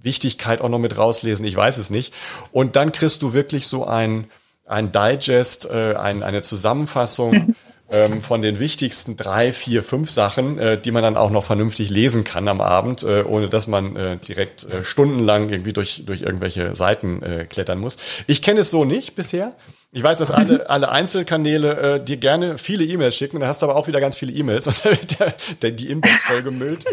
Wichtigkeit 0.03 0.61
auch 0.61 0.69
noch 0.69 0.79
mit 0.79 0.97
rauslesen. 0.97 1.45
Ich 1.45 1.57
weiß 1.57 1.79
es 1.79 1.91
nicht. 1.91 2.15
Und 2.53 2.77
dann 2.77 2.93
kriegst 2.93 3.23
du 3.23 3.33
wirklich 3.33 3.67
so 3.67 3.85
ein, 3.85 4.29
ein 4.67 4.93
Digest, 4.93 5.69
äh, 5.71 5.95
ein, 5.95 6.23
eine 6.23 6.43
Zusammenfassung 6.43 7.55
ähm, 7.91 8.23
von 8.23 8.41
den 8.41 8.59
wichtigsten 8.61 9.17
drei, 9.17 9.53
vier, 9.53 9.83
fünf 9.83 10.11
Sachen, 10.11 10.59
äh, 10.59 10.81
die 10.81 10.91
man 10.91 11.03
dann 11.03 11.17
auch 11.17 11.31
noch 11.31 11.45
vernünftig 11.45 11.91
lesen 11.91 12.25
kann 12.25 12.49
am 12.49 12.61
Abend, 12.61 13.03
äh, 13.03 13.23
ohne 13.23 13.49
dass 13.49 13.67
man 13.67 13.97
äh, 13.97 14.17
direkt 14.17 14.65
äh, 14.65 14.85
stundenlang 14.85 15.49
irgendwie 15.49 15.73
durch, 15.73 16.05
durch 16.07 16.23
irgendwelche 16.23 16.75
Seiten 16.75 17.23
äh, 17.23 17.47
klettern 17.47 17.79
muss. 17.79 17.97
Ich 18.27 18.43
kenne 18.43 18.61
es 18.61 18.71
so 18.71 18.85
nicht 18.85 19.15
bisher. 19.15 19.55
Ich 19.93 20.05
weiß, 20.05 20.19
dass 20.19 20.31
alle, 20.31 20.71
alle 20.71 20.89
Einzelkanäle 20.91 21.97
äh, 21.97 22.05
dir 22.05 22.17
gerne 22.17 22.59
viele 22.59 22.85
E-Mails 22.85 23.17
schicken, 23.17 23.41
da 23.41 23.49
hast 23.49 23.61
du 23.61 23.67
aber 23.67 23.75
auch 23.75 23.89
wieder 23.89 24.01
ganz 24.01 24.17
viele 24.17 24.33
E-Mails 24.33 24.67
und 24.69 24.85
dann 24.85 24.93
wird 24.93 25.19
der, 25.19 25.35
der, 25.63 25.71
die 25.73 25.91
Inbox 25.91 26.23
voll 26.23 26.43
gemüllt. 26.45 26.85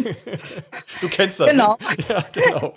du 1.01 1.07
kennst 1.07 1.39
das. 1.39 1.51
Genau. 1.51 1.77
Ne? 1.79 1.97
Ja, 2.09 2.23
genau. 2.31 2.73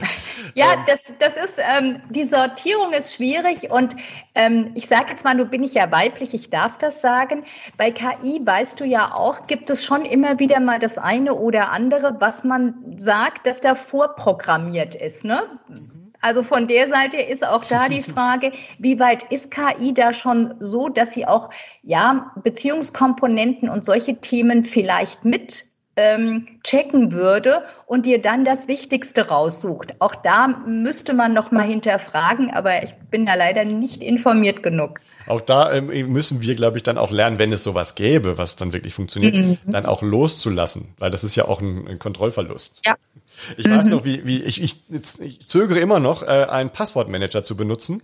ja, 0.54 0.72
ähm. 0.74 0.80
das, 0.86 1.14
das 1.18 1.36
ist, 1.36 1.58
ähm, 1.58 2.02
die 2.10 2.24
Sortierung 2.24 2.92
ist 2.92 3.14
schwierig 3.14 3.70
und 3.70 3.96
ähm, 4.34 4.72
ich 4.74 4.88
sage 4.88 5.06
jetzt 5.10 5.24
mal, 5.24 5.36
du 5.36 5.46
bin 5.46 5.62
ich 5.62 5.74
ja 5.74 5.90
weiblich, 5.90 6.34
ich 6.34 6.50
darf 6.50 6.76
das 6.76 7.00
sagen. 7.00 7.44
Bei 7.78 7.90
KI 7.90 8.40
weißt 8.44 8.78
du 8.80 8.84
ja 8.84 9.14
auch, 9.14 9.46
gibt 9.46 9.70
es 9.70 9.84
schon 9.84 10.04
immer 10.04 10.38
wieder 10.38 10.60
mal 10.60 10.78
das 10.78 10.98
eine 10.98 11.34
oder 11.34 11.70
andere, 11.70 12.16
was 12.18 12.44
man 12.44 12.74
sagt, 12.98 13.46
dass 13.46 13.60
da 13.60 13.74
vorprogrammiert 13.74 14.94
ist. 14.94 15.24
Ne? 15.24 15.42
Mhm. 15.68 15.99
Also 16.20 16.42
von 16.42 16.68
der 16.68 16.88
Seite 16.88 17.16
ist 17.16 17.46
auch 17.46 17.64
da 17.64 17.88
die 17.88 18.02
Frage, 18.14 18.52
wie 18.78 18.98
weit 18.98 19.24
ist 19.30 19.50
KI 19.50 19.94
da 19.94 20.12
schon 20.12 20.54
so, 20.58 20.88
dass 20.88 21.14
sie 21.14 21.26
auch 21.26 21.50
ja 21.82 22.32
Beziehungskomponenten 22.42 23.68
und 23.68 23.84
solche 23.84 24.20
Themen 24.20 24.64
vielleicht 24.64 25.24
mit 25.24 25.69
ähm, 26.00 26.46
checken 26.64 27.12
würde 27.12 27.62
und 27.86 28.06
dir 28.06 28.20
dann 28.20 28.44
das 28.44 28.68
Wichtigste 28.68 29.28
raussucht. 29.28 29.94
Auch 29.98 30.14
da 30.14 30.48
müsste 30.48 31.12
man 31.12 31.34
noch 31.34 31.50
mal 31.50 31.66
hinterfragen, 31.66 32.50
aber 32.50 32.82
ich 32.82 32.94
bin 33.10 33.26
da 33.26 33.34
leider 33.34 33.64
nicht 33.64 34.02
informiert 34.02 34.62
genug. 34.62 35.00
Auch 35.26 35.40
da 35.40 35.72
ähm, 35.72 35.86
müssen 36.10 36.40
wir, 36.40 36.54
glaube 36.54 36.78
ich, 36.78 36.82
dann 36.82 36.98
auch 36.98 37.10
lernen, 37.10 37.38
wenn 37.38 37.52
es 37.52 37.62
sowas 37.62 37.94
gäbe, 37.94 38.38
was 38.38 38.56
dann 38.56 38.72
wirklich 38.72 38.94
funktioniert, 38.94 39.36
mhm. 39.36 39.58
dann 39.66 39.86
auch 39.86 40.02
loszulassen, 40.02 40.88
weil 40.98 41.10
das 41.10 41.22
ist 41.22 41.36
ja 41.36 41.46
auch 41.46 41.60
ein, 41.60 41.86
ein 41.86 41.98
Kontrollverlust. 41.98 42.80
Ja. 42.84 42.96
Ich 43.56 43.66
mhm. 43.66 43.76
weiß 43.76 43.88
noch, 43.88 44.04
wie, 44.04 44.26
wie 44.26 44.42
ich, 44.42 44.62
ich, 44.62 44.76
ich 45.20 45.48
zögere 45.48 45.78
immer 45.78 46.00
noch, 46.00 46.22
äh, 46.22 46.26
einen 46.26 46.70
Passwortmanager 46.70 47.44
zu 47.44 47.56
benutzen. 47.56 48.02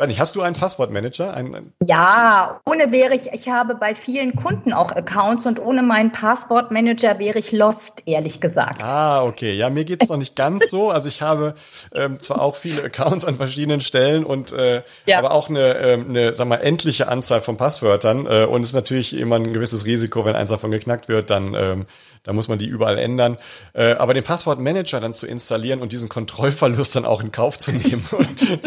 Weiß 0.00 0.06
nicht, 0.06 0.20
hast 0.20 0.36
du 0.36 0.42
einen 0.42 0.54
Passwortmanager? 0.54 1.34
Ein, 1.34 1.56
ein 1.56 1.72
ja, 1.82 2.60
ohne 2.64 2.92
wäre 2.92 3.16
ich, 3.16 3.32
ich 3.32 3.48
habe 3.48 3.74
bei 3.74 3.96
vielen 3.96 4.36
Kunden 4.36 4.72
auch 4.72 4.92
Accounts 4.92 5.44
und 5.44 5.58
ohne 5.58 5.82
meinen 5.82 6.12
Passwortmanager 6.12 7.18
wäre 7.18 7.40
ich 7.40 7.50
lost, 7.50 8.02
ehrlich 8.06 8.40
gesagt. 8.40 8.80
Ah, 8.80 9.24
okay. 9.24 9.54
Ja, 9.54 9.70
mir 9.70 9.84
geht's 9.84 10.08
noch 10.08 10.16
nicht 10.16 10.36
ganz 10.36 10.70
so. 10.70 10.90
Also 10.90 11.08
ich 11.08 11.20
habe 11.20 11.54
ähm, 11.92 12.20
zwar 12.20 12.42
auch 12.42 12.54
viele 12.54 12.84
Accounts 12.84 13.24
an 13.24 13.34
verschiedenen 13.34 13.80
Stellen 13.80 14.24
und 14.24 14.52
äh, 14.52 14.84
ja. 15.06 15.18
aber 15.18 15.32
auch 15.32 15.48
eine, 15.48 15.74
äh, 15.74 15.94
eine, 15.94 16.32
sag 16.32 16.46
mal, 16.46 16.58
endliche 16.58 17.08
Anzahl 17.08 17.40
von 17.40 17.56
Passwörtern. 17.56 18.26
Äh, 18.26 18.44
und 18.44 18.62
es 18.62 18.68
ist 18.68 18.74
natürlich 18.76 19.16
immer 19.16 19.34
ein 19.34 19.52
gewisses 19.52 19.84
Risiko, 19.84 20.24
wenn 20.24 20.36
eins 20.36 20.50
davon 20.50 20.70
geknackt 20.70 21.08
wird, 21.08 21.28
dann 21.30 21.54
ähm, 21.54 21.86
da 22.28 22.34
muss 22.34 22.46
man 22.46 22.58
die 22.58 22.66
überall 22.66 22.98
ändern. 22.98 23.38
Äh, 23.72 23.92
aber 23.92 24.12
den 24.12 24.22
Passwortmanager 24.22 25.00
dann 25.00 25.14
zu 25.14 25.26
installieren 25.26 25.80
und 25.80 25.92
diesen 25.92 26.10
Kontrollverlust 26.10 26.94
dann 26.94 27.06
auch 27.06 27.22
in 27.22 27.32
Kauf 27.32 27.58
zu 27.58 27.72
nehmen, 27.72 28.06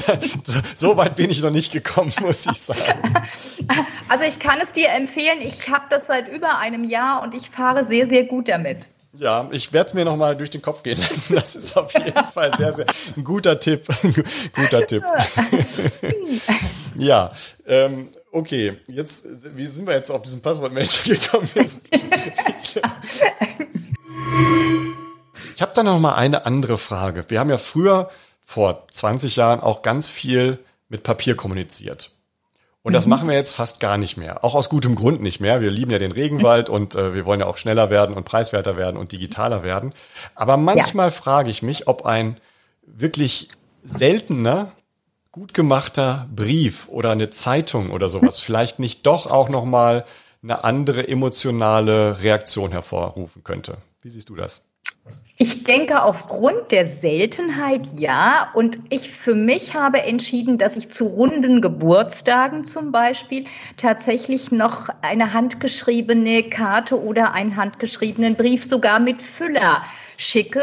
so 0.74 0.98
weit 0.98 1.16
bin 1.16 1.30
ich 1.30 1.44
noch 1.44 1.52
nicht 1.52 1.72
gekommen, 1.72 2.12
muss 2.22 2.48
ich 2.48 2.60
sagen. 2.60 3.14
Also 4.10 4.24
ich 4.24 4.40
kann 4.40 4.60
es 4.64 4.72
dir 4.72 4.90
empfehlen. 4.90 5.42
Ich 5.42 5.70
habe 5.70 5.86
das 5.92 6.08
seit 6.08 6.28
über 6.28 6.58
einem 6.58 6.84
Jahr 6.84 7.22
und 7.22 7.36
ich 7.36 7.52
fahre 7.52 7.84
sehr, 7.84 8.08
sehr 8.08 8.24
gut 8.24 8.48
damit. 8.48 8.88
Ja, 9.14 9.50
ich 9.52 9.74
werde 9.74 9.90
es 9.90 9.94
mir 9.94 10.06
nochmal 10.06 10.38
durch 10.38 10.52
den 10.52 10.62
Kopf 10.62 10.84
gehen 10.84 10.98
lassen. 10.98 11.36
Das 11.36 11.56
ist 11.56 11.76
auf 11.76 11.94
jeden 11.94 12.24
Fall 12.24 12.56
sehr, 12.56 12.72
sehr 12.72 12.86
ein 13.16 13.24
guter 13.24 13.60
Tipp. 13.60 13.86
guter 14.56 14.88
Tipp. 14.88 15.04
ja, 16.98 17.34
ähm, 17.68 18.10
okay. 18.32 18.78
Jetzt, 18.88 19.26
wie 19.56 19.68
sind 19.68 19.86
wir 19.86 19.96
jetzt 19.96 20.12
auf 20.12 20.22
diesen 20.22 20.42
Passwortmanager 20.42 21.14
gekommen? 21.14 21.50
ich 25.56 25.62
habe 25.62 25.72
da 25.76 25.84
noch 25.84 26.00
mal 26.00 26.16
eine 26.16 26.46
andere 26.46 26.78
Frage. 26.78 27.26
Wir 27.28 27.42
haben 27.42 27.50
ja 27.50 27.58
früher, 27.58 28.10
vor 28.46 28.88
20 28.92 29.36
Jahren, 29.36 29.60
auch 29.60 29.82
ganz 29.82 30.08
viel 30.08 30.60
mit 30.88 31.04
Papier 31.04 31.36
kommuniziert. 31.36 32.12
Und 32.84 32.94
das 32.94 33.06
mhm. 33.06 33.12
machen 33.12 33.28
wir 33.28 33.36
jetzt 33.36 33.56
fast 33.56 33.80
gar 33.80 33.98
nicht 33.98 34.18
mehr. 34.18 34.44
Auch 34.44 34.56
aus 34.56 34.70
gutem 34.70 34.96
Grund 34.96 35.22
nicht 35.22 35.40
mehr. 35.40 35.62
Wir 35.62 35.70
lieben 35.70 35.92
ja 35.92 36.00
den 36.00 36.12
Regenwald 36.12 36.70
und 36.70 36.96
äh, 36.96 37.14
wir 37.14 37.26
wollen 37.26 37.40
ja 37.40 37.46
auch 37.46 37.58
schneller 37.58 37.90
werden 37.90 38.16
und 38.16 38.24
preiswerter 38.24 38.78
werden 38.78 38.98
und 38.98 39.12
digitaler 39.12 39.64
werden. 39.64 39.92
Aber 40.36 40.58
manchmal 40.58 41.08
ja. 41.08 41.12
frage 41.12 41.50
ich 41.50 41.62
mich, 41.62 41.88
ob 41.88 42.06
ein 42.06 42.38
wirklich 42.82 43.50
seltener, 43.84 44.72
gut 45.32 45.54
gemachter 45.54 46.28
Brief 46.36 46.90
oder 46.90 47.12
eine 47.12 47.30
Zeitung 47.30 47.92
oder 47.92 48.10
sowas 48.10 48.40
vielleicht 48.40 48.80
nicht 48.80 49.06
doch 49.06 49.28
auch 49.28 49.50
noch 49.50 49.66
mal 49.66 50.06
eine 50.44 50.64
andere 50.64 51.08
emotionale 51.08 52.22
Reaktion 52.22 52.72
hervorrufen 52.72 53.44
könnte. 53.44 53.78
Wie 54.02 54.10
siehst 54.10 54.30
du 54.30 54.36
das? 54.36 54.64
Ich 55.38 55.64
denke 55.64 56.04
aufgrund 56.04 56.72
der 56.72 56.86
Seltenheit 56.86 57.88
ja. 57.98 58.52
Und 58.54 58.78
ich 58.90 59.10
für 59.10 59.34
mich 59.34 59.74
habe 59.74 60.04
entschieden, 60.04 60.60
dass 60.60 60.76
ich 60.76 60.92
zu 60.92 61.06
runden 61.08 61.62
Geburtstagen 61.62 62.64
zum 62.64 62.92
Beispiel 62.92 63.46
tatsächlich 63.78 64.52
noch 64.52 64.90
eine 65.02 65.34
handgeschriebene 65.34 66.44
Karte 66.44 67.02
oder 67.02 67.34
einen 67.34 67.56
handgeschriebenen 67.56 68.36
Brief 68.36 68.64
sogar 68.64 69.00
mit 69.00 69.22
Füller 69.22 69.84
schicke 70.18 70.62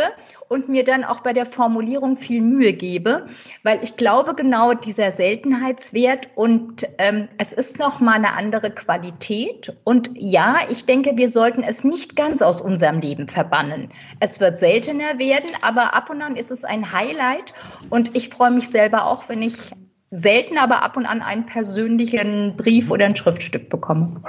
und 0.49 0.69
mir 0.69 0.85
dann 0.85 1.05
auch 1.05 1.21
bei 1.21 1.33
der 1.33 1.47
Formulierung 1.47 2.17
viel 2.17 2.41
Mühe 2.41 2.73
gebe, 2.73 3.27
weil 3.63 3.83
ich 3.83 3.97
glaube 3.97 4.35
genau 4.35 4.75
dieser 4.75 5.11
Seltenheitswert 5.11 6.29
und 6.35 6.87
ähm, 6.99 7.29
es 7.39 7.53
ist 7.53 7.79
noch 7.79 8.01
mal 8.01 8.15
eine 8.15 8.35
andere 8.37 8.71
Qualität 8.71 9.77
und 9.85 10.11
ja, 10.15 10.59
ich 10.69 10.87
denke, 10.87 11.13
wir 11.17 11.29
sollten 11.29 11.63
es 11.63 11.85
nicht 11.85 12.17
ganz 12.17 12.43
aus 12.43 12.61
unserem 12.61 13.01
Leben 13.01 13.29
verbannen. 13.29 13.91
Es 14.21 14.41
wird 14.41 14.59
seltener 14.59 15.19
werden, 15.19 15.51
aber 15.63 15.95
ab 15.95 16.11
und 16.11 16.23
an 16.23 16.37
ist 16.37 16.51
es 16.51 16.65
ein 16.65 16.93
Highlight 16.93 17.55
und 17.91 18.17
ich 18.17 18.31
freue 18.31 18.51
mich 18.51 18.69
selber 18.69 19.07
auch, 19.07 19.29
wenn 19.29 19.43
ich 19.43 19.55
selten, 20.11 20.57
aber 20.59 20.83
ab 20.83 20.97
und 20.97 21.07
an 21.07 21.21
einen 21.21 21.47
persönlichen 21.47 22.57
Brief 22.57 22.91
oder 22.91 23.05
ein 23.05 23.17
Schriftstück 23.17 23.69
bekomme. 23.69 24.23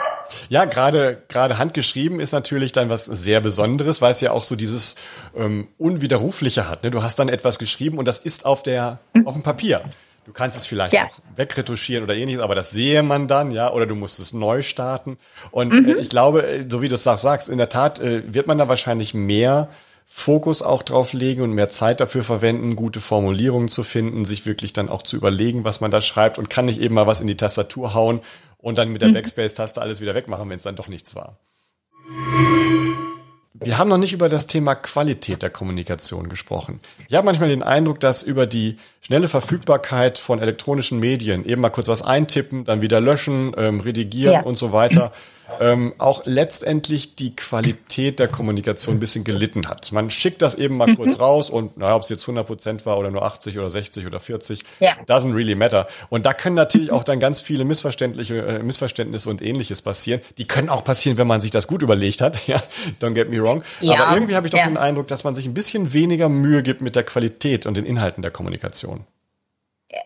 Ja, 0.49 0.65
gerade 0.65 1.23
gerade 1.27 1.57
handgeschrieben 1.57 2.19
ist 2.19 2.33
natürlich 2.33 2.71
dann 2.71 2.89
was 2.89 3.05
sehr 3.05 3.39
Besonderes, 3.39 4.01
weil 4.01 4.11
es 4.11 4.21
ja 4.21 4.31
auch 4.31 4.43
so 4.43 4.55
dieses 4.55 4.95
ähm, 5.35 5.69
unwiderrufliche 5.77 6.69
hat. 6.69 6.83
Ne? 6.83 6.91
Du 6.91 7.01
hast 7.01 7.17
dann 7.17 7.29
etwas 7.29 7.59
geschrieben 7.59 7.97
und 7.97 8.05
das 8.05 8.19
ist 8.19 8.45
auf 8.45 8.61
der 8.61 8.99
mhm. 9.13 9.27
auf 9.27 9.33
dem 9.33 9.43
Papier. 9.43 9.83
Du 10.25 10.33
kannst 10.33 10.55
es 10.55 10.67
vielleicht 10.67 10.93
ja. 10.93 11.05
auch 11.05 11.37
wegretuschieren 11.37 12.03
oder 12.03 12.15
ähnliches, 12.15 12.43
aber 12.43 12.53
das 12.53 12.69
sehe 12.69 13.01
man 13.01 13.27
dann, 13.27 13.49
ja, 13.49 13.73
oder 13.73 13.87
du 13.87 13.95
musst 13.95 14.19
es 14.19 14.31
neu 14.31 14.61
starten. 14.61 15.17
Und 15.49 15.73
mhm. 15.73 15.89
äh, 15.89 15.93
ich 15.93 16.09
glaube, 16.09 16.45
äh, 16.45 16.65
so 16.69 16.83
wie 16.83 16.87
du 16.87 16.95
es 16.95 17.03
sagst, 17.03 17.49
in 17.49 17.57
der 17.57 17.69
Tat 17.69 17.99
äh, 17.99 18.21
wird 18.31 18.45
man 18.45 18.59
da 18.59 18.67
wahrscheinlich 18.67 19.15
mehr 19.15 19.69
Fokus 20.11 20.63
auch 20.63 20.81
drauf 20.81 21.13
legen 21.13 21.43
und 21.43 21.53
mehr 21.53 21.69
Zeit 21.69 21.99
dafür 22.01 22.23
verwenden, 22.23 22.75
gute 22.75 22.99
Formulierungen 22.99 23.69
zu 23.69 23.83
finden, 23.83 24.25
sich 24.25 24.47
wirklich 24.47 24.73
dann 24.73 24.89
auch 24.89 25.03
zu 25.03 25.15
überlegen, 25.15 25.63
was 25.63 25.81
man 25.81 25.91
da 25.91 26.01
schreibt 26.01 26.39
und 26.39 26.49
kann 26.49 26.65
nicht 26.65 26.81
eben 26.81 26.95
mal 26.95 27.05
was 27.05 27.21
in 27.21 27.27
die 27.27 27.37
Tastatur 27.37 27.93
hauen 27.93 28.21
und 28.57 28.79
dann 28.79 28.89
mit 28.89 29.03
der 29.03 29.09
mhm. 29.09 29.13
Backspace-Taste 29.13 29.79
alles 29.79 30.01
wieder 30.01 30.15
wegmachen, 30.15 30.49
wenn 30.49 30.57
es 30.57 30.63
dann 30.63 30.75
doch 30.75 30.87
nichts 30.87 31.13
war. 31.15 31.37
Wir 33.53 33.77
haben 33.77 33.87
noch 33.89 33.97
nicht 33.99 34.11
über 34.11 34.29
das 34.29 34.47
Thema 34.47 34.73
Qualität 34.73 35.43
der 35.43 35.51
Kommunikation 35.51 36.27
gesprochen. 36.27 36.81
Ich 37.07 37.15
habe 37.15 37.25
manchmal 37.25 37.49
den 37.49 37.63
Eindruck, 37.63 37.99
dass 37.99 38.23
über 38.23 38.47
die 38.47 38.77
schnelle 39.01 39.27
Verfügbarkeit 39.27 40.17
von 40.17 40.39
elektronischen 40.41 40.99
Medien 40.99 41.45
eben 41.45 41.61
mal 41.61 41.69
kurz 41.69 41.87
was 41.87 42.01
eintippen, 42.01 42.65
dann 42.65 42.81
wieder 42.81 42.99
löschen, 42.99 43.53
ähm, 43.57 43.79
redigieren 43.79 44.33
ja. 44.33 44.41
und 44.41 44.57
so 44.57 44.71
weiter 44.73 45.13
ähm, 45.59 45.93
auch 45.97 46.23
letztendlich 46.25 47.15
die 47.15 47.35
Qualität 47.35 48.19
der 48.19 48.27
Kommunikation 48.27 48.95
ein 48.95 48.99
bisschen 48.99 49.23
gelitten 49.23 49.67
hat. 49.67 49.91
Man 49.91 50.09
schickt 50.09 50.41
das 50.41 50.55
eben 50.55 50.77
mal 50.77 50.87
mhm. 50.87 50.95
kurz 50.95 51.19
raus 51.19 51.49
und 51.49 51.77
naja, 51.77 51.95
ob 51.95 52.03
es 52.03 52.09
jetzt 52.09 52.23
100 52.23 52.45
Prozent 52.45 52.85
war 52.85 52.97
oder 52.97 53.11
nur 53.11 53.23
80 53.23 53.57
oder 53.57 53.69
60 53.69 54.05
oder 54.05 54.19
40, 54.19 54.61
ja. 54.79 54.93
doesn't 55.07 55.33
really 55.33 55.55
matter. 55.55 55.87
Und 56.09 56.25
da 56.25 56.33
können 56.33 56.55
natürlich 56.55 56.91
auch 56.91 57.03
dann 57.03 57.19
ganz 57.19 57.41
viele 57.41 57.65
missverständliche 57.65 58.45
äh, 58.45 58.63
Missverständnisse 58.63 59.29
und 59.29 59.41
ähnliches 59.41 59.81
passieren. 59.81 60.21
Die 60.37 60.47
können 60.47 60.69
auch 60.69 60.83
passieren, 60.83 61.17
wenn 61.17 61.27
man 61.27 61.41
sich 61.41 61.51
das 61.51 61.67
gut 61.67 61.81
überlegt 61.81 62.21
hat. 62.21 62.39
Ja, 62.49 62.63
don't 62.99 63.13
get 63.13 63.29
me 63.29 63.39
wrong. 63.39 63.63
Ja. 63.79 64.05
Aber 64.05 64.15
irgendwie 64.15 64.35
habe 64.35 64.47
ich 64.47 64.51
doch 64.51 64.57
ja. 64.57 64.65
den 64.65 64.77
Eindruck, 64.77 65.07
dass 65.07 65.23
man 65.23 65.35
sich 65.35 65.45
ein 65.45 65.53
bisschen 65.53 65.93
weniger 65.93 66.27
Mühe 66.27 66.63
gibt 66.63 66.81
mit 66.81 66.95
der 66.95 67.03
Qualität 67.03 67.67
und 67.67 67.77
den 67.77 67.85
Inhalten 67.85 68.23
der 68.23 68.31
Kommunikation. 68.31 69.05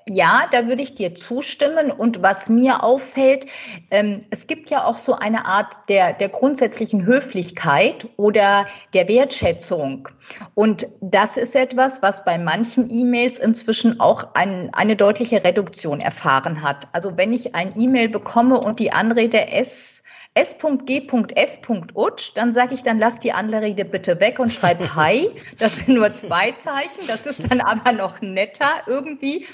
Ja, 0.07 0.47
da 0.51 0.67
würde 0.67 0.83
ich 0.83 0.95
dir 0.95 1.15
zustimmen. 1.15 1.89
Und 1.91 2.21
was 2.21 2.49
mir 2.49 2.83
auffällt, 2.83 3.45
ähm, 3.89 4.25
es 4.31 4.47
gibt 4.47 4.69
ja 4.69 4.85
auch 4.85 4.97
so 4.97 5.15
eine 5.15 5.45
Art 5.45 5.77
der, 5.87 6.13
der 6.13 6.29
grundsätzlichen 6.29 7.05
Höflichkeit 7.05 8.07
oder 8.17 8.65
der 8.93 9.07
Wertschätzung. 9.07 10.09
Und 10.55 10.87
das 10.99 11.37
ist 11.37 11.55
etwas, 11.55 12.01
was 12.01 12.25
bei 12.25 12.37
manchen 12.37 12.89
E-Mails 12.91 13.39
inzwischen 13.39 13.99
auch 13.99 14.33
ein, 14.33 14.69
eine 14.73 14.95
deutliche 14.95 15.43
Reduktion 15.43 16.01
erfahren 16.01 16.61
hat. 16.61 16.87
Also 16.91 17.17
wenn 17.17 17.31
ich 17.31 17.55
ein 17.55 17.79
E-Mail 17.79 18.09
bekomme 18.09 18.59
und 18.59 18.79
die 18.79 18.91
Anrede 18.91 19.47
S 19.47 19.92
S.G.F.Utsch, 20.35 22.31
dann 22.33 22.53
sage 22.53 22.73
ich, 22.73 22.81
dann 22.81 22.97
lass 22.97 23.19
die 23.19 23.31
Anrede 23.31 23.85
bitte 23.85 24.19
weg 24.19 24.39
und 24.39 24.51
schreib 24.51 24.79
Hi. 24.95 25.29
Das 25.59 25.75
sind 25.75 25.89
nur 25.89 26.11
zwei 26.15 26.51
Zeichen. 26.53 27.05
Das 27.07 27.27
ist 27.27 27.51
dann 27.51 27.61
aber 27.61 27.91
noch 27.91 28.19
netter 28.21 28.69
irgendwie 28.87 29.45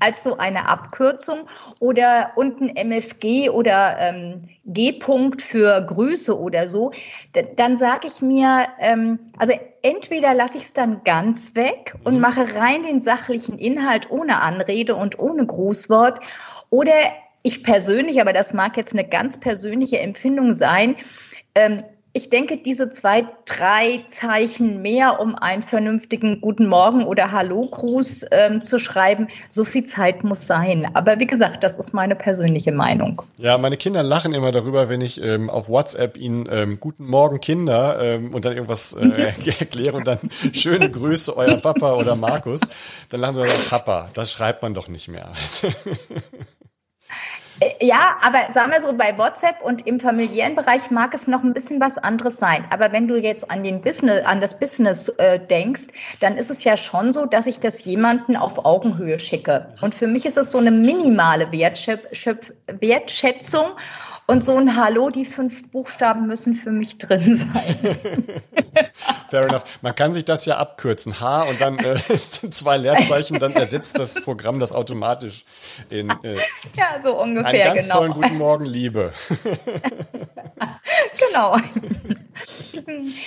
als 0.00 0.24
so 0.24 0.36
eine 0.36 0.68
Abkürzung. 0.68 1.46
Oder 1.78 2.32
unten 2.34 2.68
MFG 2.68 3.50
oder 3.50 3.96
ähm, 4.00 4.48
G-Punkt 4.64 5.40
für 5.40 5.80
Grüße 5.82 6.36
oder 6.36 6.68
so. 6.68 6.90
Dann 7.56 7.76
sage 7.76 8.08
ich 8.08 8.20
mir, 8.20 8.66
ähm, 8.80 9.20
also 9.38 9.52
entweder 9.82 10.34
lasse 10.34 10.58
ich 10.58 10.64
es 10.64 10.72
dann 10.72 11.04
ganz 11.04 11.54
weg 11.54 11.94
und 12.02 12.14
mhm. 12.14 12.20
mache 12.20 12.56
rein 12.56 12.82
den 12.82 13.02
sachlichen 13.02 13.56
Inhalt 13.56 14.10
ohne 14.10 14.42
Anrede 14.42 14.96
und 14.96 15.16
ohne 15.20 15.46
Grußwort. 15.46 16.18
Oder 16.70 16.92
ich 17.44 17.62
persönlich, 17.62 18.20
aber 18.20 18.32
das 18.32 18.52
mag 18.52 18.76
jetzt 18.76 18.92
eine 18.92 19.06
ganz 19.06 19.38
persönliche 19.38 20.00
Empfindung 20.00 20.54
sein, 20.54 20.96
ähm, 21.54 21.78
ich 22.16 22.30
denke, 22.30 22.58
diese 22.58 22.90
zwei, 22.90 23.26
drei 23.44 24.04
Zeichen 24.08 24.82
mehr, 24.82 25.18
um 25.18 25.34
einen 25.34 25.64
vernünftigen 25.64 26.40
Guten 26.40 26.68
Morgen 26.68 27.04
oder 27.04 27.32
Hallo-Gruß 27.32 28.26
ähm, 28.30 28.62
zu 28.62 28.78
schreiben, 28.78 29.26
so 29.48 29.64
viel 29.64 29.82
Zeit 29.82 30.22
muss 30.22 30.46
sein. 30.46 30.88
Aber 30.94 31.18
wie 31.18 31.26
gesagt, 31.26 31.64
das 31.64 31.76
ist 31.76 31.92
meine 31.92 32.14
persönliche 32.14 32.70
Meinung. 32.70 33.22
Ja, 33.36 33.58
meine 33.58 33.76
Kinder 33.76 34.04
lachen 34.04 34.32
immer 34.32 34.52
darüber, 34.52 34.88
wenn 34.88 35.00
ich 35.00 35.20
ähm, 35.20 35.50
auf 35.50 35.68
WhatsApp 35.68 36.16
ihnen 36.16 36.48
ähm, 36.52 36.78
Guten 36.78 37.04
Morgen 37.04 37.40
Kinder 37.40 37.98
ähm, 38.00 38.32
und 38.32 38.44
dann 38.44 38.52
irgendwas 38.52 38.92
äh, 38.92 39.08
erkläre 39.58 39.96
und 39.96 40.06
dann 40.06 40.20
schöne 40.52 40.88
Grüße, 40.88 41.36
euer 41.36 41.56
Papa 41.56 41.96
oder 41.96 42.14
Markus. 42.14 42.60
Dann 43.08 43.20
lachen 43.20 43.34
sie 43.34 43.40
immer, 43.40 43.68
Papa, 43.70 44.10
das 44.14 44.30
schreibt 44.30 44.62
man 44.62 44.72
doch 44.72 44.86
nicht 44.86 45.08
mehr. 45.08 45.32
Äh, 47.60 47.84
ja, 47.84 48.16
aber 48.22 48.52
sagen 48.52 48.72
wir 48.72 48.80
so, 48.80 48.92
bei 48.92 49.16
WhatsApp 49.16 49.62
und 49.62 49.86
im 49.86 50.00
familiären 50.00 50.56
Bereich 50.56 50.90
mag 50.90 51.14
es 51.14 51.26
noch 51.26 51.44
ein 51.44 51.54
bisschen 51.54 51.80
was 51.80 51.98
anderes 51.98 52.38
sein. 52.38 52.64
Aber 52.70 52.92
wenn 52.92 53.08
du 53.08 53.16
jetzt 53.16 53.50
an 53.50 53.64
den 53.64 53.82
Business, 53.82 54.24
an 54.24 54.40
das 54.40 54.58
Business 54.58 55.08
äh, 55.18 55.38
denkst, 55.38 55.86
dann 56.20 56.36
ist 56.36 56.50
es 56.50 56.64
ja 56.64 56.76
schon 56.76 57.12
so, 57.12 57.26
dass 57.26 57.46
ich 57.46 57.60
das 57.60 57.84
jemanden 57.84 58.36
auf 58.36 58.64
Augenhöhe 58.64 59.18
schicke. 59.18 59.68
Und 59.80 59.94
für 59.94 60.06
mich 60.06 60.26
ist 60.26 60.36
es 60.36 60.50
so 60.50 60.58
eine 60.58 60.70
minimale 60.70 61.50
Wertschätzung. 61.52 63.66
Und 64.26 64.42
so 64.42 64.56
ein 64.56 64.76
Hallo, 64.76 65.10
die 65.10 65.26
fünf 65.26 65.70
Buchstaben 65.70 66.26
müssen 66.26 66.54
für 66.54 66.70
mich 66.70 66.96
drin 66.96 67.36
sein. 67.36 68.24
Fair 69.28 69.46
enough. 69.46 69.64
Man 69.82 69.94
kann 69.94 70.14
sich 70.14 70.24
das 70.24 70.46
ja 70.46 70.56
abkürzen. 70.56 71.20
H 71.20 71.42
und 71.42 71.60
dann 71.60 71.78
äh, 71.78 71.96
zwei 72.50 72.78
Leerzeichen, 72.78 73.38
dann 73.38 73.52
ersetzt 73.52 73.98
das 73.98 74.14
Programm 74.22 74.60
das 74.60 74.72
automatisch 74.72 75.44
in 75.90 76.10
äh, 76.22 76.36
ja, 76.74 77.02
so 77.02 77.20
ungefähr. 77.20 77.50
Einen 77.50 77.74
ganz 77.74 77.84
genau. 77.84 77.98
tollen 77.98 78.12
guten 78.14 78.38
Morgen, 78.38 78.64
Liebe. 78.64 79.12
genau. 81.28 81.56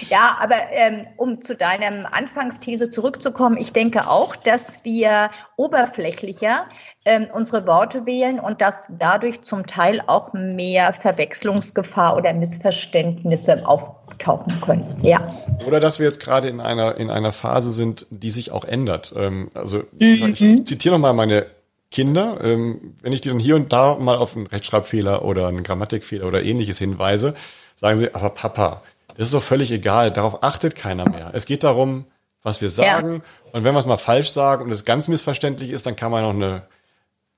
ja, 0.09 0.37
aber 0.39 0.71
ähm, 0.71 1.07
um 1.17 1.41
zu 1.41 1.55
deinem 1.55 2.05
Anfangsthese 2.05 2.89
zurückzukommen, 2.89 3.57
ich 3.57 3.71
denke 3.71 4.09
auch, 4.09 4.35
dass 4.35 4.83
wir 4.83 5.29
oberflächlicher 5.57 6.67
ähm, 7.07 7.27
unsere 7.33 7.65
Worte 7.65 8.05
wählen 8.05 8.39
und 8.39 8.61
dass 8.61 8.91
dadurch 8.99 9.41
zum 9.41 9.65
Teil 9.65 10.03
auch 10.05 10.33
mehr 10.33 10.93
Verwechslungsgefahr 10.93 12.17
oder 12.17 12.33
Missverständnisse 12.33 13.65
auftauchen 13.65 14.59
können. 14.61 14.99
Ja. 15.01 15.33
Oder 15.65 15.79
dass 15.79 15.99
wir 15.99 16.05
jetzt 16.05 16.19
gerade 16.19 16.49
in 16.49 16.59
einer, 16.59 16.97
in 16.97 17.09
einer 17.09 17.31
Phase 17.31 17.71
sind, 17.71 18.05
die 18.09 18.29
sich 18.29 18.51
auch 18.51 18.65
ändert. 18.65 19.13
Ähm, 19.15 19.49
also 19.53 19.83
mhm. 19.99 20.33
ich 20.33 20.65
zitiere 20.65 20.95
nochmal 20.95 21.13
meine 21.13 21.47
Kinder, 21.89 22.39
ähm, 22.43 22.95
wenn 23.01 23.13
ich 23.13 23.21
die 23.21 23.29
dann 23.29 23.39
hier 23.39 23.55
und 23.55 23.71
da 23.71 23.95
mal 23.95 24.17
auf 24.17 24.35
einen 24.35 24.47
Rechtschreibfehler 24.47 25.23
oder 25.23 25.47
einen 25.47 25.63
Grammatikfehler 25.63 26.27
oder 26.27 26.43
ähnliches 26.43 26.79
hinweise, 26.79 27.33
sagen 27.75 27.97
sie, 27.97 28.13
aber 28.13 28.31
Papa, 28.31 28.81
das 29.15 29.27
ist 29.27 29.33
doch 29.33 29.41
völlig 29.41 29.71
egal, 29.71 30.11
darauf 30.11 30.43
achtet 30.43 30.75
keiner 30.75 31.09
mehr. 31.09 31.31
Es 31.33 31.45
geht 31.45 31.63
darum, 31.63 32.05
was 32.43 32.61
wir 32.61 32.69
sagen. 32.69 33.13
Ja. 33.13 33.51
Und 33.53 33.63
wenn 33.63 33.73
wir 33.73 33.79
es 33.79 33.85
mal 33.85 33.97
falsch 33.97 34.31
sagen 34.31 34.65
und 34.65 34.71
es 34.71 34.85
ganz 34.85 35.07
missverständlich 35.07 35.69
ist, 35.69 35.85
dann 35.85 35.95
kann 35.95 36.11
man 36.11 36.23
noch 36.23 36.33
eine, 36.33 36.63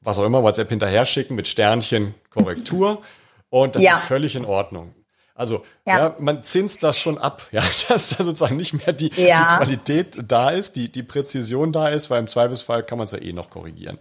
was 0.02 0.20
auch 0.20 0.26
immer, 0.26 0.44
WhatsApp 0.44 0.70
hinterher 0.70 1.06
schicken 1.06 1.36
mit 1.36 1.48
Sternchen 1.48 2.16
Korrektur. 2.30 3.02
Und 3.50 3.76
das 3.76 3.84
ja. 3.84 3.94
ist 3.94 4.04
völlig 4.04 4.36
in 4.36 4.46
Ordnung. 4.46 4.94
Also, 5.34 5.64
ja. 5.86 5.98
ja. 5.98 6.16
man 6.20 6.44
zinst 6.44 6.84
das 6.84 7.00
schon 7.00 7.18
ab, 7.18 7.48
ja, 7.52 7.62
dass 7.88 8.10
da 8.10 8.24
sozusagen 8.24 8.58
nicht 8.58 8.86
mehr 8.86 8.94
die, 8.94 9.12
ja. 9.16 9.58
die 9.58 9.64
Qualität 9.64 10.18
da 10.28 10.50
ist, 10.50 10.76
die, 10.76 10.92
die 10.92 11.04
Präzision 11.04 11.72
da 11.72 11.88
ist, 11.88 12.10
weil 12.10 12.20
im 12.20 12.28
Zweifelsfall 12.28 12.84
kann 12.84 12.98
man 12.98 13.06
es 13.06 13.12
ja 13.12 13.20
eh 13.20 13.34
noch 13.34 13.50
korrigieren. 13.50 13.98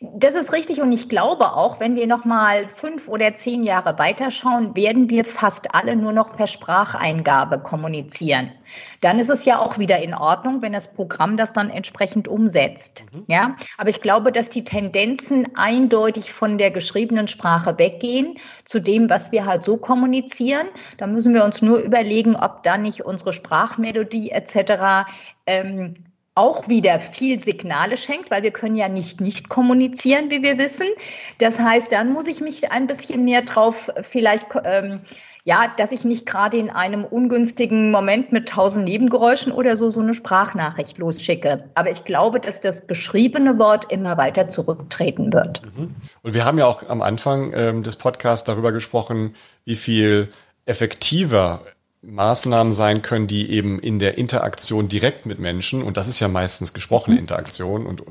Das 0.00 0.34
ist 0.34 0.52
richtig 0.52 0.80
und 0.80 0.92
ich 0.92 1.08
glaube 1.08 1.52
auch, 1.52 1.80
wenn 1.80 1.96
wir 1.96 2.06
noch 2.06 2.24
mal 2.24 2.68
fünf 2.68 3.08
oder 3.08 3.34
zehn 3.34 3.62
Jahre 3.62 3.98
weiterschauen, 3.98 4.76
werden 4.76 5.10
wir 5.10 5.24
fast 5.24 5.74
alle 5.74 5.96
nur 5.96 6.12
noch 6.12 6.36
per 6.36 6.46
Spracheingabe 6.46 7.60
kommunizieren. 7.60 8.52
Dann 9.00 9.18
ist 9.18 9.30
es 9.30 9.44
ja 9.44 9.58
auch 9.58 9.78
wieder 9.78 10.02
in 10.02 10.14
Ordnung, 10.14 10.62
wenn 10.62 10.72
das 10.72 10.92
Programm 10.92 11.36
das 11.36 11.52
dann 11.52 11.70
entsprechend 11.70 12.28
umsetzt. 12.28 13.04
Mhm. 13.12 13.24
Ja, 13.28 13.56
aber 13.78 13.90
ich 13.90 14.00
glaube, 14.00 14.32
dass 14.32 14.48
die 14.48 14.64
Tendenzen 14.64 15.48
eindeutig 15.56 16.32
von 16.32 16.58
der 16.58 16.70
geschriebenen 16.70 17.28
Sprache 17.28 17.78
weggehen 17.78 18.36
zu 18.64 18.80
dem, 18.80 19.10
was 19.10 19.32
wir 19.32 19.46
halt 19.46 19.62
so 19.62 19.76
kommunizieren. 19.76 20.68
Da 20.98 21.06
müssen 21.06 21.34
wir 21.34 21.44
uns 21.44 21.62
nur 21.62 21.78
überlegen, 21.78 22.36
ob 22.36 22.62
da 22.62 22.78
nicht 22.78 23.04
unsere 23.04 23.32
Sprachmelodie 23.32 24.30
etc. 24.30 25.06
Ähm, 25.46 25.94
auch 26.34 26.68
wieder 26.68 26.98
viel 26.98 27.38
Signale 27.38 27.96
schenkt, 27.96 28.30
weil 28.30 28.42
wir 28.42 28.50
können 28.50 28.76
ja 28.76 28.88
nicht 28.88 29.20
nicht 29.20 29.48
kommunizieren, 29.48 30.30
wie 30.30 30.42
wir 30.42 30.58
wissen. 30.58 30.86
Das 31.38 31.60
heißt, 31.60 31.92
dann 31.92 32.12
muss 32.12 32.26
ich 32.26 32.40
mich 32.40 32.72
ein 32.72 32.86
bisschen 32.86 33.24
mehr 33.24 33.42
drauf 33.42 33.90
vielleicht 34.02 34.46
ähm, 34.64 35.00
ja, 35.46 35.70
dass 35.76 35.92
ich 35.92 36.04
nicht 36.04 36.24
gerade 36.24 36.56
in 36.56 36.70
einem 36.70 37.04
ungünstigen 37.04 37.90
Moment 37.90 38.32
mit 38.32 38.48
tausend 38.48 38.86
Nebengeräuschen 38.86 39.52
oder 39.52 39.76
so 39.76 39.90
so 39.90 40.00
eine 40.00 40.14
Sprachnachricht 40.14 40.96
losschicke. 40.96 41.68
Aber 41.74 41.90
ich 41.90 42.04
glaube, 42.04 42.40
dass 42.40 42.62
das 42.62 42.86
geschriebene 42.86 43.58
Wort 43.58 43.92
immer 43.92 44.16
weiter 44.16 44.48
zurücktreten 44.48 45.34
wird. 45.34 45.60
Mhm. 45.76 45.94
Und 46.22 46.34
wir 46.34 46.46
haben 46.46 46.56
ja 46.56 46.66
auch 46.66 46.88
am 46.88 47.02
Anfang 47.02 47.52
ähm, 47.54 47.82
des 47.82 47.96
Podcasts 47.96 48.46
darüber 48.46 48.72
gesprochen, 48.72 49.34
wie 49.66 49.76
viel 49.76 50.30
effektiver 50.64 51.60
Maßnahmen 52.06 52.72
sein 52.72 53.02
können, 53.02 53.26
die 53.26 53.50
eben 53.50 53.78
in 53.80 53.98
der 53.98 54.18
Interaktion 54.18 54.88
direkt 54.88 55.26
mit 55.26 55.38
Menschen, 55.38 55.82
und 55.82 55.96
das 55.96 56.08
ist 56.08 56.20
ja 56.20 56.28
meistens 56.28 56.72
gesprochene 56.72 57.18
Interaktion 57.18 57.86
und 57.86 58.02
äh, 58.02 58.04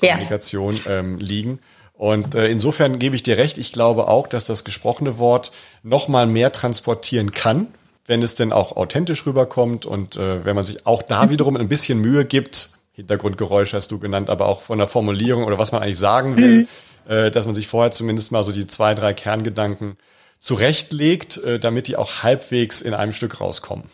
Kommunikation 0.00 0.80
ja. 0.84 0.98
ähm, 0.98 1.18
liegen. 1.18 1.60
Und 1.94 2.34
äh, 2.34 2.46
insofern 2.46 2.98
gebe 2.98 3.14
ich 3.14 3.22
dir 3.22 3.38
recht, 3.38 3.58
ich 3.58 3.72
glaube 3.72 4.08
auch, 4.08 4.26
dass 4.26 4.44
das 4.44 4.64
gesprochene 4.64 5.18
Wort 5.18 5.52
noch 5.82 6.08
mal 6.08 6.26
mehr 6.26 6.50
transportieren 6.52 7.32
kann, 7.32 7.68
wenn 8.06 8.22
es 8.22 8.34
denn 8.34 8.52
auch 8.52 8.76
authentisch 8.76 9.24
rüberkommt 9.26 9.86
und 9.86 10.16
äh, 10.16 10.44
wenn 10.44 10.56
man 10.56 10.64
sich 10.64 10.86
auch 10.86 11.02
da 11.02 11.30
wiederum 11.30 11.56
ein 11.56 11.68
bisschen 11.68 12.00
Mühe 12.00 12.24
gibt, 12.24 12.70
Hintergrundgeräusch 12.92 13.72
hast 13.72 13.90
du 13.90 13.98
genannt, 13.98 14.30
aber 14.30 14.48
auch 14.48 14.62
von 14.62 14.78
der 14.78 14.88
Formulierung 14.88 15.44
oder 15.44 15.58
was 15.58 15.72
man 15.72 15.82
eigentlich 15.82 15.98
sagen 15.98 16.36
will, 16.36 16.66
mhm. 17.06 17.10
äh, 17.10 17.30
dass 17.30 17.46
man 17.46 17.54
sich 17.54 17.68
vorher 17.68 17.90
zumindest 17.90 18.32
mal 18.32 18.42
so 18.42 18.52
die 18.52 18.66
zwei, 18.66 18.94
drei 18.94 19.14
Kerngedanken 19.14 19.96
zurechtlegt, 20.42 21.38
äh, 21.38 21.58
damit 21.58 21.88
die 21.88 21.96
auch 21.96 22.22
halbwegs 22.22 22.82
in 22.82 22.92
einem 22.92 23.12
Stück 23.12 23.40
rauskommen. 23.40 23.88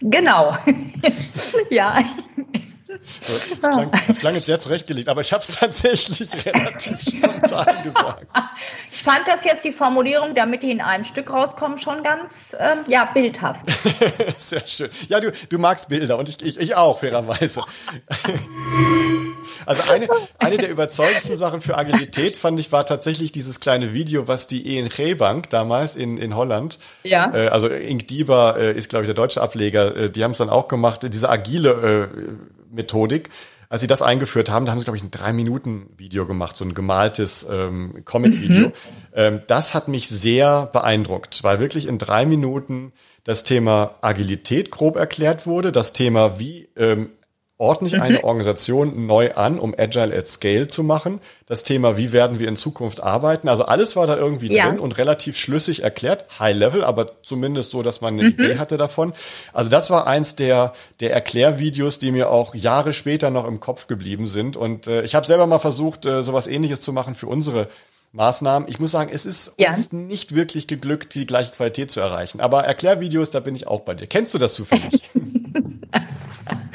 Genau. 0.00 0.56
ja. 1.70 2.02
So, 3.20 3.34
das, 3.60 3.70
klang, 3.70 3.90
das, 4.06 4.18
klang, 4.18 4.34
jetzt 4.34 4.46
sehr 4.46 4.58
zurechtgelegt, 4.58 5.08
aber 5.08 5.20
ich 5.20 5.32
habe 5.32 5.42
es 5.42 5.54
tatsächlich 5.54 6.46
relativ 6.46 7.00
spontan 7.00 7.82
gesagt. 7.82 8.26
Ich 8.90 9.02
fand 9.02 9.28
das 9.28 9.44
jetzt 9.44 9.62
die 9.64 9.72
Formulierung, 9.72 10.34
damit 10.34 10.62
die 10.62 10.70
in 10.70 10.80
einem 10.80 11.04
Stück 11.04 11.30
rauskommen, 11.30 11.78
schon 11.78 12.02
ganz 12.02 12.56
ähm, 12.58 12.78
ja, 12.88 13.04
bildhaft. 13.04 13.64
sehr 14.38 14.66
schön. 14.66 14.90
Ja, 15.08 15.20
du, 15.20 15.30
du 15.30 15.58
magst 15.58 15.88
Bilder 15.88 16.18
und 16.18 16.28
ich, 16.28 16.42
ich, 16.42 16.58
ich 16.58 16.74
auch, 16.74 17.00
fairerweise. 17.00 17.62
Also 19.66 19.90
eine, 19.90 20.08
eine 20.38 20.56
der 20.56 20.70
überzeugendsten 20.70 21.36
Sachen 21.36 21.60
für 21.60 21.76
Agilität 21.76 22.36
fand 22.36 22.58
ich 22.60 22.72
war 22.72 22.86
tatsächlich 22.86 23.32
dieses 23.32 23.60
kleine 23.60 23.92
Video, 23.92 24.28
was 24.28 24.46
die 24.46 24.78
ENG 24.78 25.18
Bank 25.18 25.50
damals 25.50 25.96
in, 25.96 26.18
in 26.18 26.34
Holland, 26.36 26.78
ja. 27.02 27.34
äh, 27.34 27.48
also 27.48 27.68
Inkdiba 27.68 28.56
äh, 28.56 28.72
ist 28.72 28.88
glaube 28.88 29.04
ich 29.04 29.08
der 29.08 29.14
deutsche 29.14 29.42
Ableger, 29.42 29.94
äh, 29.96 30.10
die 30.10 30.24
haben 30.24 30.30
es 30.30 30.38
dann 30.38 30.50
auch 30.50 30.68
gemacht, 30.68 31.02
diese 31.02 31.28
agile 31.28 32.10
äh, 32.14 32.74
Methodik. 32.74 33.30
Als 33.68 33.80
sie 33.80 33.88
das 33.88 34.00
eingeführt 34.00 34.48
haben, 34.48 34.64
da 34.64 34.70
haben 34.70 34.78
sie, 34.78 34.84
glaube 34.84 34.96
ich, 34.96 35.02
ein 35.02 35.10
Drei-Minuten-Video 35.10 36.24
gemacht, 36.24 36.56
so 36.56 36.64
ein 36.64 36.72
gemaltes 36.72 37.44
ähm, 37.50 38.04
Comic-Video. 38.04 38.68
Mhm. 38.68 38.72
Ähm, 39.12 39.40
das 39.48 39.74
hat 39.74 39.88
mich 39.88 40.08
sehr 40.08 40.66
beeindruckt, 40.72 41.42
weil 41.42 41.58
wirklich 41.58 41.88
in 41.88 41.98
drei 41.98 42.26
Minuten 42.26 42.92
das 43.24 43.42
Thema 43.42 43.96
Agilität 44.02 44.70
grob 44.70 44.94
erklärt 44.94 45.46
wurde, 45.46 45.72
das 45.72 45.92
Thema, 45.92 46.38
wie 46.38 46.68
ähm, 46.76 47.10
ordne 47.58 47.88
ich 47.88 47.94
mhm. 47.94 48.02
eine 48.02 48.24
Organisation 48.24 49.06
neu 49.06 49.32
an, 49.32 49.58
um 49.58 49.74
Agile 49.76 50.14
at 50.14 50.28
Scale 50.28 50.66
zu 50.66 50.82
machen. 50.82 51.20
Das 51.46 51.62
Thema, 51.62 51.96
wie 51.96 52.12
werden 52.12 52.38
wir 52.38 52.48
in 52.48 52.56
Zukunft 52.56 53.02
arbeiten. 53.02 53.48
Also 53.48 53.64
alles 53.64 53.96
war 53.96 54.06
da 54.06 54.16
irgendwie 54.16 54.52
ja. 54.52 54.68
drin 54.68 54.78
und 54.78 54.98
relativ 54.98 55.38
schlüssig 55.38 55.82
erklärt, 55.82 56.26
High 56.38 56.56
Level, 56.56 56.84
aber 56.84 57.22
zumindest 57.22 57.70
so, 57.70 57.82
dass 57.82 58.02
man 58.02 58.14
eine 58.14 58.24
mhm. 58.24 58.34
Idee 58.34 58.58
hatte 58.58 58.76
davon. 58.76 59.14
Also 59.54 59.70
das 59.70 59.90
war 59.90 60.06
eins 60.06 60.36
der, 60.36 60.72
der 61.00 61.14
Erklärvideos, 61.14 61.98
die 61.98 62.10
mir 62.10 62.30
auch 62.30 62.54
Jahre 62.54 62.92
später 62.92 63.30
noch 63.30 63.46
im 63.46 63.58
Kopf 63.58 63.86
geblieben 63.86 64.26
sind. 64.26 64.56
Und 64.56 64.86
äh, 64.86 65.02
ich 65.02 65.14
habe 65.14 65.26
selber 65.26 65.46
mal 65.46 65.58
versucht, 65.58 66.04
äh, 66.04 66.22
sowas 66.22 66.48
ähnliches 66.48 66.82
zu 66.82 66.92
machen 66.92 67.14
für 67.14 67.26
unsere 67.26 67.68
Maßnahmen. 68.12 68.68
Ich 68.68 68.80
muss 68.80 68.90
sagen, 68.90 69.10
es 69.12 69.26
ist 69.26 69.54
ja. 69.58 69.70
uns 69.70 69.92
nicht 69.92 70.34
wirklich 70.34 70.66
geglückt, 70.66 71.14
die 71.14 71.26
gleiche 71.26 71.52
Qualität 71.52 71.90
zu 71.90 72.00
erreichen. 72.00 72.40
Aber 72.40 72.64
Erklärvideos, 72.64 73.30
da 73.30 73.40
bin 73.40 73.54
ich 73.54 73.66
auch 73.66 73.80
bei 73.80 73.94
dir. 73.94 74.06
Kennst 74.06 74.34
du 74.34 74.38
das 74.38 74.54
zufällig? 74.54 75.02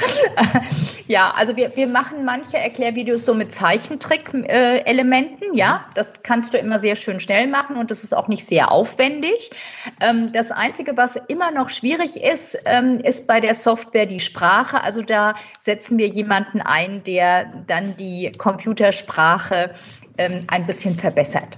ja, 1.07 1.31
also 1.31 1.55
wir, 1.55 1.75
wir 1.75 1.87
machen 1.87 2.25
manche 2.25 2.57
Erklärvideos 2.57 3.25
so 3.25 3.33
mit 3.33 3.51
Zeichentrick-Elementen. 3.51 5.53
Ja, 5.53 5.85
das 5.95 6.23
kannst 6.23 6.53
du 6.53 6.57
immer 6.57 6.79
sehr 6.79 6.95
schön 6.95 7.19
schnell 7.19 7.47
machen 7.47 7.75
und 7.75 7.91
das 7.91 8.03
ist 8.03 8.15
auch 8.15 8.27
nicht 8.27 8.45
sehr 8.45 8.71
aufwendig. 8.71 9.51
Ähm, 9.99 10.31
das 10.33 10.51
Einzige, 10.51 10.97
was 10.97 11.15
immer 11.15 11.51
noch 11.51 11.69
schwierig 11.69 12.21
ist, 12.21 12.57
ähm, 12.65 12.99
ist 13.03 13.27
bei 13.27 13.39
der 13.39 13.55
Software 13.55 14.05
die 14.05 14.19
Sprache. 14.19 14.83
Also 14.83 15.01
da 15.01 15.35
setzen 15.59 15.97
wir 15.97 16.07
jemanden 16.07 16.61
ein, 16.61 17.03
der 17.03 17.63
dann 17.67 17.95
die 17.97 18.31
Computersprache 18.37 19.73
ähm, 20.17 20.45
ein 20.47 20.65
bisschen 20.65 20.95
verbessert. 20.95 21.57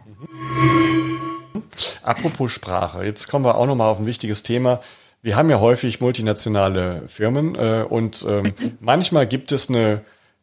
Apropos 2.04 2.52
Sprache, 2.52 3.06
jetzt 3.06 3.28
kommen 3.28 3.46
wir 3.46 3.56
auch 3.56 3.66
noch 3.66 3.76
mal 3.76 3.90
auf 3.90 4.00
ein 4.00 4.06
wichtiges 4.06 4.44
Thema. 4.44 4.82
Wir 5.24 5.38
haben 5.38 5.50
ja 5.50 5.62
häufig 5.62 6.02
multinationale 6.02 7.04
Firmen 7.08 7.56
äh, 7.56 7.86
und 7.88 8.26
ähm, 8.28 8.54
manchmal 8.82 9.26
gibt 9.26 9.54
es 9.54 9.70
eine 9.70 10.02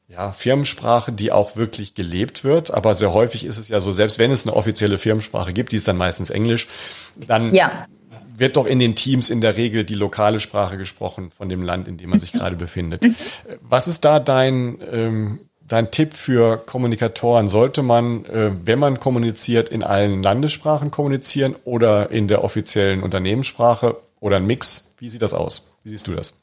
ja, 0.08 0.32
Firmensprache, 0.32 1.12
die 1.12 1.30
auch 1.30 1.56
wirklich 1.56 1.94
gelebt 1.94 2.44
wird, 2.44 2.72
aber 2.72 2.94
sehr 2.94 3.12
häufig 3.12 3.44
ist 3.44 3.58
es 3.58 3.68
ja 3.68 3.80
so, 3.80 3.92
selbst 3.92 4.18
wenn 4.18 4.32
es 4.32 4.46
eine 4.46 4.56
offizielle 4.56 4.98
Firmensprache 4.98 5.52
gibt, 5.52 5.72
die 5.72 5.76
ist 5.76 5.86
dann 5.86 5.98
meistens 5.98 6.30
Englisch, 6.30 6.66
dann 7.14 7.54
ja. 7.54 7.86
wird 8.34 8.56
doch 8.56 8.66
in 8.66 8.78
den 8.78 8.96
Teams 8.96 9.28
in 9.28 9.42
der 9.42 9.58
Regel 9.58 9.84
die 9.84 9.94
lokale 9.94 10.40
Sprache 10.40 10.78
gesprochen 10.78 11.30
von 11.30 11.50
dem 11.50 11.62
Land, 11.62 11.86
in 11.86 11.98
dem 11.98 12.08
man 12.08 12.18
sich 12.18 12.32
gerade 12.32 12.56
befindet. 12.56 13.04
Mhm. 13.04 13.14
Was 13.60 13.86
ist 13.86 14.06
da 14.06 14.18
dein, 14.18 14.78
ähm, 14.90 15.40
dein 15.60 15.90
Tipp 15.90 16.14
für 16.14 16.56
Kommunikatoren? 16.56 17.48
Sollte 17.48 17.82
man, 17.82 18.24
äh, 18.24 18.50
wenn 18.64 18.78
man 18.78 18.98
kommuniziert, 18.98 19.68
in 19.68 19.84
allen 19.84 20.22
Landessprachen 20.22 20.90
kommunizieren 20.90 21.54
oder 21.64 22.10
in 22.10 22.28
der 22.28 22.42
offiziellen 22.42 23.02
Unternehmenssprache 23.02 23.96
oder 24.20 24.36
ein 24.36 24.46
Mix? 24.46 24.92
Wie 24.98 25.10
sieht 25.10 25.22
das 25.22 25.34
aus? 25.34 25.72
Wie 25.82 25.90
siehst 25.90 26.06
du 26.06 26.14
das? 26.14 26.34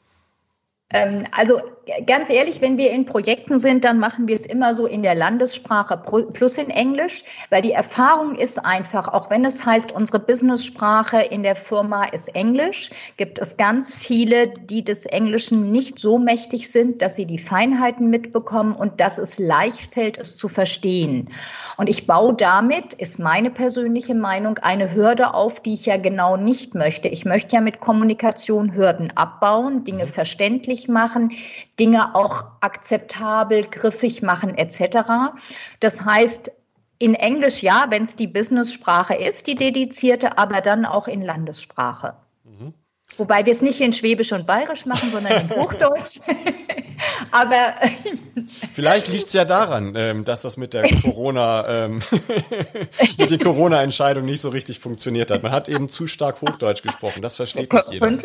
Ähm, 0.92 1.26
also 1.32 1.60
ganz 2.06 2.30
ehrlich, 2.30 2.60
wenn 2.60 2.78
wir 2.78 2.90
in 2.90 3.04
Projekten 3.04 3.58
sind, 3.58 3.84
dann 3.84 3.98
machen 3.98 4.28
wir 4.28 4.34
es 4.34 4.46
immer 4.46 4.74
so 4.74 4.86
in 4.86 5.02
der 5.02 5.14
Landessprache 5.14 6.00
plus 6.32 6.58
in 6.58 6.70
Englisch, 6.70 7.24
weil 7.50 7.62
die 7.62 7.72
Erfahrung 7.72 8.36
ist 8.36 8.64
einfach, 8.64 9.08
auch 9.08 9.30
wenn 9.30 9.44
es 9.44 9.64
heißt, 9.64 9.92
unsere 9.92 10.18
Business-Sprache 10.18 11.20
in 11.20 11.42
der 11.42 11.56
Firma 11.56 12.04
ist 12.04 12.34
Englisch, 12.34 12.90
gibt 13.16 13.38
es 13.38 13.56
ganz 13.56 13.94
viele, 13.94 14.48
die 14.48 14.84
des 14.84 15.06
Englischen 15.06 15.72
nicht 15.72 15.98
so 15.98 16.18
mächtig 16.18 16.70
sind, 16.70 17.02
dass 17.02 17.16
sie 17.16 17.26
die 17.26 17.38
Feinheiten 17.38 18.10
mitbekommen 18.10 18.74
und 18.74 19.00
dass 19.00 19.18
es 19.18 19.38
leicht 19.38 19.94
fällt, 19.94 20.18
es 20.18 20.36
zu 20.36 20.48
verstehen. 20.48 21.28
Und 21.76 21.88
ich 21.88 22.06
baue 22.06 22.34
damit, 22.34 22.94
ist 22.94 23.18
meine 23.18 23.50
persönliche 23.50 24.14
Meinung, 24.14 24.58
eine 24.58 24.94
Hürde 24.94 25.34
auf, 25.34 25.60
die 25.60 25.74
ich 25.74 25.86
ja 25.86 25.96
genau 25.96 26.36
nicht 26.36 26.74
möchte. 26.74 27.08
Ich 27.08 27.24
möchte 27.24 27.56
ja 27.56 27.62
mit 27.62 27.80
Kommunikation 27.80 28.74
Hürden 28.74 29.12
abbauen, 29.16 29.84
Dinge 29.84 30.06
mhm. 30.06 30.10
verständlich 30.10 30.88
machen, 30.88 31.32
Dinge 31.78 32.14
auch 32.14 32.44
akzeptabel, 32.60 33.64
griffig 33.64 34.22
machen 34.22 34.56
etc. 34.56 35.34
Das 35.80 36.04
heißt, 36.04 36.50
in 36.98 37.14
Englisch 37.14 37.62
ja, 37.62 37.86
wenn 37.90 38.04
es 38.04 38.16
die 38.16 38.26
Business-Sprache 38.26 39.14
ist, 39.14 39.46
die 39.46 39.54
dedizierte, 39.54 40.36
aber 40.38 40.60
dann 40.60 40.84
auch 40.84 41.06
in 41.06 41.22
Landessprache. 41.22 42.14
Mhm. 42.44 42.74
Wobei 43.16 43.46
wir 43.46 43.52
es 43.52 43.62
nicht 43.62 43.80
in 43.80 43.92
Schwäbisch 43.92 44.32
und 44.32 44.46
Bayerisch 44.46 44.84
machen, 44.84 45.10
sondern 45.10 45.40
in 45.40 45.50
Hochdeutsch. 45.50 46.20
aber 47.30 47.74
vielleicht 48.74 49.08
liegt 49.08 49.28
es 49.28 49.32
ja 49.32 49.44
daran, 49.44 49.94
ähm, 49.96 50.24
dass 50.24 50.42
das 50.42 50.56
mit 50.56 50.74
der 50.74 50.88
Corona, 51.00 51.86
ähm, 51.86 52.02
mit 53.18 53.30
der 53.30 53.38
Corona-Entscheidung 53.38 54.24
nicht 54.24 54.40
so 54.40 54.50
richtig 54.50 54.78
funktioniert 54.78 55.30
hat. 55.30 55.42
Man 55.42 55.52
hat 55.52 55.68
eben 55.68 55.88
zu 55.88 56.06
stark 56.06 56.42
Hochdeutsch 56.42 56.82
gesprochen. 56.82 57.22
Das 57.22 57.36
versteht 57.36 57.72
nicht 57.72 57.92
jeder. 57.92 58.18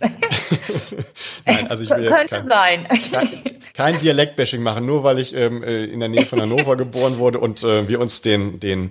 Nein, 1.46 1.66
also 1.68 1.84
ich 1.84 1.90
will 1.90 2.04
jetzt 2.04 2.30
kein, 2.30 2.48
sein. 2.48 2.88
kein, 3.10 3.28
kein 3.74 3.98
Dialektbashing 3.98 4.62
machen, 4.62 4.86
nur 4.86 5.04
weil 5.04 5.18
ich 5.18 5.34
ähm, 5.34 5.62
äh, 5.62 5.84
in 5.84 6.00
der 6.00 6.08
Nähe 6.08 6.24
von 6.24 6.40
Hannover 6.40 6.76
geboren 6.76 7.18
wurde 7.18 7.38
und 7.38 7.62
äh, 7.62 7.88
wir 7.88 8.00
uns 8.00 8.22
den, 8.22 8.60
den 8.60 8.88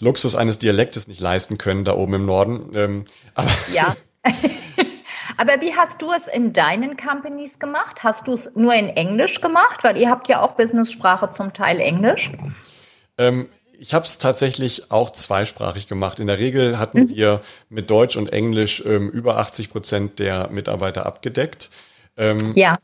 Luxus 0.00 0.34
eines 0.34 0.58
Dialektes 0.58 1.06
nicht 1.06 1.20
leisten 1.20 1.58
können 1.58 1.84
da 1.84 1.94
oben 1.94 2.14
im 2.14 2.26
Norden. 2.26 2.70
Ähm, 2.74 3.04
aber 3.34 3.50
ja. 3.72 3.96
Aber 5.40 5.60
wie 5.60 5.72
hast 5.72 6.02
du 6.02 6.12
es 6.12 6.26
in 6.26 6.52
deinen 6.52 6.96
Companies 6.96 7.60
gemacht? 7.60 8.02
Hast 8.02 8.26
du 8.26 8.32
es 8.32 8.56
nur 8.56 8.74
in 8.74 8.88
Englisch 8.88 9.40
gemacht? 9.40 9.84
Weil 9.84 9.96
ihr 9.96 10.10
habt 10.10 10.28
ja 10.28 10.40
auch 10.40 10.56
Business-Sprache 10.56 11.30
zum 11.30 11.52
Teil 11.54 11.78
Englisch. 11.78 12.32
Ähm, 13.18 13.48
ich 13.78 13.94
habe 13.94 14.04
es 14.04 14.18
tatsächlich 14.18 14.90
auch 14.90 15.10
zweisprachig 15.10 15.86
gemacht. 15.86 16.18
In 16.18 16.26
der 16.26 16.38
Regel 16.38 16.78
hatten 16.78 17.04
mhm. 17.04 17.08
wir 17.08 17.40
mit 17.70 17.90
Deutsch 17.90 18.16
und 18.16 18.32
Englisch 18.32 18.82
ähm, 18.84 19.08
über 19.08 19.38
80 19.38 19.70
Prozent 19.70 20.18
der 20.18 20.50
Mitarbeiter 20.50 21.06
abgedeckt. 21.06 21.70
Ähm, 22.16 22.52
ja. 22.56 22.78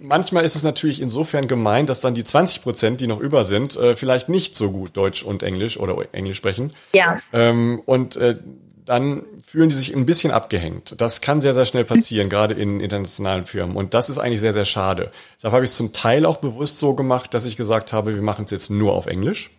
Manchmal 0.00 0.44
ist 0.44 0.54
es 0.54 0.62
natürlich 0.62 1.00
insofern 1.00 1.48
gemeint, 1.48 1.88
dass 1.88 2.00
dann 2.00 2.14
die 2.14 2.24
20 2.24 2.62
Prozent, 2.62 3.00
die 3.00 3.06
noch 3.06 3.20
über 3.20 3.44
sind, 3.44 3.76
äh, 3.76 3.96
vielleicht 3.96 4.28
nicht 4.28 4.56
so 4.56 4.70
gut 4.70 4.96
Deutsch 4.96 5.22
und 5.22 5.42
Englisch 5.42 5.78
oder 5.78 5.96
Englisch 6.12 6.36
sprechen. 6.36 6.72
Ja. 6.92 7.20
Ähm, 7.32 7.82
und 7.84 8.16
äh, 8.16 8.36
dann 8.84 9.24
fühlen 9.44 9.68
die 9.68 9.74
sich 9.74 9.94
ein 9.94 10.06
bisschen 10.06 10.30
abgehängt. 10.30 10.94
Das 10.98 11.20
kann 11.20 11.40
sehr, 11.40 11.52
sehr 11.52 11.66
schnell 11.66 11.84
passieren, 11.84 12.26
mhm. 12.26 12.30
gerade 12.30 12.54
in 12.54 12.80
internationalen 12.80 13.44
Firmen. 13.44 13.76
Und 13.76 13.92
das 13.92 14.08
ist 14.08 14.18
eigentlich 14.18 14.40
sehr, 14.40 14.52
sehr 14.52 14.64
schade. 14.64 15.10
Deshalb 15.36 15.52
habe 15.52 15.64
ich 15.64 15.70
es 15.70 15.76
zum 15.76 15.92
Teil 15.92 16.24
auch 16.24 16.36
bewusst 16.36 16.78
so 16.78 16.94
gemacht, 16.94 17.34
dass 17.34 17.44
ich 17.44 17.56
gesagt 17.56 17.92
habe, 17.92 18.14
wir 18.14 18.22
machen 18.22 18.44
es 18.44 18.50
jetzt 18.50 18.70
nur 18.70 18.94
auf 18.94 19.06
Englisch. 19.06 19.50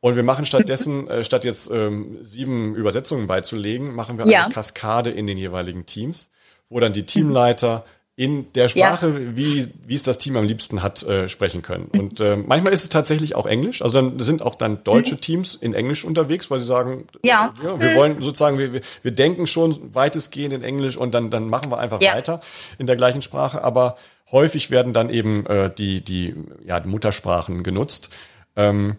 Und 0.00 0.16
wir 0.16 0.22
machen 0.22 0.46
stattdessen, 0.46 1.08
äh, 1.08 1.24
statt 1.24 1.44
jetzt 1.44 1.70
ähm, 1.70 2.18
sieben 2.22 2.74
Übersetzungen 2.74 3.26
beizulegen, 3.26 3.94
machen 3.94 4.18
wir 4.18 4.26
ja. 4.26 4.44
eine 4.44 4.54
Kaskade 4.54 5.10
in 5.10 5.26
den 5.26 5.38
jeweiligen 5.38 5.86
Teams, 5.86 6.30
wo 6.68 6.80
dann 6.80 6.92
die 6.92 7.04
Teamleiter 7.04 7.84
in 8.20 8.52
der 8.52 8.68
Sprache, 8.68 9.08
ja. 9.08 9.36
wie, 9.36 9.66
wie 9.86 9.94
es 9.94 10.02
das 10.02 10.18
Team 10.18 10.36
am 10.36 10.44
liebsten 10.44 10.82
hat, 10.82 11.02
äh, 11.04 11.26
sprechen 11.26 11.62
können. 11.62 11.86
Und 11.86 12.20
äh, 12.20 12.36
manchmal 12.36 12.74
ist 12.74 12.82
es 12.82 12.90
tatsächlich 12.90 13.34
auch 13.34 13.46
Englisch. 13.46 13.80
Also 13.80 13.94
dann 13.94 14.18
sind 14.18 14.42
auch 14.42 14.56
dann 14.56 14.84
deutsche 14.84 15.14
mhm. 15.14 15.20
Teams 15.22 15.54
in 15.54 15.72
Englisch 15.72 16.04
unterwegs, 16.04 16.50
weil 16.50 16.58
sie 16.58 16.66
sagen, 16.66 17.06
ja, 17.22 17.54
ja 17.64 17.80
wir 17.80 17.88
mhm. 17.88 17.94
wollen 17.94 18.20
sozusagen, 18.20 18.58
wir, 18.58 18.82
wir 19.00 19.10
denken 19.10 19.46
schon 19.46 19.94
weitestgehend 19.94 20.52
in 20.52 20.62
Englisch 20.62 20.98
und 20.98 21.14
dann, 21.14 21.30
dann 21.30 21.48
machen 21.48 21.70
wir 21.70 21.78
einfach 21.78 22.02
ja. 22.02 22.12
weiter 22.12 22.42
in 22.78 22.86
der 22.86 22.96
gleichen 22.96 23.22
Sprache. 23.22 23.64
Aber 23.64 23.96
häufig 24.30 24.70
werden 24.70 24.92
dann 24.92 25.08
eben 25.08 25.46
äh, 25.46 25.72
die, 25.74 26.02
die, 26.04 26.34
ja, 26.66 26.78
die 26.78 26.90
Muttersprachen 26.90 27.62
genutzt. 27.62 28.10
Ähm, 28.54 28.96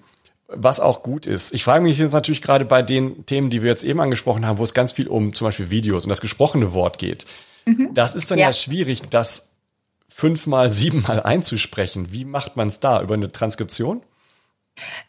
was 0.54 0.80
auch 0.80 1.04
gut 1.04 1.28
ist. 1.28 1.54
Ich 1.54 1.64
frage 1.64 1.84
mich 1.84 1.98
jetzt 1.98 2.14
natürlich 2.14 2.42
gerade 2.42 2.66
bei 2.66 2.82
den 2.82 3.26
Themen, 3.26 3.50
die 3.50 3.62
wir 3.62 3.70
jetzt 3.70 3.84
eben 3.84 4.00
angesprochen 4.00 4.46
haben, 4.46 4.58
wo 4.58 4.64
es 4.64 4.74
ganz 4.74 4.92
viel 4.92 5.08
um 5.08 5.34
zum 5.34 5.46
Beispiel 5.48 5.70
Videos 5.70 6.04
und 6.04 6.10
das 6.10 6.22
gesprochene 6.22 6.74
Wort 6.74 6.98
geht. 6.98 7.26
Mhm. 7.66 7.90
Das 7.94 8.16
ist 8.16 8.32
dann 8.32 8.38
ja. 8.38 8.48
ja 8.48 8.54
schwierig, 8.54 9.02
das 9.10 9.50
fünfmal, 10.10 10.70
siebenmal 10.70 11.22
einzusprechen. 11.22 12.12
Wie 12.12 12.26
macht 12.26 12.58
man 12.58 12.68
es 12.68 12.80
da? 12.80 13.02
Über 13.02 13.14
eine 13.14 13.32
Transkription? 13.32 14.02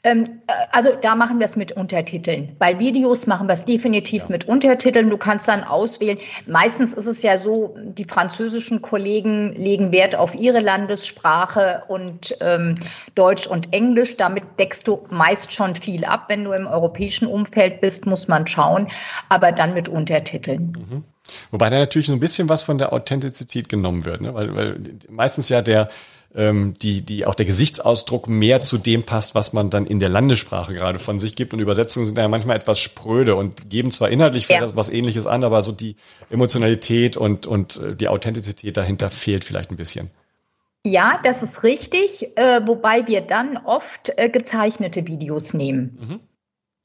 Ähm, 0.05 0.25
äh, 0.47 0.53
also 0.73 0.91
da 1.01 1.15
machen 1.15 1.39
wir 1.39 1.47
es 1.47 1.57
mit 1.57 1.73
Untertiteln. 1.73 2.57
Bei 2.59 2.79
Videos 2.79 3.27
machen 3.27 3.49
wir 3.49 3.55
es 3.55 3.65
definitiv 3.65 4.25
ja. 4.25 4.29
mit 4.31 4.49
Untertiteln. 4.49 5.11
Du 5.11 5.17
kannst 5.17 5.49
dann 5.49 5.65
auswählen. 5.65 6.19
Meistens 6.47 6.93
ist 6.93 7.07
es 7.07 7.23
ja 7.23 7.39
so, 7.39 7.75
die 7.77 8.05
französischen 8.05 8.83
Kollegen 8.83 9.55
legen 9.55 9.93
Wert 9.93 10.15
auf 10.15 10.35
ihre 10.35 10.61
Landessprache 10.61 11.85
und 11.89 12.37
ähm, 12.41 12.77
Deutsch 13.15 13.47
und 13.47 13.73
Englisch. 13.73 14.17
Damit 14.17 14.45
deckst 14.59 14.87
du 14.89 15.07
meist 15.11 15.53
schon 15.53 15.75
viel 15.75 16.05
ab. 16.05 16.25
Wenn 16.29 16.45
du 16.45 16.53
im 16.53 16.67
europäischen 16.67 17.27
Umfeld 17.27 17.81
bist, 17.81 18.07
muss 18.07 18.29
man 18.29 18.47
schauen, 18.47 18.89
aber 19.29 19.53
dann 19.53 19.75
mit 19.75 19.89
Untertiteln. 19.89 20.73
Mhm. 20.91 21.05
Wobei 21.51 21.71
da 21.71 21.79
natürlich 21.79 22.09
so 22.09 22.13
ein 22.13 22.21
bisschen 22.21 22.49
was 22.49 22.63
von 22.63 22.79
der 22.79 22.93
Authentizität 22.93 23.69
genommen 23.69 24.05
wird, 24.05 24.21
ne? 24.21 24.35
weil, 24.35 24.55
weil 24.55 24.77
meistens 25.09 25.49
ja 25.49 25.63
der 25.63 25.89
ähm, 26.35 26.75
die, 26.81 27.03
die 27.03 27.27
auch 27.27 27.35
der 27.35 27.47
Gesichtsausdruck 27.47 28.29
mehr 28.29 28.63
zu 28.63 28.79
dem 28.79 29.03
passt, 29.05 29.35
was 29.35 29.53
man 29.53 29.71
dann 29.71 29.87
in 29.87 30.01
der 30.01 30.09
Landessprache 30.09 30.75
gerade 30.75 30.99
von 30.99 31.21
sich 31.21 31.37
gibt. 31.37 31.53
Und 31.53 31.61
Übersetzungen 31.61 32.07
sind 32.07 32.17
ja 32.17 32.27
manchmal 32.29 32.57
etwas 32.57 32.79
spröde 32.79 33.37
und 33.37 33.71
geben 33.71 33.91
zwar 33.91 34.11
inhaltlich 34.11 34.47
vielleicht 34.47 34.71
ja. 34.71 34.77
was 34.77 34.89
ähnliches 34.89 35.27
an, 35.27 35.45
aber 35.45 35.63
so 35.63 35.73
die 35.73 35.97
Emotionalität 36.31 37.17
und, 37.17 37.47
und 37.47 37.77
äh, 37.79 37.97
die 37.97 38.09
Authentizität 38.09 38.77
dahinter 38.77 39.11
fehlt 39.11 39.45
vielleicht 39.45 39.71
ein 39.71 39.77
bisschen. 39.77 40.11
Ja, 40.85 41.21
das 41.23 41.43
ist 41.43 41.63
richtig, 41.63 42.37
äh, 42.37 42.61
wobei 42.67 43.07
wir 43.07 43.21
dann 43.21 43.57
oft 43.57 44.13
äh, 44.17 44.29
gezeichnete 44.29 45.07
Videos 45.07 45.55
nehmen. 45.55 45.99
Mhm. 46.01 46.21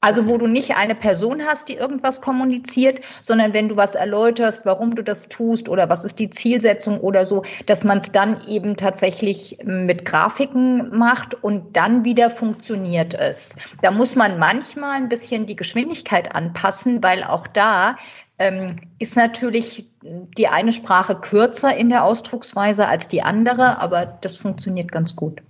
Also 0.00 0.28
wo 0.28 0.38
du 0.38 0.46
nicht 0.46 0.76
eine 0.76 0.94
Person 0.94 1.42
hast, 1.44 1.68
die 1.68 1.74
irgendwas 1.74 2.20
kommuniziert, 2.20 3.00
sondern 3.20 3.52
wenn 3.52 3.68
du 3.68 3.76
was 3.76 3.96
erläuterst, 3.96 4.64
warum 4.64 4.94
du 4.94 5.02
das 5.02 5.28
tust 5.28 5.68
oder 5.68 5.88
was 5.88 6.04
ist 6.04 6.20
die 6.20 6.30
Zielsetzung 6.30 7.00
oder 7.00 7.26
so, 7.26 7.42
dass 7.66 7.82
man 7.82 7.98
es 7.98 8.12
dann 8.12 8.40
eben 8.46 8.76
tatsächlich 8.76 9.58
mit 9.64 10.04
Grafiken 10.04 10.96
macht 10.96 11.34
und 11.42 11.76
dann 11.76 12.04
wieder 12.04 12.30
funktioniert 12.30 13.14
es. 13.14 13.56
Da 13.82 13.90
muss 13.90 14.14
man 14.14 14.38
manchmal 14.38 14.96
ein 14.96 15.08
bisschen 15.08 15.46
die 15.46 15.56
Geschwindigkeit 15.56 16.32
anpassen, 16.32 17.02
weil 17.02 17.24
auch 17.24 17.48
da 17.48 17.96
ähm, 18.38 18.76
ist 19.00 19.16
natürlich 19.16 19.88
die 20.02 20.46
eine 20.46 20.72
Sprache 20.72 21.16
kürzer 21.16 21.76
in 21.76 21.88
der 21.88 22.04
Ausdrucksweise 22.04 22.86
als 22.86 23.08
die 23.08 23.22
andere, 23.22 23.78
aber 23.80 24.06
das 24.06 24.36
funktioniert 24.36 24.92
ganz 24.92 25.16
gut. 25.16 25.42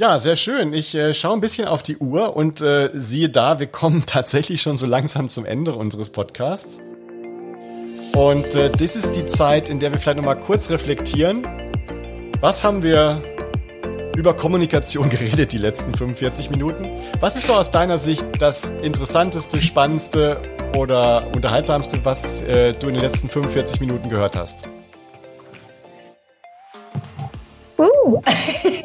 Ja, 0.00 0.18
sehr 0.18 0.36
schön. 0.36 0.72
Ich 0.72 0.94
äh, 0.94 1.12
schaue 1.12 1.34
ein 1.34 1.42
bisschen 1.42 1.68
auf 1.68 1.82
die 1.82 1.98
Uhr 1.98 2.34
und 2.34 2.62
äh, 2.62 2.88
siehe 2.94 3.28
da, 3.28 3.58
wir 3.58 3.66
kommen 3.66 4.04
tatsächlich 4.06 4.62
schon 4.62 4.78
so 4.78 4.86
langsam 4.86 5.28
zum 5.28 5.44
Ende 5.44 5.74
unseres 5.74 6.08
Podcasts. 6.08 6.80
Und 8.16 8.54
äh, 8.54 8.70
das 8.70 8.96
ist 8.96 9.14
die 9.14 9.26
Zeit, 9.26 9.68
in 9.68 9.78
der 9.78 9.92
wir 9.92 9.98
vielleicht 9.98 10.16
nochmal 10.16 10.40
kurz 10.40 10.70
reflektieren. 10.70 11.46
Was 12.40 12.64
haben 12.64 12.82
wir 12.82 13.20
über 14.16 14.32
Kommunikation 14.32 15.10
geredet 15.10 15.52
die 15.52 15.58
letzten 15.58 15.94
45 15.94 16.48
Minuten? 16.48 16.88
Was 17.20 17.36
ist 17.36 17.46
so 17.46 17.52
aus 17.52 17.70
deiner 17.70 17.98
Sicht 17.98 18.24
das 18.38 18.70
Interessanteste, 18.70 19.60
Spannendste 19.60 20.40
oder 20.78 21.26
Unterhaltsamste, 21.34 22.02
was 22.04 22.40
äh, 22.40 22.72
du 22.72 22.88
in 22.88 22.94
den 22.94 23.02
letzten 23.02 23.28
45 23.28 23.80
Minuten 23.80 24.08
gehört 24.08 24.34
hast? 24.34 24.62
Uh. 27.76 28.22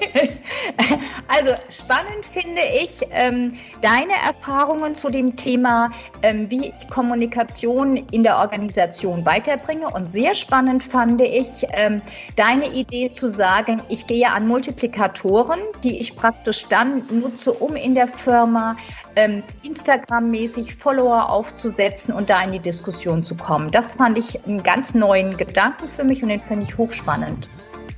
also 1.46 1.62
spannend 1.70 2.26
finde 2.26 2.62
ich 2.82 3.02
ähm, 3.12 3.54
deine 3.82 4.14
Erfahrungen 4.26 4.96
zu 4.96 5.10
dem 5.10 5.36
Thema, 5.36 5.92
ähm, 6.24 6.50
wie 6.50 6.68
ich 6.70 6.90
Kommunikation 6.90 7.98
in 7.98 8.24
der 8.24 8.38
Organisation 8.38 9.26
weiterbringe. 9.26 9.90
Und 9.90 10.10
sehr 10.10 10.34
spannend 10.34 10.84
fand 10.84 11.22
ich 11.22 11.48
ähm, 11.70 12.02
deine 12.36 12.74
Idee 12.74 13.12
zu 13.12 13.30
sagen, 13.30 13.82
ich 13.90 14.08
gehe 14.08 14.28
an 14.30 14.48
Multiplikatoren, 14.48 15.60
die 15.84 16.00
ich 16.00 16.16
praktisch 16.16 16.66
dann 16.68 17.04
nutze, 17.12 17.54
um 17.54 17.76
in 17.76 17.94
der 17.94 18.08
Firma 18.08 18.76
ähm, 19.16 19.44
Instagram-mäßig 19.62 20.76
Follower 20.76 21.30
aufzusetzen 21.30 22.14
und 22.14 22.30
da 22.30 22.44
in 22.44 22.54
die 22.54 22.60
Diskussion 22.60 23.24
zu 23.24 23.36
kommen. 23.36 23.70
Das 23.70 23.94
fand 23.94 24.18
ich 24.18 24.44
einen 24.46 24.64
ganz 24.64 24.96
neuen 24.96 25.38
Gedanken 25.38 25.90
für 25.90 26.04
mich 26.04 26.24
und 26.24 26.30
den 26.30 26.40
finde 26.40 26.64
ich 26.64 26.78
hochspannend. 26.78 27.48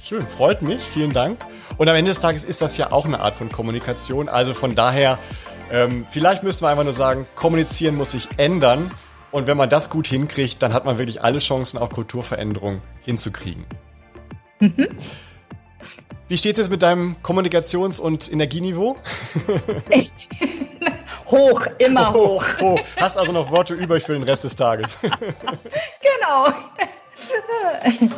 Schön, 0.02 0.22
freut 0.24 0.62
mich. 0.62 0.82
Vielen 0.82 1.14
Dank. 1.14 1.38
Und 1.78 1.90
am 1.90 1.96
Ende 1.96 2.10
des 2.10 2.20
Tages 2.20 2.44
ist 2.44 2.62
das 2.62 2.78
ja 2.78 2.92
auch 2.92 3.06
eine 3.06 3.20
Art 3.20 3.36
von 3.36 3.52
Kommunikation. 3.52 4.30
Also 4.30 4.54
von 4.54 4.76
daher, 4.76 5.20
ähm, 5.72 6.06
vielleicht 6.12 6.44
müssen 6.44 6.64
wir 6.64 6.70
einfach 6.70 6.84
nur 6.84 6.94
sagen, 6.94 7.28
kommunizieren 7.36 7.96
muss 7.96 8.12
sich 8.12 8.28
ändern. 8.38 8.92
Und 9.32 9.46
wenn 9.48 9.58
man 9.58 9.70
das 9.70 9.90
gut 9.90 10.08
hinkriegt, 10.08 10.64
dann 10.64 10.74
hat 10.74 10.86
man 10.86 10.98
wirklich 10.98 11.22
alle 11.22 11.40
Chancen, 11.40 11.78
auch 11.78 11.90
Kulturveränderung 11.90 12.82
hinzukriegen. 13.04 13.66
Mhm. 14.60 14.88
Wie 16.28 16.38
steht 16.38 16.54
es 16.54 16.66
jetzt 16.66 16.72
mit 16.72 16.82
deinem 16.82 17.16
Kommunikations- 17.24 18.02
und 18.02 18.32
Energieniveau? 18.32 18.98
hoch, 21.28 21.68
immer 21.78 22.14
hoch. 22.14 22.44
hoch. 22.44 22.62
hoch. 22.62 22.80
Hast 22.98 23.18
also 23.18 23.32
noch 23.32 23.52
Worte 23.52 23.76
übrig 23.76 24.04
für 24.04 24.14
den 24.14 24.24
Rest 24.24 24.44
des 24.44 24.56
Tages. 24.56 25.00
genau. 25.02 26.48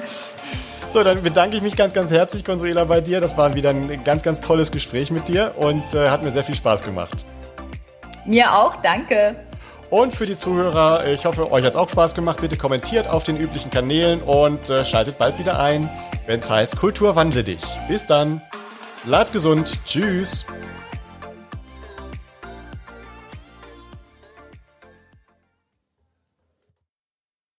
So, 0.89 1.03
dann 1.03 1.21
bedanke 1.21 1.55
ich 1.55 1.61
mich 1.61 1.75
ganz, 1.75 1.93
ganz 1.93 2.09
herzlich, 2.09 2.43
Consuela, 2.43 2.83
bei 2.85 2.99
dir. 2.99 3.21
Das 3.21 3.37
war 3.37 3.53
wieder 3.53 3.69
ein 3.69 4.03
ganz, 4.03 4.23
ganz 4.23 4.39
tolles 4.39 4.71
Gespräch 4.71 5.11
mit 5.11 5.27
dir 5.27 5.53
und 5.55 5.93
äh, 5.93 6.09
hat 6.09 6.23
mir 6.23 6.31
sehr 6.31 6.43
viel 6.43 6.55
Spaß 6.55 6.83
gemacht. 6.83 7.25
Mir 8.25 8.55
auch, 8.55 8.75
danke. 8.81 9.35
Und 9.91 10.13
für 10.13 10.25
die 10.25 10.35
Zuhörer, 10.35 11.05
ich 11.05 11.25
hoffe, 11.25 11.51
euch 11.51 11.63
hat 11.63 11.71
es 11.71 11.77
auch 11.77 11.89
Spaß 11.89 12.15
gemacht. 12.15 12.41
Bitte 12.41 12.57
kommentiert 12.57 13.07
auf 13.07 13.23
den 13.23 13.37
üblichen 13.37 13.69
Kanälen 13.69 14.21
und 14.21 14.67
äh, 14.71 14.83
schaltet 14.83 15.19
bald 15.19 15.37
wieder 15.37 15.59
ein, 15.59 15.87
wenn 16.25 16.39
es 16.39 16.49
heißt 16.49 16.77
Kultur 16.77 17.15
wandle 17.15 17.43
dich. 17.43 17.61
Bis 17.87 18.07
dann. 18.07 18.41
Bleibt 19.05 19.31
gesund. 19.31 19.77
Tschüss. 19.85 20.45